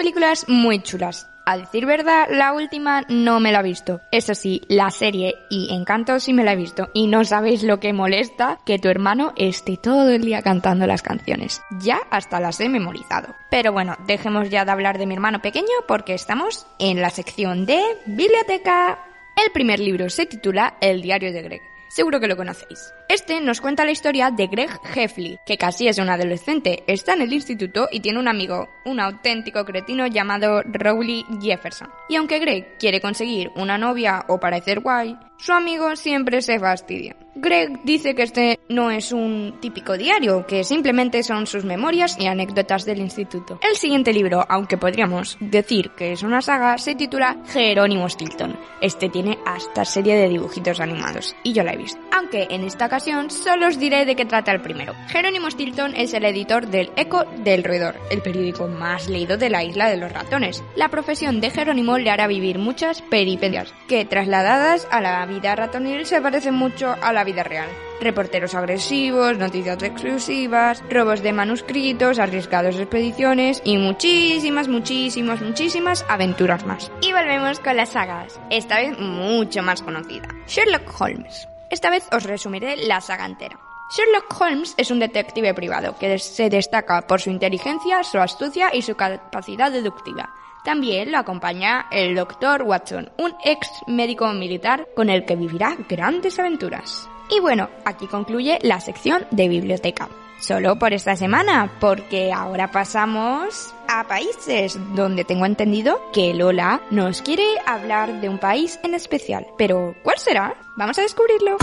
Películas 0.00 0.46
muy 0.48 0.82
chulas. 0.82 1.28
A 1.44 1.58
decir 1.58 1.84
verdad, 1.84 2.26
la 2.30 2.54
última 2.54 3.02
no 3.10 3.38
me 3.38 3.52
la 3.52 3.60
he 3.60 3.64
visto. 3.64 4.00
Eso 4.10 4.34
sí, 4.34 4.62
la 4.66 4.90
serie 4.90 5.34
y 5.50 5.74
Encanto 5.74 6.18
sí 6.20 6.32
me 6.32 6.42
la 6.42 6.54
he 6.54 6.56
visto. 6.56 6.88
Y 6.94 7.06
no 7.06 7.22
sabéis 7.22 7.64
lo 7.64 7.80
que 7.80 7.92
molesta 7.92 8.58
que 8.64 8.78
tu 8.78 8.88
hermano 8.88 9.34
esté 9.36 9.76
todo 9.76 10.08
el 10.08 10.22
día 10.22 10.40
cantando 10.40 10.86
las 10.86 11.02
canciones. 11.02 11.60
Ya 11.82 12.00
hasta 12.10 12.40
las 12.40 12.58
he 12.60 12.70
memorizado. 12.70 13.34
Pero 13.50 13.72
bueno, 13.72 13.94
dejemos 14.06 14.48
ya 14.48 14.64
de 14.64 14.70
hablar 14.70 14.96
de 14.96 15.04
mi 15.04 15.12
hermano 15.12 15.42
pequeño 15.42 15.84
porque 15.86 16.14
estamos 16.14 16.66
en 16.78 17.02
la 17.02 17.10
sección 17.10 17.66
de 17.66 17.82
biblioteca. 18.06 19.04
El 19.36 19.52
primer 19.52 19.80
libro 19.80 20.08
se 20.08 20.24
titula 20.24 20.78
El 20.80 21.02
diario 21.02 21.30
de 21.30 21.42
Greg. 21.42 21.62
Seguro 21.90 22.20
que 22.20 22.28
lo 22.28 22.38
conocéis. 22.38 22.90
Este 23.10 23.40
nos 23.40 23.60
cuenta 23.60 23.84
la 23.84 23.90
historia 23.90 24.30
de 24.30 24.46
Greg 24.46 24.70
Heffley, 24.94 25.40
que 25.44 25.58
casi 25.58 25.88
es 25.88 25.98
un 25.98 26.08
adolescente, 26.08 26.84
está 26.86 27.14
en 27.14 27.22
el 27.22 27.32
instituto 27.32 27.88
y 27.90 27.98
tiene 27.98 28.20
un 28.20 28.28
amigo, 28.28 28.68
un 28.84 29.00
auténtico 29.00 29.64
cretino 29.64 30.06
llamado 30.06 30.62
Rowley 30.62 31.24
Jefferson. 31.42 31.90
Y 32.08 32.14
aunque 32.14 32.38
Greg 32.38 32.78
quiere 32.78 33.00
conseguir 33.00 33.50
una 33.56 33.78
novia 33.78 34.26
o 34.28 34.38
parecer 34.38 34.78
guay, 34.78 35.18
su 35.38 35.52
amigo 35.52 35.96
siempre 35.96 36.40
se 36.40 36.60
fastidia. 36.60 37.16
Greg 37.34 37.82
dice 37.84 38.14
que 38.14 38.24
este 38.24 38.60
no 38.68 38.90
es 38.90 39.10
un 39.10 39.58
típico 39.60 39.96
diario, 39.96 40.46
que 40.46 40.62
simplemente 40.62 41.22
son 41.22 41.46
sus 41.46 41.64
memorias 41.64 42.16
y 42.20 42.26
anécdotas 42.26 42.84
del 42.84 42.98
instituto. 42.98 43.58
El 43.62 43.76
siguiente 43.76 44.12
libro, 44.12 44.44
aunque 44.48 44.76
podríamos 44.76 45.38
decir 45.40 45.90
que 45.96 46.12
es 46.12 46.22
una 46.22 46.42
saga, 46.42 46.76
se 46.76 46.94
titula 46.94 47.38
Jerónimo 47.46 48.08
Stilton. 48.08 48.56
Este 48.82 49.08
tiene 49.08 49.38
hasta 49.46 49.84
serie 49.84 50.16
de 50.16 50.28
dibujitos 50.28 50.80
animados, 50.80 51.34
y 51.42 51.54
yo 51.54 51.64
la 51.64 51.72
he 51.72 51.78
visto. 51.78 52.00
Aunque 52.12 52.46
en 52.50 52.64
esta 52.64 52.86
ocasión 52.86 52.99
solo 53.30 53.68
os 53.68 53.78
diré 53.78 54.04
de 54.04 54.14
qué 54.14 54.24
trata 54.24 54.52
el 54.52 54.60
primero. 54.60 54.94
Jerónimo 55.08 55.50
Stilton 55.50 55.94
es 55.96 56.12
el 56.14 56.24
editor 56.24 56.66
del 56.66 56.90
Eco 56.96 57.24
del 57.44 57.64
Roedor, 57.64 57.96
el 58.10 58.22
periódico 58.22 58.68
más 58.68 59.08
leído 59.08 59.36
de 59.36 59.50
la 59.50 59.64
isla 59.64 59.88
de 59.88 59.96
los 59.96 60.12
ratones. 60.12 60.62
La 60.76 60.88
profesión 60.88 61.40
de 61.40 61.50
Jerónimo 61.50 61.98
le 61.98 62.10
hará 62.10 62.26
vivir 62.26 62.58
muchas 62.58 63.02
peripecias, 63.02 63.72
que 63.88 64.04
trasladadas 64.04 64.86
a 64.90 65.00
la 65.00 65.24
vida 65.26 65.56
ratonil 65.56 66.06
se 66.06 66.20
parecen 66.20 66.54
mucho 66.54 66.94
a 67.00 67.12
la 67.12 67.24
vida 67.24 67.42
real. 67.42 67.68
Reporteros 68.00 68.54
agresivos, 68.54 69.36
noticias 69.36 69.82
exclusivas, 69.82 70.82
robos 70.88 71.22
de 71.22 71.32
manuscritos, 71.32 72.18
arriesgados 72.18 72.76
expediciones 72.76 73.60
y 73.64 73.76
muchísimas, 73.76 74.68
muchísimas, 74.68 75.42
muchísimas 75.42 76.06
aventuras 76.08 76.64
más. 76.64 76.90
Y 77.02 77.12
volvemos 77.12 77.60
con 77.60 77.76
las 77.76 77.90
sagas, 77.90 78.40
esta 78.50 78.76
vez 78.76 78.98
mucho 78.98 79.62
más 79.62 79.82
conocida. 79.82 80.28
Sherlock 80.46 81.00
Holmes. 81.00 81.48
Esta 81.70 81.88
vez 81.88 82.08
os 82.12 82.24
resumiré 82.24 82.76
la 82.76 83.00
saga 83.00 83.24
entera. 83.24 83.58
Sherlock 83.90 84.40
Holmes 84.40 84.74
es 84.76 84.90
un 84.90 84.98
detective 84.98 85.54
privado 85.54 85.96
que 85.98 86.18
se 86.18 86.50
destaca 86.50 87.06
por 87.06 87.20
su 87.20 87.30
inteligencia, 87.30 88.02
su 88.04 88.18
astucia 88.18 88.70
y 88.72 88.82
su 88.82 88.94
capacidad 88.94 89.70
deductiva. 89.70 90.34
También 90.64 91.10
lo 91.10 91.18
acompaña 91.18 91.86
el 91.90 92.14
Dr. 92.14 92.62
Watson, 92.62 93.10
un 93.18 93.34
ex 93.44 93.68
médico 93.86 94.30
militar 94.32 94.88
con 94.94 95.10
el 95.10 95.24
que 95.24 95.36
vivirá 95.36 95.76
grandes 95.88 96.38
aventuras. 96.38 97.08
Y 97.30 97.40
bueno, 97.40 97.70
aquí 97.84 98.06
concluye 98.06 98.58
la 98.62 98.80
sección 98.80 99.26
de 99.30 99.48
biblioteca. 99.48 100.08
Solo 100.40 100.78
por 100.78 100.94
esta 100.94 101.16
semana, 101.16 101.70
porque 101.80 102.32
ahora 102.32 102.70
pasamos 102.70 103.74
a 103.88 104.08
países 104.08 104.78
donde 104.94 105.24
tengo 105.24 105.44
entendido 105.44 106.00
que 106.12 106.32
Lola 106.32 106.80
nos 106.90 107.20
quiere 107.20 107.44
hablar 107.66 108.20
de 108.20 108.28
un 108.28 108.38
país 108.38 108.80
en 108.82 108.94
especial. 108.94 109.46
Pero, 109.58 109.94
¿cuál 110.02 110.18
será? 110.18 110.54
Vamos 110.76 110.98
a 110.98 111.02
descubrirlo. 111.02 111.58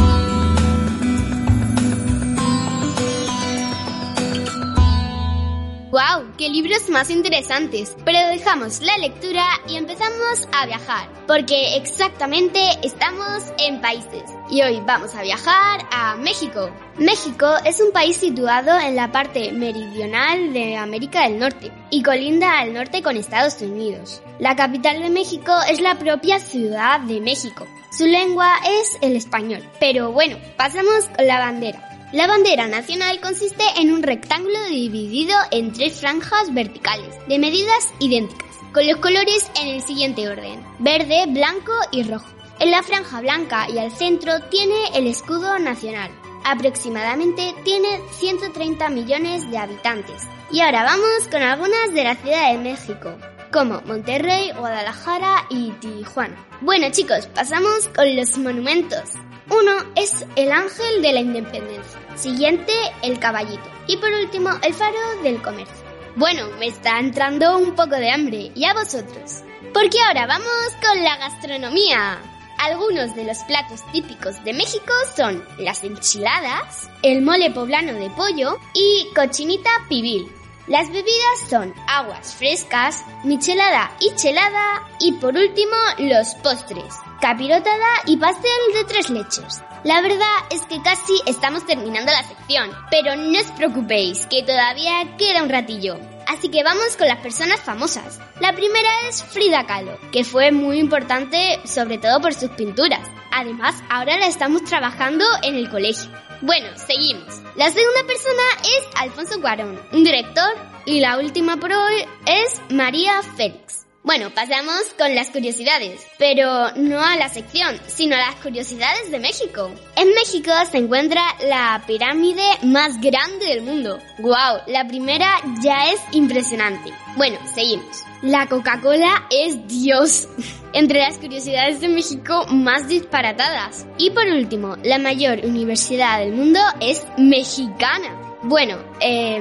¡Wow! 5.98 6.32
¡Qué 6.38 6.48
libros 6.48 6.92
más 6.92 7.10
interesantes! 7.10 7.98
Pero 8.06 8.20
dejamos 8.28 8.82
la 8.82 8.96
lectura 9.00 9.44
y 9.68 9.78
empezamos 9.78 10.48
a 10.52 10.68
viajar, 10.68 11.10
porque 11.26 11.76
exactamente 11.76 12.60
estamos 12.84 13.46
en 13.58 13.82
países. 13.82 14.22
Y 14.52 14.62
hoy 14.62 14.80
vamos 14.86 15.16
a 15.16 15.24
viajar 15.24 15.88
a 15.92 16.16
México. 16.18 16.70
México 17.00 17.48
es 17.66 17.82
un 17.82 17.92
país 17.92 18.16
situado 18.16 18.78
en 18.80 18.96
la 18.96 19.12
parte 19.12 19.52
meridional 19.54 20.54
de 20.54 20.78
América 20.78 21.24
del 21.24 21.40
Norte 21.40 21.72
y 21.90 22.04
colinda 22.04 22.60
al 22.60 22.76
norte 22.76 23.02
con 23.02 23.18
Estados 23.18 23.60
Unidos. 23.64 24.22
La 24.38 24.56
capital 24.56 25.02
de 25.02 25.10
México 25.10 25.52
es 25.68 25.82
la 25.82 25.98
propia 25.98 26.40
Ciudad 26.40 27.00
de 27.00 27.22
México. 27.22 27.66
Su 27.90 28.06
lengua 28.06 28.54
es 28.64 29.00
el 29.02 29.16
español. 29.16 29.68
Pero 29.80 30.12
bueno, 30.12 30.38
pasamos 30.58 31.06
con 31.16 31.26
la 31.26 31.40
bandera. 31.40 31.87
La 32.14 32.26
bandera 32.26 32.68
nacional 32.68 33.20
consiste 33.20 33.66
en 33.76 33.92
un 33.92 34.02
rectángulo 34.02 34.58
dividido 34.70 35.36
en 35.52 35.74
tres 35.74 36.00
franjas 36.00 36.54
verticales, 36.54 37.14
de 37.28 37.38
medidas 37.38 37.94
idénticas, 38.00 38.48
con 38.72 38.88
los 38.88 38.96
colores 39.00 39.52
en 39.60 39.68
el 39.68 39.82
siguiente 39.82 40.30
orden, 40.30 40.64
verde, 40.80 41.26
blanco 41.28 41.74
y 41.92 42.04
rojo. 42.04 42.30
En 42.62 42.72
la 42.72 42.82
franja 42.82 43.20
blanca 43.20 43.70
y 43.70 43.78
al 43.80 43.92
centro 43.92 44.40
tiene 44.50 44.76
el 44.96 45.06
escudo 45.06 45.60
nacional. 45.60 46.10
Aproximadamente 46.46 47.54
tiene 47.66 48.00
130 48.12 48.90
millones 48.90 49.52
de 49.52 49.58
habitantes. 49.58 50.24
Y 50.50 50.62
ahora 50.62 50.84
vamos 50.86 51.28
con 51.30 51.42
algunas 51.42 51.94
de 51.94 52.06
la 52.06 52.16
Ciudad 52.16 52.54
de 52.54 52.58
México, 52.58 53.18
como 53.52 53.82
Monterrey, 53.82 54.54
Guadalajara 54.58 55.46
y 55.50 55.72
Tijuana. 55.72 56.48
Bueno 56.62 56.88
chicos, 56.90 57.28
pasamos 57.28 57.90
con 57.94 58.16
los 58.16 58.38
monumentos. 58.38 59.12
Uno 59.50 59.72
es 59.96 60.26
el 60.36 60.52
ángel 60.52 61.02
de 61.02 61.14
la 61.14 61.22
independencia, 61.22 62.00
siguiente 62.16 62.74
el 63.02 63.18
caballito 63.20 63.70
y 63.88 63.98
por 63.98 64.12
último 64.12 64.50
el 64.62 64.74
faro 64.74 64.98
del 65.24 65.42
comercio. 65.42 65.88
Bueno, 66.16 66.50
me 66.60 66.68
está 66.68 67.00
entrando 67.00 67.58
un 67.58 67.76
poco 67.76 67.96
de 67.96 68.12
hambre, 68.12 68.52
¿y 68.56 68.66
a 68.66 68.74
vosotros? 68.74 69.44
Porque 69.74 69.98
ahora 70.08 70.26
vamos 70.26 70.76
con 70.82 71.04
la 71.04 71.16
gastronomía. 71.18 72.20
Algunos 72.58 73.16
de 73.16 73.24
los 73.24 73.38
platos 73.44 73.84
típicos 73.92 74.44
de 74.44 74.54
México 74.54 74.92
son 75.16 75.46
las 75.60 75.84
enchiladas, 75.84 76.90
el 77.04 77.22
mole 77.22 77.52
poblano 77.52 77.94
de 77.94 78.10
pollo 78.10 78.58
y 78.74 79.08
cochinita 79.14 79.70
pibil. 79.88 80.28
Las 80.68 80.92
bebidas 80.92 81.50
son 81.50 81.74
aguas 81.88 82.36
frescas, 82.36 83.06
michelada 83.24 83.90
y 84.02 84.14
chelada 84.16 84.84
y 85.00 85.14
por 85.14 85.34
último 85.34 85.78
los 85.98 86.36
postres, 86.36 86.94
capirotada 87.22 87.88
y 88.06 88.18
pastel 88.18 88.52
de 88.74 88.84
tres 88.84 89.10
leches. 89.10 89.64
La 89.86 90.02
verdad 90.02 90.36
es 90.50 90.64
que 90.64 90.82
casi 90.82 91.14
estamos 91.26 91.66
terminando 91.66 92.12
la 92.12 92.28
sección, 92.28 92.70
pero 92.92 93.16
no 93.16 93.40
os 93.40 93.50
preocupéis 93.54 94.26
que 94.26 94.44
todavía 94.44 95.16
queda 95.18 95.42
un 95.42 95.50
ratillo. 95.50 95.98
Así 96.28 96.50
que 96.50 96.64
vamos 96.64 96.98
con 96.98 97.08
las 97.08 97.20
personas 97.20 97.62
famosas. 97.62 98.20
La 98.42 98.52
primera 98.52 98.90
es 99.08 99.24
Frida 99.24 99.66
Kahlo, 99.66 99.98
que 100.12 100.26
fue 100.26 100.52
muy 100.52 100.80
importante 100.80 101.62
sobre 101.64 101.98
todo 101.98 102.20
por 102.20 102.34
sus 102.34 102.50
pinturas. 102.50 103.08
Además, 103.32 103.76
ahora 103.90 104.18
la 104.18 104.28
estamos 104.28 104.66
trabajando 104.66 105.24
en 105.44 105.56
el 105.56 105.70
colegio. 105.70 106.12
Bueno, 106.42 106.68
seguimos. 106.76 107.42
La 107.56 107.72
segunda 107.72 108.04
persona 108.06 108.44
es 108.64 108.88
Alfonso 108.96 109.42
Cuarón, 109.42 109.82
un 109.92 110.04
director, 110.04 110.56
y 110.86 111.00
la 111.00 111.18
última 111.18 111.58
por 111.58 111.72
hoy 111.72 112.06
es 112.26 112.62
María 112.70 113.22
Félix. 113.36 113.88
Bueno, 114.04 114.30
pasamos 114.30 114.84
con 114.98 115.14
las 115.16 115.32
curiosidades, 115.32 116.06
pero 116.18 116.72
no 116.76 117.02
a 117.02 117.18
la 117.18 117.28
sección, 117.28 117.78
sino 117.88 118.16
a 118.16 118.20
las 118.20 118.36
curiosidades 118.36 119.12
de 119.12 119.20
México. 119.20 119.70
En 119.98 120.14
México 120.14 120.52
se 120.72 120.78
encuentra 120.78 121.22
la 121.42 121.84
pirámide 121.86 122.44
más 122.64 123.02
grande 123.02 123.48
del 123.48 123.64
mundo. 123.64 124.00
¡Wow! 124.20 124.62
La 124.68 124.88
primera 124.88 125.42
ya 125.62 125.92
es 125.92 126.00
impresionante. 126.12 126.94
Bueno, 127.18 127.38
seguimos. 127.54 128.07
La 128.22 128.48
Coca-Cola 128.48 129.28
es 129.30 129.68
Dios. 129.68 130.28
Entre 130.74 131.00
las 131.00 131.18
curiosidades 131.18 131.82
de 131.82 131.88
México 131.88 132.46
más 132.50 132.88
disparatadas. 132.88 133.86
Y 133.98 134.10
por 134.10 134.26
último, 134.28 134.76
la 134.84 134.98
mayor 134.98 135.40
universidad 135.44 136.20
del 136.20 136.34
mundo 136.34 136.60
es 136.80 137.06
mexicana. 137.18 138.38
Bueno, 138.44 138.78
eh, 139.00 139.40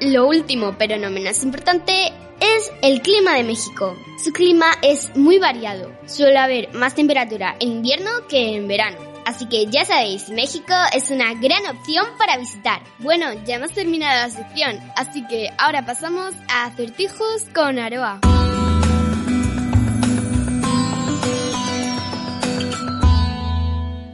lo 0.00 0.26
último, 0.26 0.74
pero 0.78 0.98
no 0.98 1.10
menos 1.10 1.42
importante, 1.42 2.12
es 2.40 2.72
el 2.82 3.00
clima 3.00 3.34
de 3.34 3.44
México. 3.44 3.96
Su 4.22 4.32
clima 4.32 4.72
es 4.82 5.14
muy 5.16 5.38
variado. 5.38 5.92
Suele 6.06 6.38
haber 6.38 6.74
más 6.74 6.94
temperatura 6.94 7.56
en 7.60 7.72
invierno 7.72 8.10
que 8.28 8.56
en 8.56 8.68
verano. 8.68 9.11
Así 9.24 9.46
que 9.46 9.66
ya 9.66 9.84
sabéis, 9.84 10.28
México 10.30 10.74
es 10.92 11.10
una 11.10 11.34
gran 11.34 11.64
opción 11.66 12.06
para 12.18 12.36
visitar. 12.38 12.82
Bueno, 12.98 13.32
ya 13.44 13.56
hemos 13.56 13.72
terminado 13.72 14.20
la 14.20 14.30
sección, 14.30 14.80
así 14.96 15.26
que 15.26 15.50
ahora 15.58 15.84
pasamos 15.86 16.34
a 16.48 16.64
acertijos 16.64 17.44
con 17.54 17.78
Aroa. 17.78 18.20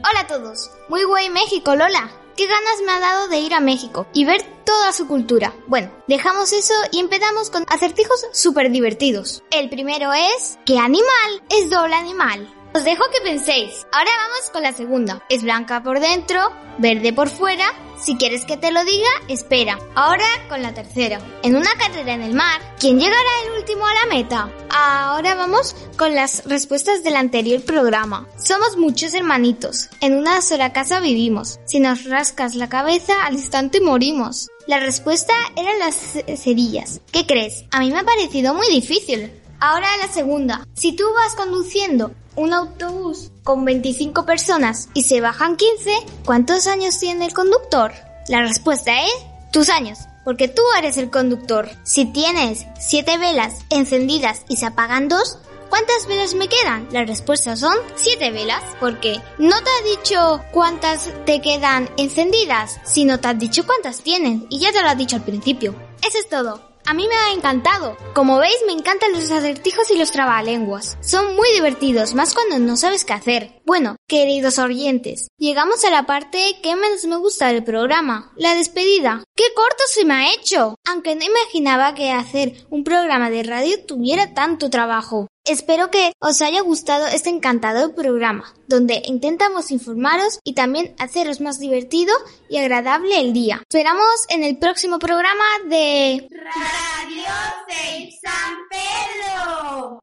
Hola 0.01 0.21
a 0.21 0.27
todos, 0.27 0.71
muy 0.89 1.03
guay 1.03 1.29
México, 1.29 1.75
Lola. 1.75 2.11
¿Qué 2.37 2.45
ganas 2.45 2.81
me 2.85 2.91
ha 2.93 2.99
dado 2.99 3.27
de 3.27 3.39
ir 3.39 3.53
a 3.53 3.59
México 3.59 4.07
y 4.13 4.23
ver 4.23 4.41
toda 4.65 4.93
su 4.93 5.07
cultura? 5.07 5.53
Bueno, 5.67 5.91
dejamos 6.07 6.53
eso 6.53 6.73
y 6.91 6.99
empezamos 6.99 7.49
con 7.49 7.65
acertijos 7.67 8.25
súper 8.31 8.71
divertidos. 8.71 9.43
El 9.51 9.69
primero 9.69 10.13
es, 10.13 10.57
¿qué 10.65 10.77
animal 10.77 11.43
es 11.49 11.69
doble 11.69 11.95
animal? 11.95 12.47
Os 12.71 12.83
dejo 12.83 13.03
que 13.11 13.21
penséis. 13.21 13.87
Ahora 13.91 14.11
vamos 14.27 14.49
con 14.51 14.61
la 14.61 14.73
segunda. 14.73 15.23
Es 15.27 15.41
blanca 15.41 15.81
por 15.81 15.99
dentro, 15.99 16.39
verde 16.77 17.11
por 17.13 17.29
fuera. 17.29 17.65
Si 17.99 18.15
quieres 18.15 18.45
que 18.45 18.57
te 18.57 18.71
lo 18.71 18.85
diga, 18.85 19.09
espera. 19.27 19.79
Ahora 19.95 20.27
con 20.49 20.61
la 20.61 20.73
tercera. 20.73 21.19
En 21.41 21.55
una 21.55 21.73
carrera 21.79 22.13
en 22.13 22.21
el 22.21 22.35
mar, 22.35 22.61
¿quién 22.79 22.99
llegará 22.99 23.29
el 23.45 23.59
último 23.59 23.87
a 23.87 23.93
la 23.95 24.15
meta? 24.15 24.51
Ahora 24.69 25.33
vamos 25.33 25.75
con 25.97 26.13
las 26.13 26.45
respuestas 26.45 27.03
del 27.03 27.15
anterior 27.15 27.61
programa. 27.61 28.27
Somos 28.37 28.77
muchos 28.77 29.15
hermanitos. 29.15 29.89
En 29.99 30.15
una 30.15 30.41
sola 30.43 30.71
casa 30.71 30.99
vivimos. 30.99 31.59
Si 31.65 31.79
nos 31.79 32.03
rascas 32.05 32.53
la 32.53 32.69
cabeza, 32.69 33.25
al 33.25 33.33
instante 33.33 33.81
morimos. 33.81 34.47
La 34.67 34.79
respuesta 34.79 35.33
eran 35.55 35.79
las 35.79 35.95
cerillas. 36.37 37.01
¿Qué 37.11 37.25
crees? 37.25 37.65
A 37.71 37.79
mí 37.79 37.91
me 37.91 37.99
ha 37.99 38.03
parecido 38.03 38.53
muy 38.53 38.67
difícil. 38.67 39.31
Ahora 39.59 39.97
la 39.97 40.07
segunda. 40.07 40.65
Si 40.73 40.93
tú 40.93 41.03
vas 41.13 41.35
conduciendo 41.35 42.11
un 42.35 42.53
autobús 42.53 43.31
con 43.43 43.65
25 43.65 44.25
personas 44.25 44.87
y 44.93 45.03
se 45.03 45.19
bajan 45.19 45.57
15, 45.57 45.91
¿cuántos 46.25 46.65
años 46.67 46.97
tiene 46.97 47.25
el 47.25 47.33
conductor? 47.33 47.91
La 48.29 48.41
respuesta 48.41 49.03
es 49.03 49.11
tus 49.51 49.67
años, 49.67 49.99
porque 50.23 50.47
tú 50.47 50.61
eres 50.77 50.95
el 50.95 51.09
conductor. 51.09 51.69
Si 51.83 52.05
tienes 52.05 52.65
7 52.79 53.17
velas 53.17 53.65
encendidas 53.69 54.45
y 54.47 54.55
se 54.55 54.67
apagan 54.67 55.09
2, 55.09 55.39
¿cuántas 55.69 56.07
velas 56.07 56.35
me 56.35 56.47
quedan? 56.47 56.87
La 56.91 57.03
respuesta 57.03 57.57
son 57.57 57.75
7 57.95 58.31
velas, 58.31 58.63
porque 58.79 59.21
no 59.39 59.55
te 59.61 59.69
ha 59.69 59.97
dicho 59.97 60.41
cuántas 60.53 61.09
te 61.25 61.41
quedan 61.41 61.89
encendidas, 61.97 62.79
sino 62.85 63.19
te 63.19 63.27
has 63.27 63.39
dicho 63.39 63.65
cuántas 63.65 64.03
tienen, 64.03 64.47
y 64.49 64.59
ya 64.59 64.71
te 64.71 64.81
lo 64.81 64.87
has 64.87 64.97
dicho 64.97 65.17
al 65.17 65.23
principio. 65.23 65.75
Eso 66.01 66.17
es 66.17 66.29
todo. 66.29 66.68
A 66.85 66.93
mí 66.93 67.07
me 67.07 67.15
ha 67.15 67.33
encantado. 67.33 67.97
Como 68.13 68.39
veis, 68.39 68.57
me 68.65 68.73
encantan 68.73 69.11
los 69.13 69.29
acertijos 69.31 69.91
y 69.91 69.97
los 69.97 70.11
trabalenguas. 70.11 70.97
Son 71.01 71.35
muy 71.35 71.51
divertidos, 71.53 72.13
más 72.15 72.33
cuando 72.33 72.59
no 72.59 72.77
sabes 72.77 73.05
qué 73.05 73.13
hacer. 73.13 73.61
Bueno, 73.65 73.95
queridos 74.07 74.57
oyentes, 74.57 75.27
llegamos 75.37 75.85
a 75.85 75.91
la 75.91 76.05
parte 76.05 76.57
que 76.63 76.75
menos 76.75 77.05
me 77.05 77.17
gusta 77.17 77.47
del 77.47 77.63
programa, 77.63 78.31
la 78.35 78.55
despedida. 78.55 79.23
¡Qué 79.35 79.45
corto 79.55 79.83
se 79.87 80.05
me 80.05 80.13
ha 80.15 80.33
hecho! 80.33 80.75
Aunque 80.87 81.15
no 81.15 81.23
imaginaba 81.23 81.93
que 81.93 82.11
hacer 82.11 82.65
un 82.69 82.83
programa 82.83 83.29
de 83.29 83.43
radio 83.43 83.85
tuviera 83.85 84.33
tanto 84.33 84.69
trabajo. 84.69 85.27
Espero 85.49 85.89
que 85.89 86.13
os 86.19 86.43
haya 86.43 86.61
gustado 86.61 87.07
este 87.07 87.31
encantador 87.31 87.95
programa, 87.95 88.53
donde 88.67 89.01
intentamos 89.05 89.71
informaros 89.71 90.39
y 90.43 90.53
también 90.53 90.93
haceros 90.99 91.41
más 91.41 91.59
divertido 91.59 92.13
y 92.49 92.57
agradable 92.57 93.19
el 93.19 93.33
día. 93.33 93.63
Esperamos 93.63 94.27
en 94.29 94.43
el 94.43 94.59
próximo 94.59 94.99
programa 94.99 95.43
de 95.67 96.27
Radio 96.29 97.33
6 97.67 98.19
San 98.21 98.57
Pedro. 98.69 99.99